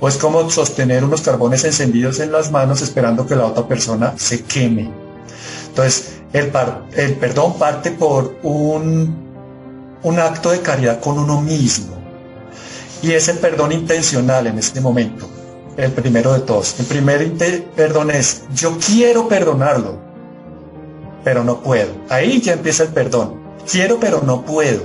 O 0.00 0.08
es 0.08 0.16
como 0.18 0.50
sostener 0.50 1.02
unos 1.02 1.22
carbones 1.22 1.64
encendidos 1.64 2.20
en 2.20 2.30
las 2.30 2.50
manos 2.50 2.82
esperando 2.82 3.26
que 3.26 3.36
la 3.36 3.46
otra 3.46 3.66
persona 3.66 4.12
se 4.16 4.42
queme. 4.44 4.90
Entonces, 5.68 6.20
el, 6.32 6.52
el 6.96 7.14
perdón 7.14 7.58
parte 7.58 7.90
por 7.92 8.36
un, 8.42 9.16
un 10.02 10.18
acto 10.18 10.50
de 10.50 10.60
caridad 10.60 11.00
con 11.00 11.18
uno 11.18 11.40
mismo. 11.40 11.94
Y 13.02 13.12
es 13.12 13.28
el 13.28 13.38
perdón 13.38 13.72
intencional 13.72 14.46
en 14.46 14.58
este 14.58 14.80
momento. 14.80 15.28
El 15.76 15.92
primero 15.92 16.32
de 16.32 16.40
todos. 16.40 16.78
El 16.78 16.86
primer 16.86 17.32
perdón 17.74 18.10
es, 18.10 18.42
yo 18.54 18.76
quiero 18.78 19.26
perdonarlo, 19.26 19.98
pero 21.24 21.42
no 21.42 21.60
puedo. 21.60 21.92
Ahí 22.10 22.40
ya 22.40 22.52
empieza 22.52 22.84
el 22.84 22.90
perdón. 22.90 23.42
Quiero, 23.70 23.98
pero 23.98 24.22
no 24.22 24.44
puedo. 24.44 24.82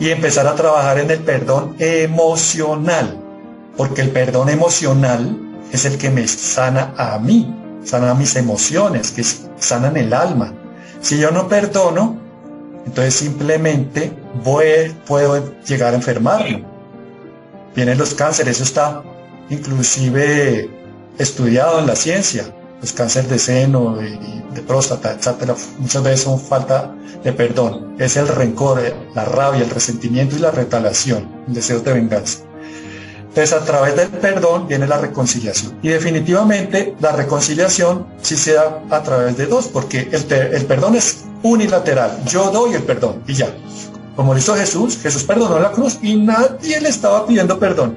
Y 0.00 0.10
empezar 0.10 0.46
a 0.48 0.56
trabajar 0.56 0.98
en 0.98 1.10
el 1.10 1.20
perdón 1.20 1.76
emocional, 1.78 3.16
porque 3.76 4.02
el 4.02 4.10
perdón 4.10 4.48
emocional 4.48 5.38
es 5.72 5.84
el 5.84 5.96
que 5.96 6.10
me 6.10 6.26
sana 6.26 6.92
a 6.98 7.18
mí, 7.18 7.54
sana 7.84 8.12
mis 8.14 8.34
emociones, 8.34 9.12
que 9.12 9.22
sanan 9.58 9.96
el 9.96 10.12
alma. 10.12 10.52
Si 11.00 11.18
yo 11.18 11.30
no 11.30 11.48
perdono, 11.48 12.18
entonces 12.84 13.14
simplemente 13.14 14.12
voy, 14.42 14.94
puedo 15.06 15.54
llegar 15.62 15.94
a 15.94 15.96
enfermarme. 15.96 16.64
Vienen 17.76 17.96
los 17.96 18.12
cánceres, 18.14 18.56
eso 18.56 18.64
está 18.64 19.02
inclusive 19.48 20.68
estudiado 21.18 21.78
en 21.78 21.86
la 21.86 21.96
ciencia 21.96 22.44
pues, 22.82 22.92
cáncer 22.92 23.28
de 23.28 23.38
seno 23.38 23.96
y 24.02 24.42
de 24.52 24.60
próstata, 24.60 25.12
etcétera, 25.12 25.54
muchas 25.78 26.02
veces 26.02 26.22
son 26.22 26.40
falta 26.40 26.92
de 27.22 27.32
perdón. 27.32 27.94
Es 28.00 28.16
el 28.16 28.26
rencor, 28.26 28.84
eh, 28.84 28.92
la 29.14 29.24
rabia, 29.24 29.62
el 29.62 29.70
resentimiento 29.70 30.34
y 30.34 30.40
la 30.40 30.50
retalación, 30.50 31.28
el 31.46 31.54
deseo 31.54 31.78
de 31.78 31.92
venganza. 31.92 32.40
Entonces, 33.20 33.52
a 33.52 33.64
través 33.64 33.94
del 33.94 34.08
perdón 34.08 34.66
viene 34.66 34.88
la 34.88 34.98
reconciliación. 34.98 35.78
Y 35.80 35.90
definitivamente 35.90 36.96
la 36.98 37.12
reconciliación 37.12 38.08
sí 38.20 38.36
se 38.36 38.54
da 38.54 38.82
a 38.90 39.02
través 39.04 39.36
de 39.36 39.46
dos, 39.46 39.68
porque 39.68 40.08
el, 40.10 40.32
el 40.32 40.66
perdón 40.66 40.96
es 40.96 41.18
unilateral. 41.44 42.24
Yo 42.26 42.50
doy 42.50 42.74
el 42.74 42.82
perdón 42.82 43.22
y 43.28 43.34
ya. 43.34 43.54
como 44.16 44.32
lo 44.32 44.40
hizo 44.40 44.56
Jesús, 44.56 44.98
Jesús 45.00 45.22
perdonó 45.22 45.60
la 45.60 45.70
cruz 45.70 46.00
y 46.02 46.16
nadie 46.16 46.80
le 46.80 46.88
estaba 46.88 47.26
pidiendo 47.28 47.60
perdón. 47.60 47.96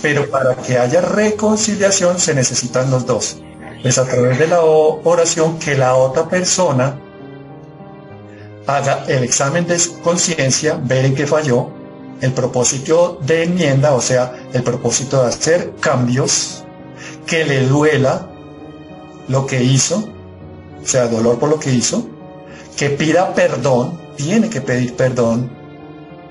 Pero 0.00 0.30
para 0.30 0.54
que 0.54 0.78
haya 0.78 1.02
reconciliación 1.02 2.18
se 2.18 2.34
necesitan 2.34 2.90
los 2.90 3.04
dos. 3.04 3.42
Es 3.84 3.98
a 3.98 4.04
través 4.06 4.38
de 4.38 4.48
la 4.48 4.60
oración 4.62 5.58
que 5.58 5.76
la 5.76 5.94
otra 5.94 6.28
persona 6.28 6.98
haga 8.66 9.04
el 9.08 9.24
examen 9.24 9.66
de 9.66 9.80
conciencia, 10.02 10.78
ver 10.82 11.04
en 11.06 11.14
qué 11.14 11.26
falló, 11.26 11.70
el 12.20 12.32
propósito 12.32 13.18
de 13.22 13.44
enmienda, 13.44 13.94
o 13.94 14.00
sea, 14.00 14.34
el 14.52 14.62
propósito 14.62 15.22
de 15.22 15.28
hacer 15.28 15.72
cambios, 15.80 16.64
que 17.26 17.44
le 17.44 17.66
duela 17.66 18.28
lo 19.28 19.46
que 19.46 19.62
hizo, 19.62 20.08
o 20.82 20.86
sea, 20.86 21.06
dolor 21.06 21.38
por 21.38 21.48
lo 21.48 21.60
que 21.60 21.70
hizo, 21.70 22.06
que 22.76 22.90
pida 22.90 23.34
perdón, 23.34 24.00
tiene 24.16 24.50
que 24.50 24.60
pedir 24.60 24.94
perdón, 24.96 25.50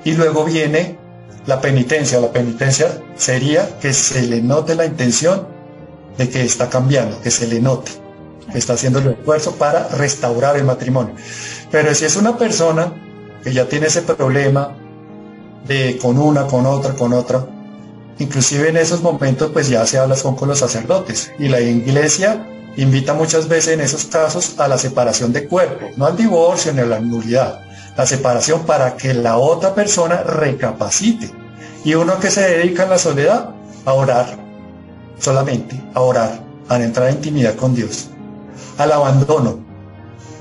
y 0.04 0.14
luego 0.14 0.44
viene 0.44 0.98
la 1.46 1.62
penitencia. 1.62 2.20
La 2.20 2.32
penitencia 2.32 3.02
sería 3.16 3.80
que 3.80 3.94
se 3.94 4.22
le 4.24 4.42
note 4.42 4.76
la 4.76 4.86
intención 4.86 5.57
de 6.18 6.30
que 6.30 6.44
está 6.44 6.70
cambiando, 6.70 7.22
que 7.22 7.32
se 7.32 7.48
le 7.48 7.60
note, 7.60 7.92
que 8.52 8.58
está 8.58 8.74
haciendo 8.74 9.00
el 9.00 9.08
esfuerzo 9.08 9.56
para 9.56 9.88
restaurar 9.90 10.58
el 10.58 10.64
matrimonio. 10.64 11.16
Pero 11.72 11.94
si 11.94 12.06
es 12.06 12.16
una 12.16 12.38
persona 12.38 12.94
que 13.44 13.54
ya 13.54 13.68
tiene 13.68 13.88
ese 13.88 14.02
problema 14.02 14.76
de 15.68 15.98
con 16.02 16.18
una, 16.18 16.48
con 16.48 16.66
otra, 16.66 16.94
con 16.94 17.14
otra, 17.14 17.46
inclusive 18.20 18.70
en 18.70 18.78
esos 18.78 19.02
momentos 19.02 19.52
pues 19.52 19.70
ya 19.70 19.86
se 19.86 20.00
habla 20.00 20.16
con, 20.16 20.36
con 20.36 20.48
los 20.50 20.60
sacerdotes 20.60 21.32
y 21.38 21.50
la 21.50 21.60
iglesia 21.60 22.46
invita 22.78 23.14
muchas 23.14 23.48
veces 23.48 23.74
en 23.74 23.82
esos 23.82 24.06
casos 24.06 24.60
a 24.60 24.68
la 24.68 24.78
separación 24.78 25.34
de 25.34 25.48
cuerpos, 25.48 25.98
no 25.98 26.06
al 26.06 26.16
divorcio 26.16 26.74
ni 26.74 26.82
a 26.82 26.86
la 26.86 27.00
nulidad, 27.00 27.62
la 27.98 28.06
separación 28.06 28.66
para 28.66 28.96
que 28.96 29.14
la 29.14 29.38
otra 29.38 29.74
persona 29.74 30.24
recapacite. 30.24 31.32
Y 31.84 31.96
uno 31.96 32.20
que 32.20 32.30
se 32.30 32.42
dedica 32.42 32.84
en 32.84 32.92
la 32.92 32.98
soledad 33.00 33.50
a 33.86 33.94
orar, 33.94 34.38
solamente 35.20 35.82
a 35.94 36.02
orar, 36.02 36.44
a 36.70 36.76
entrar 36.78 37.10
en 37.10 37.16
intimidad 37.16 37.56
con 37.56 37.76
Dios. 37.76 38.10
Al 38.78 38.92
abandono. 38.92 39.60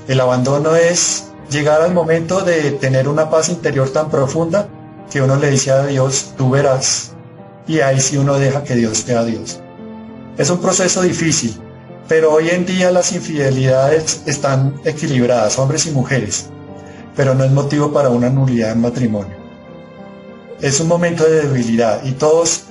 El 0.07 0.19
abandono 0.21 0.75
es 0.75 1.25
llegar 1.49 1.81
al 1.81 1.93
momento 1.93 2.41
de 2.41 2.71
tener 2.71 3.07
una 3.07 3.29
paz 3.29 3.49
interior 3.49 3.89
tan 3.89 4.09
profunda 4.09 4.69
que 5.09 5.21
uno 5.21 5.35
le 5.37 5.51
dice 5.51 5.71
a 5.71 5.85
Dios, 5.85 6.33
tú 6.37 6.49
verás. 6.49 7.11
Y 7.67 7.79
ahí 7.79 7.99
sí 7.99 8.17
uno 8.17 8.35
deja 8.35 8.63
que 8.63 8.75
Dios 8.75 8.99
sea 8.99 9.23
Dios. 9.23 9.59
Es 10.37 10.49
un 10.49 10.59
proceso 10.59 11.01
difícil, 11.01 11.59
pero 12.07 12.33
hoy 12.33 12.49
en 12.49 12.65
día 12.65 12.91
las 12.91 13.11
infidelidades 13.11 14.21
están 14.25 14.79
equilibradas, 14.85 15.57
hombres 15.59 15.85
y 15.87 15.91
mujeres, 15.91 16.47
pero 17.15 17.33
no 17.33 17.43
es 17.43 17.51
motivo 17.51 17.91
para 17.91 18.09
una 18.09 18.29
nulidad 18.29 18.71
en 18.71 18.81
matrimonio. 18.81 19.35
Es 20.61 20.79
un 20.79 20.87
momento 20.87 21.23
de 21.23 21.47
debilidad 21.47 22.03
y 22.03 22.11
todos 22.11 22.66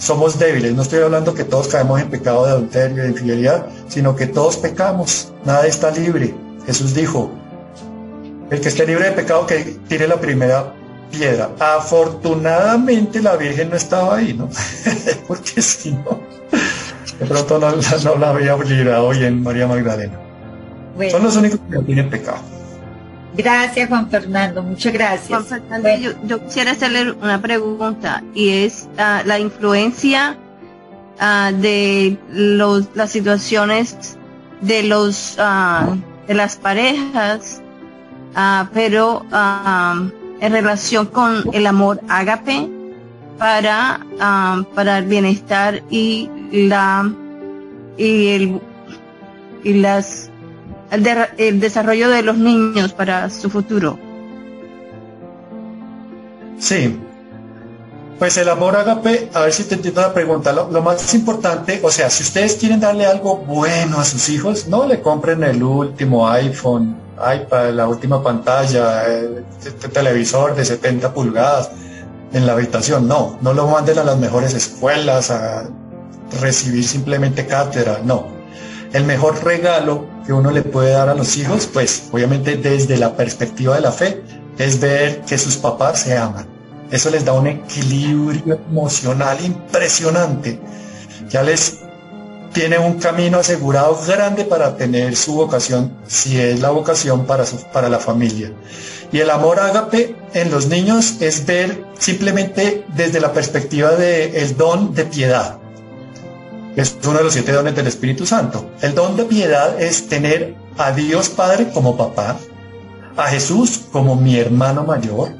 somos 0.00 0.38
débiles. 0.38 0.74
No 0.74 0.82
estoy 0.82 1.00
hablando 1.00 1.34
que 1.34 1.44
todos 1.44 1.68
caemos 1.68 2.00
en 2.00 2.08
pecado 2.08 2.46
de 2.46 2.52
adulterio 2.52 2.96
y 2.96 3.00
de 3.02 3.08
infidelidad, 3.08 3.66
sino 3.86 4.16
que 4.16 4.26
todos 4.26 4.56
pecamos. 4.56 5.32
Nada 5.44 5.66
está 5.66 5.90
libre. 5.90 6.34
Jesús 6.66 6.94
dijo, 6.94 7.30
el 8.50 8.60
que 8.60 8.68
esté 8.68 8.86
libre 8.86 9.04
de 9.04 9.12
pecado 9.12 9.46
que 9.46 9.78
tire 9.88 10.08
la 10.08 10.20
primera 10.20 10.72
piedra. 11.10 11.50
Afortunadamente 11.60 13.20
la 13.20 13.36
Virgen 13.36 13.70
no 13.70 13.76
estaba 13.76 14.16
ahí, 14.16 14.32
¿no? 14.32 14.48
Porque 15.28 15.60
si 15.60 15.92
no, 15.92 16.18
de 17.18 17.26
pronto 17.26 17.58
no, 17.58 18.16
la 18.16 18.30
había 18.30 18.56
librado 18.56 19.06
hoy 19.08 19.24
en 19.24 19.42
María 19.42 19.66
Magdalena. 19.66 20.18
Son 21.10 21.22
los 21.22 21.36
únicos 21.36 21.60
que 21.68 21.76
no 21.76 21.82
tienen 21.82 22.10
pecado. 22.10 22.38
Gracias, 23.36 23.88
Juan 23.88 24.10
Fernando. 24.10 24.62
Muchas 24.62 24.92
gracias. 24.92 25.28
Juan 25.28 25.44
Fernando, 25.44 25.88
yo, 26.24 26.44
quisiera 26.44 26.72
hacerle 26.72 27.12
una 27.12 27.40
pregunta 27.40 28.22
y 28.34 28.50
es 28.50 28.88
ah, 28.98 29.22
la 29.24 29.38
influencia 29.38 30.36
ah, 31.18 31.52
de 31.54 32.18
los, 32.32 32.88
las 32.94 33.10
situaciones 33.10 34.16
de 34.60 34.82
los 34.82 35.36
ah, 35.38 35.96
de 36.26 36.34
las 36.34 36.56
parejas, 36.56 37.60
pero 38.72 39.24
en 40.40 40.52
relación 40.52 41.06
con 41.06 41.42
el 41.52 41.66
amor 41.66 42.00
ágape 42.08 42.68
para, 43.36 44.06
para 44.74 44.98
el 44.98 45.06
bienestar 45.06 45.82
y 45.90 46.30
la 46.52 47.10
y 47.96 48.28
el 48.28 48.60
y 49.64 49.74
las 49.74 50.30
el, 50.90 51.60
desarrollo 51.60 52.10
de 52.10 52.22
los 52.22 52.36
niños 52.36 52.92
para 52.92 53.30
su 53.30 53.50
futuro. 53.50 53.98
Sí, 56.58 56.98
pues 58.18 58.36
el 58.36 58.50
amor 58.50 58.76
ágape, 58.76 59.30
a 59.32 59.40
ver 59.40 59.52
si 59.52 59.64
te 59.64 59.76
entiendo 59.76 60.02
la 60.02 60.12
pregunta, 60.12 60.52
lo, 60.52 60.82
más 60.82 61.14
importante, 61.14 61.80
o 61.82 61.90
sea, 61.90 62.10
si 62.10 62.22
ustedes 62.22 62.56
quieren 62.56 62.78
darle 62.78 63.06
algo 63.06 63.38
bueno 63.38 63.98
a 63.98 64.04
sus 64.04 64.28
hijos, 64.28 64.68
no 64.68 64.86
le 64.86 65.00
compren 65.00 65.42
el 65.42 65.62
último 65.62 66.28
iPhone, 66.28 66.96
iPad, 67.16 67.70
la 67.70 67.88
última 67.88 68.22
pantalla, 68.22 69.06
el, 69.06 69.44
televisor 69.90 70.54
de 70.54 70.66
70 70.66 71.14
pulgadas 71.14 71.70
en 72.34 72.46
la 72.46 72.52
habitación, 72.52 73.08
no, 73.08 73.38
no 73.40 73.54
lo 73.54 73.66
manden 73.68 73.98
a 73.98 74.04
las 74.04 74.18
mejores 74.18 74.52
escuelas 74.52 75.30
a 75.30 75.64
recibir 76.42 76.84
simplemente 76.84 77.46
cátedra, 77.46 78.00
no. 78.04 78.26
El 78.92 79.04
mejor 79.04 79.42
regalo 79.42 80.09
que 80.24 80.32
uno 80.32 80.50
le 80.50 80.62
puede 80.62 80.92
dar 80.92 81.08
a 81.08 81.14
los 81.14 81.36
hijos, 81.36 81.68
pues 81.72 82.04
obviamente 82.12 82.56
desde 82.56 82.96
la 82.96 83.16
perspectiva 83.16 83.74
de 83.74 83.80
la 83.80 83.92
fe, 83.92 84.22
es 84.58 84.80
ver 84.80 85.22
que 85.22 85.38
sus 85.38 85.56
papás 85.56 86.00
se 86.00 86.16
aman. 86.16 86.46
Eso 86.90 87.10
les 87.10 87.24
da 87.24 87.32
un 87.32 87.46
equilibrio 87.46 88.60
emocional 88.68 89.38
impresionante. 89.44 90.60
Ya 91.28 91.42
les 91.42 91.78
tiene 92.52 92.78
un 92.78 92.98
camino 92.98 93.38
asegurado 93.38 93.98
grande 94.06 94.44
para 94.44 94.76
tener 94.76 95.16
su 95.16 95.34
vocación, 95.34 95.96
si 96.06 96.38
es 96.38 96.60
la 96.60 96.70
vocación 96.70 97.26
para, 97.26 97.44
para 97.72 97.88
la 97.88 97.98
familia. 97.98 98.52
Y 99.12 99.18
el 99.18 99.30
amor 99.30 99.60
ágape 99.60 100.16
en 100.34 100.50
los 100.50 100.66
niños 100.66 101.16
es 101.20 101.46
ver 101.46 101.84
simplemente 101.98 102.84
desde 102.94 103.20
la 103.20 103.32
perspectiva 103.32 103.92
del 103.92 104.34
el 104.34 104.56
don 104.56 104.94
de 104.94 105.04
piedad. 105.04 105.58
Es 106.76 106.96
uno 107.04 107.18
de 107.18 107.24
los 107.24 107.32
siete 107.32 107.52
dones 107.52 107.74
del 107.74 107.86
Espíritu 107.86 108.26
Santo. 108.26 108.70
El 108.80 108.94
don 108.94 109.16
de 109.16 109.24
piedad 109.24 109.80
es 109.80 110.08
tener 110.08 110.54
a 110.78 110.92
Dios 110.92 111.28
Padre 111.28 111.70
como 111.72 111.96
papá, 111.96 112.36
a 113.16 113.26
Jesús 113.28 113.82
como 113.90 114.14
mi 114.14 114.36
hermano 114.36 114.84
mayor, 114.84 115.32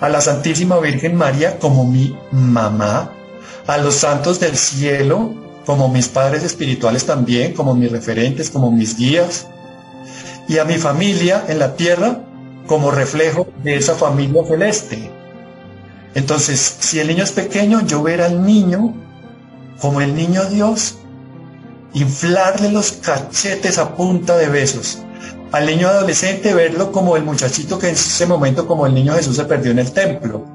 a 0.00 0.08
la 0.08 0.20
Santísima 0.20 0.78
Virgen 0.78 1.16
María 1.16 1.58
como 1.58 1.84
mi 1.84 2.16
mamá, 2.30 3.12
a 3.66 3.78
los 3.78 3.96
santos 3.96 4.38
del 4.40 4.56
cielo 4.56 5.34
como 5.66 5.88
mis 5.88 6.08
padres 6.08 6.42
espirituales 6.42 7.06
también, 7.06 7.54
como 7.54 7.74
mis 7.74 7.90
referentes, 7.90 8.50
como 8.50 8.70
mis 8.70 8.96
guías, 8.96 9.46
y 10.48 10.58
a 10.58 10.64
mi 10.64 10.74
familia 10.74 11.44
en 11.48 11.58
la 11.58 11.76
tierra 11.76 12.20
como 12.66 12.90
reflejo 12.90 13.46
de 13.62 13.76
esa 13.76 13.94
familia 13.94 14.44
celeste. 14.44 15.10
Entonces, 16.14 16.76
si 16.80 17.00
el 17.00 17.08
niño 17.08 17.24
es 17.24 17.32
pequeño, 17.32 17.80
yo 17.86 18.02
ver 18.02 18.22
al 18.22 18.44
niño 18.44 18.94
como 19.82 20.00
el 20.00 20.14
niño 20.14 20.44
Dios, 20.44 20.98
inflarle 21.92 22.70
los 22.70 22.92
cachetes 22.92 23.78
a 23.78 23.96
punta 23.96 24.36
de 24.36 24.46
besos. 24.46 25.00
Al 25.50 25.66
niño 25.66 25.88
adolescente 25.88 26.54
verlo 26.54 26.92
como 26.92 27.16
el 27.16 27.24
muchachito 27.24 27.80
que 27.80 27.88
en 27.88 27.94
ese 27.96 28.24
momento 28.26 28.68
como 28.68 28.86
el 28.86 28.94
niño 28.94 29.12
Jesús 29.14 29.34
se 29.34 29.44
perdió 29.44 29.72
en 29.72 29.80
el 29.80 29.90
templo. 29.90 30.46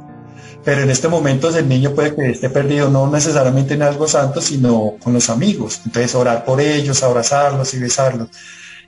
Pero 0.64 0.82
en 0.82 0.90
este 0.90 1.10
momento 1.10 1.50
el 1.50 1.68
niño 1.68 1.92
puede 1.92 2.16
que 2.16 2.30
esté 2.30 2.50
perdido 2.50 2.90
no 2.90 3.12
necesariamente 3.12 3.74
en 3.74 3.82
algo 3.82 4.08
santo, 4.08 4.40
sino 4.40 4.94
con 5.04 5.12
los 5.12 5.30
amigos. 5.30 5.82
Entonces 5.86 6.16
orar 6.16 6.46
por 6.46 6.62
ellos, 6.62 7.04
abrazarlos 7.04 7.74
y 7.74 7.80
besarlos. 7.80 8.30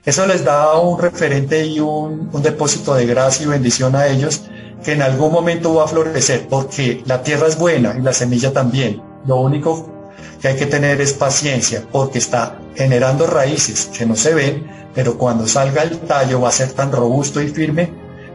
Eso 0.06 0.26
les 0.26 0.42
da 0.42 0.74
un 0.78 0.98
referente 0.98 1.66
y 1.66 1.80
un, 1.80 2.30
un 2.32 2.42
depósito 2.42 2.94
de 2.94 3.04
gracia 3.04 3.44
y 3.44 3.48
bendición 3.50 3.94
a 3.94 4.06
ellos 4.06 4.44
que 4.82 4.92
en 4.92 5.02
algún 5.02 5.32
momento 5.32 5.74
va 5.74 5.84
a 5.84 5.88
florecer, 5.88 6.46
porque 6.48 7.02
la 7.04 7.22
tierra 7.22 7.46
es 7.46 7.58
buena 7.58 7.94
y 7.98 8.00
la 8.00 8.14
semilla 8.14 8.54
también. 8.54 9.02
Lo 9.26 9.36
único 9.36 9.99
que 10.40 10.48
hay 10.48 10.56
que 10.56 10.66
tener 10.66 11.00
es 11.00 11.12
paciencia 11.12 11.84
porque 11.90 12.18
está 12.18 12.58
generando 12.74 13.26
raíces 13.26 13.90
que 13.96 14.06
no 14.06 14.16
se 14.16 14.34
ven, 14.34 14.66
pero 14.94 15.18
cuando 15.18 15.46
salga 15.46 15.82
el 15.82 15.98
tallo 16.00 16.40
va 16.40 16.48
a 16.48 16.52
ser 16.52 16.72
tan 16.72 16.92
robusto 16.92 17.40
y 17.40 17.48
firme 17.48 17.90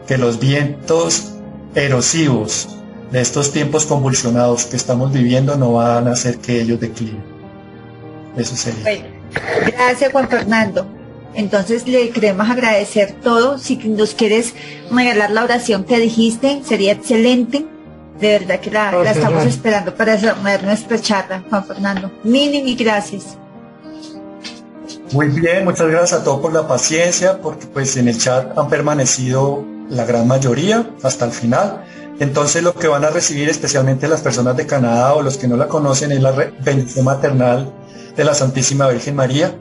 que 0.07 0.17
los 0.17 0.39
vientos 0.39 1.33
erosivos 1.73 2.69
de 3.11 3.21
estos 3.21 3.51
tiempos 3.51 3.85
convulsionados 3.85 4.65
que 4.65 4.75
estamos 4.75 5.11
viviendo 5.11 5.55
no 5.55 5.73
van 5.73 6.07
a 6.07 6.11
hacer 6.11 6.37
que 6.37 6.61
ellos 6.61 6.79
declinen. 6.79 7.23
Eso 8.37 8.55
sería. 8.55 9.05
gracias 9.65 10.11
Juan 10.11 10.29
Fernando. 10.29 10.87
Entonces 11.33 11.85
le 11.87 12.09
queremos 12.09 12.49
agradecer 12.49 13.13
todo. 13.21 13.57
Si 13.57 13.75
nos 13.77 14.13
quieres 14.13 14.53
regalar 14.89 15.31
la 15.31 15.43
oración 15.43 15.83
que 15.83 15.99
dijiste, 15.99 16.61
sería 16.63 16.93
excelente. 16.93 17.65
De 18.19 18.39
verdad 18.39 18.59
que 18.59 18.71
la, 18.71 19.03
estamos 19.03 19.45
esperando 19.45 19.93
para 19.93 20.13
hacer 20.13 20.35
nuestra 20.63 20.99
charla, 20.99 21.43
Juan 21.49 21.65
Fernando. 21.65 22.11
Mil 22.23 22.55
y 22.55 22.75
gracias. 22.75 23.37
Muy 25.11 25.27
bien, 25.27 25.65
muchas 25.65 25.87
gracias 25.87 26.21
a 26.21 26.23
todos 26.23 26.39
por 26.41 26.53
la 26.53 26.67
paciencia, 26.67 27.39
porque 27.41 27.67
pues 27.67 27.95
en 27.97 28.07
el 28.07 28.17
chat 28.17 28.57
han 28.57 28.69
permanecido 28.69 29.63
la 29.89 30.05
gran 30.05 30.27
mayoría, 30.27 30.89
hasta 31.03 31.25
el 31.25 31.31
final. 31.31 31.83
Entonces 32.19 32.63
lo 32.63 32.73
que 32.73 32.87
van 32.87 33.03
a 33.03 33.09
recibir 33.09 33.49
especialmente 33.49 34.07
las 34.07 34.21
personas 34.21 34.55
de 34.55 34.65
Canadá 34.65 35.13
o 35.13 35.21
los 35.21 35.37
que 35.37 35.47
no 35.47 35.57
la 35.57 35.67
conocen 35.67 36.11
es 36.11 36.21
la 36.21 36.31
bendición 36.31 37.05
maternal 37.05 37.73
de 38.15 38.23
la 38.23 38.33
Santísima 38.33 38.87
Virgen 38.87 39.15
María, 39.15 39.53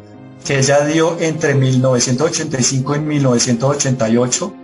que 0.45 0.59
ella 0.59 0.85
dio 0.85 1.19
entre 1.21 1.55
1985 1.55 2.97
y 2.97 2.99
1988, 3.01 4.55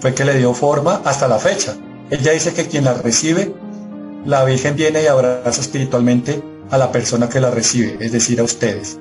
fue 0.00 0.14
que 0.14 0.24
le 0.24 0.36
dio 0.36 0.52
forma 0.52 1.00
hasta 1.04 1.28
la 1.28 1.38
fecha. 1.38 1.74
Ella 2.12 2.32
dice 2.32 2.52
que 2.52 2.66
quien 2.66 2.84
la 2.84 2.92
recibe, 2.92 3.54
la 4.26 4.44
Virgen 4.44 4.76
viene 4.76 5.02
y 5.02 5.06
abraza 5.06 5.62
espiritualmente 5.62 6.42
a 6.70 6.76
la 6.76 6.92
persona 6.92 7.30
que 7.30 7.40
la 7.40 7.50
recibe, 7.50 7.96
es 8.00 8.12
decir, 8.12 8.38
a 8.38 8.42
ustedes. 8.42 8.98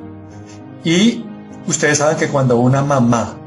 Y 0.86 1.26
ustedes 1.68 1.98
saben 1.98 2.16
que 2.16 2.30
cuando 2.30 2.58
una 2.58 2.82
mamá 2.82 3.38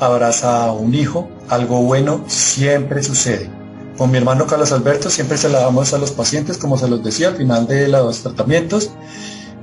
abraza 0.00 0.64
a 0.64 0.72
un 0.72 0.92
hijo, 0.92 1.28
algo 1.48 1.82
bueno 1.82 2.24
siempre 2.26 3.00
sucede. 3.04 3.48
Con 3.96 4.10
mi 4.10 4.18
hermano 4.18 4.48
Carlos 4.48 4.72
Alberto 4.72 5.08
siempre 5.08 5.38
se 5.38 5.50
la 5.50 5.60
damos 5.60 5.94
a 5.94 5.98
los 5.98 6.10
pacientes, 6.10 6.58
como 6.58 6.76
se 6.76 6.88
los 6.88 7.04
decía, 7.04 7.28
al 7.28 7.36
final 7.36 7.68
de 7.68 7.86
los 7.86 8.24
tratamientos. 8.24 8.90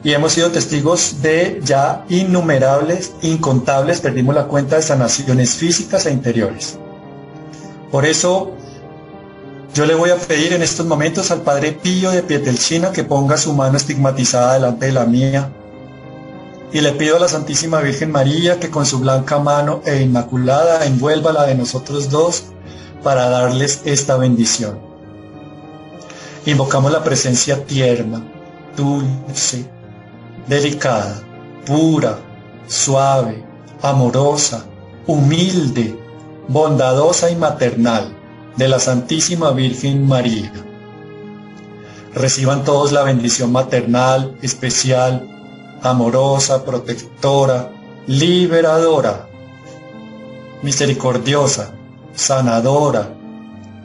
Y 0.05 0.13
hemos 0.13 0.31
sido 0.31 0.51
testigos 0.51 1.21
de 1.21 1.59
ya 1.65 2.05
innumerables, 2.07 3.11
incontables, 3.21 3.99
perdimos 3.99 4.35
la 4.35 4.45
cuenta 4.47 4.77
de 4.77 4.83
sanaciones 4.83 5.55
físicas 5.55 6.05
e 6.05 6.13
interiores. 6.13 6.79
Por 7.91 8.05
eso 8.05 8.53
yo 9.73 9.87
le 9.87 9.95
voy 9.95 10.11
a 10.11 10.17
pedir 10.17 10.53
en 10.53 10.61
estos 10.61 10.85
momentos 10.85 11.31
al 11.31 11.41
Padre 11.41 11.71
Pío 11.71 12.11
de 12.11 12.21
Pietelchina 12.21 12.91
que 12.91 13.03
ponga 13.03 13.37
su 13.37 13.53
mano 13.53 13.75
estigmatizada 13.75 14.53
delante 14.53 14.85
de 14.85 14.91
la 14.91 15.05
mía. 15.05 15.51
Y 16.71 16.81
le 16.81 16.91
pido 16.91 17.17
a 17.17 17.19
la 17.19 17.27
Santísima 17.27 17.81
Virgen 17.81 18.11
María 18.11 18.59
que 18.59 18.69
con 18.69 18.85
su 18.85 18.99
blanca 18.99 19.39
mano 19.39 19.81
e 19.85 20.01
inmaculada 20.01 20.85
envuelva 20.85 21.33
la 21.33 21.45
de 21.47 21.55
nosotros 21.55 22.11
dos 22.11 22.43
para 23.01 23.29
darles 23.29 23.81
esta 23.85 24.15
bendición. 24.17 24.79
Invocamos 26.45 26.91
la 26.91 27.03
presencia 27.03 27.65
tierna, 27.65 28.23
dulce, 28.77 29.65
delicada, 30.47 31.19
pura, 31.65 32.19
suave, 32.67 33.43
amorosa, 33.81 34.65
humilde, 35.07 35.97
bondadosa 36.47 37.31
y 37.31 37.35
maternal 37.35 38.22
de 38.57 38.67
la 38.67 38.79
Santísima 38.79 39.51
Virgen 39.51 40.07
María. 40.07 40.51
Reciban 42.13 42.63
todos 42.63 42.91
la 42.91 43.03
bendición 43.03 43.51
maternal, 43.51 44.37
especial, 44.41 45.27
amorosa, 45.81 46.63
protectora, 46.63 47.71
liberadora, 48.05 49.27
misericordiosa, 50.61 51.71
sanadora, 52.13 53.09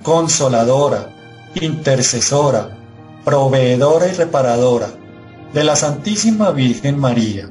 consoladora, 0.02 1.14
intercesora, 1.54 2.76
proveedora 3.24 4.08
y 4.08 4.12
reparadora 4.12 4.88
de 5.52 5.64
la 5.64 5.76
Santísima 5.76 6.50
Virgen 6.50 6.98
María, 6.98 7.48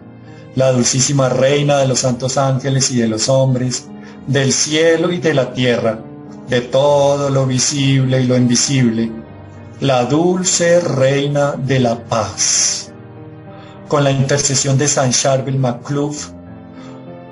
la 0.55 0.71
dulcísima 0.71 1.29
Reina 1.29 1.79
de 1.79 1.87
los 1.87 1.99
santos 1.99 2.37
ángeles 2.37 2.91
y 2.91 2.99
de 2.99 3.07
los 3.07 3.27
hombres, 3.27 3.87
del 4.27 4.53
cielo 4.53 5.11
y 5.11 5.17
de 5.17 5.33
la 5.33 5.53
tierra, 5.53 5.99
de 6.47 6.61
todo 6.61 7.29
lo 7.29 7.45
visible 7.45 8.21
y 8.21 8.27
lo 8.27 8.37
invisible, 8.37 9.11
la 9.81 10.05
dulce 10.05 10.79
reina 10.79 11.53
de 11.57 11.79
la 11.79 12.03
paz. 12.05 12.91
Con 13.87 14.03
la 14.03 14.11
intercesión 14.11 14.77
de 14.77 14.87
San 14.87 15.11
Charbel 15.11 15.57
Macluf, 15.59 16.29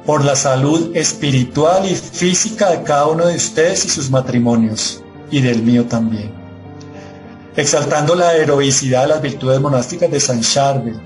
por 0.05 0.23
la 0.23 0.35
salud 0.35 0.95
espiritual 0.95 1.89
y 1.89 1.95
física 1.95 2.69
de 2.69 2.83
cada 2.83 3.07
uno 3.07 3.25
de 3.25 3.35
ustedes 3.35 3.85
y 3.85 3.89
sus 3.89 4.09
matrimonios, 4.09 5.03
y 5.31 5.41
del 5.41 5.63
mío 5.63 5.85
también. 5.85 6.31
Exaltando 7.55 8.15
la 8.15 8.35
heroicidad 8.35 9.03
de 9.03 9.07
las 9.07 9.21
virtudes 9.21 9.59
monásticas 9.59 10.11
de 10.11 10.19
San 10.19 10.41
Charbel, 10.41 10.99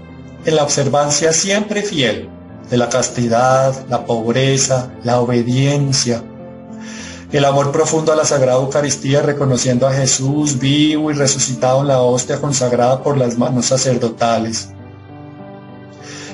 en 0.46 0.56
la 0.56 0.64
observancia 0.64 1.32
siempre 1.32 1.84
fiel 1.84 2.28
de 2.70 2.78
la 2.78 2.90
castidad, 2.90 3.74
la 3.88 4.06
pobreza, 4.06 4.92
la 5.04 5.20
obediencia, 5.20 6.24
el 7.32 7.46
amor 7.46 7.72
profundo 7.72 8.12
a 8.12 8.16
la 8.16 8.26
Sagrada 8.26 8.60
Eucaristía, 8.60 9.22
reconociendo 9.22 9.88
a 9.88 9.94
Jesús 9.94 10.58
vivo 10.58 11.12
y 11.12 11.14
resucitado 11.14 11.82
en 11.82 11.88
la 11.88 12.02
hostia 12.02 12.42
consagrada 12.42 13.04
por 13.04 13.18
las 13.18 13.38
manos 13.38 13.68
sacerdotales. 13.68 14.70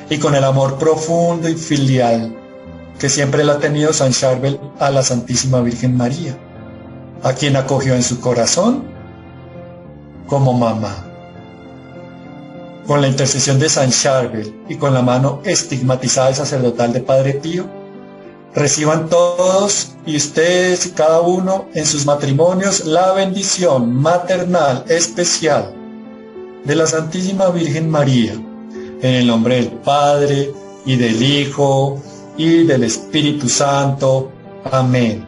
Y 0.09 0.17
con 0.19 0.35
el 0.35 0.43
amor 0.43 0.77
profundo 0.77 1.49
y 1.49 1.55
filial 1.55 2.35
que 2.97 3.09
siempre 3.09 3.43
le 3.43 3.51
ha 3.51 3.59
tenido 3.59 3.91
San 3.91 4.13
Charbel 4.13 4.59
a 4.79 4.89
la 4.89 5.03
Santísima 5.03 5.59
Virgen 5.61 5.97
María, 5.97 6.37
a 7.23 7.33
quien 7.33 7.57
acogió 7.57 7.93
en 7.93 8.03
su 8.03 8.21
corazón 8.21 8.85
como 10.27 10.53
mamá. 10.53 10.95
Con 12.87 13.01
la 13.01 13.07
intercesión 13.07 13.59
de 13.59 13.67
San 13.67 13.89
Charbel 13.89 14.55
y 14.69 14.75
con 14.75 14.93
la 14.93 15.01
mano 15.01 15.41
estigmatizada 15.43 16.31
y 16.31 16.35
sacerdotal 16.35 16.93
de 16.93 17.01
Padre 17.01 17.33
Pío, 17.33 17.65
Reciban 18.55 19.09
todos 19.09 19.97
y 20.05 20.15
ustedes 20.15 20.85
y 20.85 20.91
cada 20.91 21.19
uno 21.19 21.67
en 21.73 21.85
sus 21.85 22.05
matrimonios 22.05 22.85
la 22.85 23.11
bendición 23.11 23.93
maternal 23.93 24.85
especial 24.87 25.73
de 26.63 26.75
la 26.75 26.87
Santísima 26.87 27.49
Virgen 27.49 27.89
María, 27.89 28.31
en 29.01 29.13
el 29.13 29.27
nombre 29.27 29.55
del 29.55 29.71
Padre 29.71 30.53
y 30.85 30.95
del 30.95 31.21
Hijo 31.21 32.01
y 32.37 32.63
del 32.63 32.85
Espíritu 32.85 33.49
Santo. 33.49 34.31
Amén. 34.71 35.27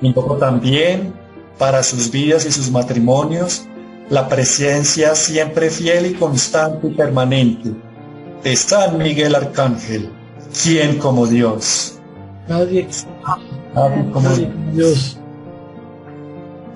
Invoco 0.00 0.36
también 0.36 1.12
para 1.58 1.82
sus 1.82 2.12
vidas 2.12 2.46
y 2.46 2.52
sus 2.52 2.70
matrimonios 2.70 3.64
la 4.08 4.28
presencia 4.28 5.16
siempre 5.16 5.68
fiel 5.68 6.06
y 6.06 6.14
constante 6.14 6.86
y 6.86 6.94
permanente 6.94 7.72
de 8.44 8.54
San 8.54 8.98
Miguel 8.98 9.34
Arcángel, 9.34 10.12
quien 10.62 10.98
como 10.98 11.26
Dios 11.26 11.95
Nadie, 12.48 12.88
como 14.12 14.28
Dios. 14.72 15.18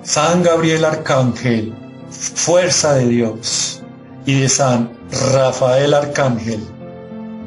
San 0.03 0.43
Gabriel 0.43 0.83
Arcángel, 0.83 1.73
fuerza 2.09 2.95
de 2.95 3.07
Dios, 3.07 3.81
y 4.25 4.41
de 4.41 4.49
San 4.49 4.91
Rafael 5.33 5.93
Arcángel, 5.93 6.59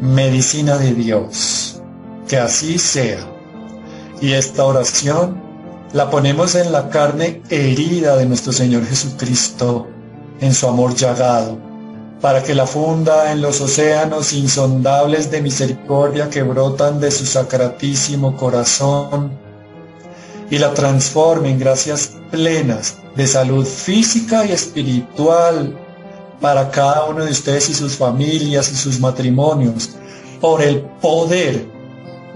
medicina 0.00 0.78
de 0.78 0.94
Dios. 0.94 1.82
Que 2.28 2.38
así 2.38 2.78
sea. 2.78 3.20
Y 4.20 4.32
esta 4.32 4.64
oración 4.64 5.42
la 5.92 6.10
ponemos 6.10 6.54
en 6.54 6.72
la 6.72 6.88
carne 6.88 7.42
herida 7.50 8.16
de 8.16 8.26
nuestro 8.26 8.52
Señor 8.52 8.86
Jesucristo, 8.86 9.86
en 10.40 10.54
su 10.54 10.66
amor 10.66 10.94
llagado 10.94 11.73
para 12.24 12.42
que 12.42 12.54
la 12.54 12.66
funda 12.66 13.32
en 13.32 13.42
los 13.42 13.60
océanos 13.60 14.32
insondables 14.32 15.30
de 15.30 15.42
misericordia 15.42 16.30
que 16.30 16.42
brotan 16.42 16.98
de 16.98 17.10
su 17.10 17.26
sacratísimo 17.26 18.34
corazón 18.38 19.30
y 20.48 20.56
la 20.56 20.72
transforme 20.72 21.50
en 21.50 21.58
gracias 21.58 22.12
plenas 22.30 22.96
de 23.14 23.26
salud 23.26 23.66
física 23.66 24.46
y 24.46 24.52
espiritual 24.52 25.78
para 26.40 26.70
cada 26.70 27.04
uno 27.04 27.26
de 27.26 27.30
ustedes 27.30 27.68
y 27.68 27.74
sus 27.74 27.94
familias 27.94 28.72
y 28.72 28.76
sus 28.76 28.98
matrimonios, 29.00 29.90
por 30.40 30.62
el 30.62 30.80
poder 30.80 31.66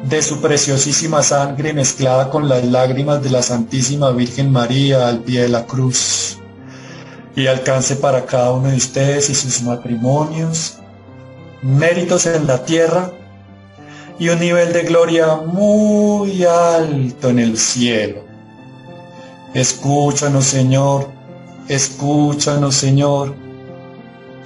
de 0.07 0.21
su 0.21 0.43
preciosísima 0.43 1.23
sangre 1.23 1.73
mezclada 1.73 2.29
con 2.29 2.47
las 2.47 2.63
lágrimas 2.63 3.23
de 3.23 3.31
la 3.31 3.41
Santísima 3.41 4.11
Virgen 4.11 4.53
María 4.53 5.09
al 5.09 5.21
pie 5.21 5.45
de 5.45 5.49
la 5.49 5.65
cruz 5.65 6.38
y 7.39 7.47
alcance 7.47 7.95
para 7.95 8.27
cada 8.27 8.51
uno 8.51 8.69
de 8.69 8.77
ustedes 8.77 9.31
y 9.31 9.35
sus 9.37 9.63
matrimonios, 9.63 10.79
méritos 11.63 12.27
en 12.27 12.49
la 12.49 12.65
tierra 12.65 13.13
y 14.19 14.29
un 14.29 14.41
nivel 14.41 14.73
de 14.73 14.83
gloria 14.83 15.37
muy 15.37 16.45
alto 16.45 17.29
en 17.29 17.39
el 17.39 17.57
cielo. 17.57 18.23
Escúchanos, 19.55 20.47
Señor, 20.47 21.11
escúchanos, 21.69 22.75
Señor, 22.75 23.37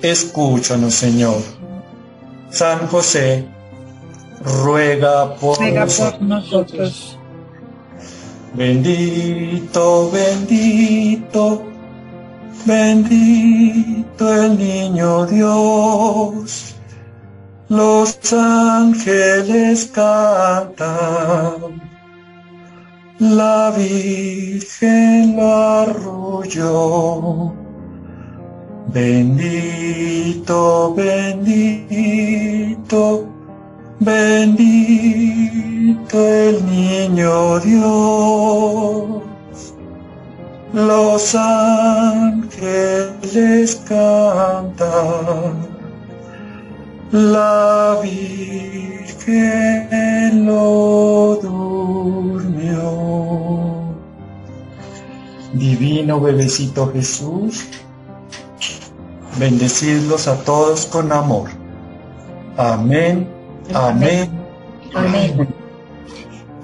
escúchanos, 0.02 0.92
Señor. 0.92 1.40
San 2.50 2.88
José, 2.88 3.46
ruega 4.44 5.34
por, 5.36 5.58
nosotros. 5.62 6.12
por 6.12 6.22
nosotros. 6.28 7.18
Bendito, 8.52 10.10
bendito 10.10 11.71
Bendito 12.64 14.32
el 14.32 14.56
niño 14.56 15.26
Dios, 15.26 16.76
los 17.68 18.32
ángeles 18.32 19.90
cantan, 19.92 21.82
la 23.18 23.72
Virgen 23.76 25.36
lo 25.36 25.54
arrolló. 25.82 27.52
Bendito, 28.92 30.62
bendito, 30.94 32.42
Bendito 34.04 35.48
el 36.18 36.66
niño 36.66 37.60
Dios. 37.60 39.31
Los 40.72 41.34
ángeles 41.34 42.62
cantan. 43.86 45.70
La 47.10 47.98
Virgen 48.02 48.86
lo 50.46 51.38
durmió. 51.42 52.82
Divino 55.52 56.18
bebecito 56.18 56.90
Jesús, 56.90 57.66
bendecirlos 59.38 60.26
a 60.26 60.42
todos 60.42 60.86
con 60.86 61.12
amor. 61.12 61.50
Amén, 62.56 63.28
amén, 63.74 64.30
amén. 64.94 65.61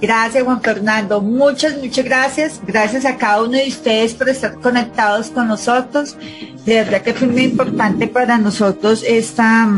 Gracias 0.00 0.44
Juan 0.44 0.62
Fernando, 0.62 1.20
muchas, 1.20 1.76
muchas 1.78 2.04
gracias. 2.04 2.60
Gracias 2.66 3.04
a 3.04 3.16
cada 3.16 3.42
uno 3.42 3.52
de 3.52 3.66
ustedes 3.66 4.14
por 4.14 4.28
estar 4.28 4.54
conectados 4.60 5.28
con 5.28 5.48
nosotros. 5.48 6.16
De 6.64 6.74
verdad 6.74 7.02
que 7.02 7.14
fue 7.14 7.26
muy 7.26 7.44
importante 7.44 8.06
para 8.06 8.38
nosotros 8.38 9.02
esta, 9.06 9.68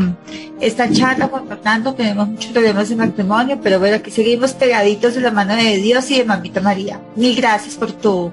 esta 0.59 0.91
charla, 0.91 1.27
Juan 1.27 1.47
Fernando. 1.47 1.93
Tenemos 1.95 2.27
muchos 2.27 2.51
problemas 2.51 2.89
de 2.89 2.95
matrimonio, 2.97 3.59
pero 3.63 3.79
bueno, 3.79 3.95
aquí 3.95 4.11
seguimos 4.11 4.53
pegaditos 4.53 5.15
de 5.15 5.21
la 5.21 5.31
mano 5.31 5.55
de 5.55 5.77
Dios 5.77 6.11
y 6.11 6.17
de 6.19 6.25
Mamita 6.25 6.61
María. 6.61 6.99
Mil 7.15 7.35
gracias 7.35 7.75
por 7.75 7.91
tu 7.91 8.31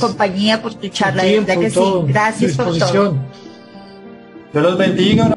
compañía, 0.00 0.60
por 0.60 0.74
tu 0.74 0.88
charla. 0.88 1.22
de 1.22 1.40
verdad 1.40 1.60
que 1.60 1.70
sí. 1.70 1.80
Gracias 2.06 2.56
por 2.56 2.76
todo. 2.78 3.16
Dios 4.52 4.64
los 4.64 4.78
bendiga. 4.78 5.34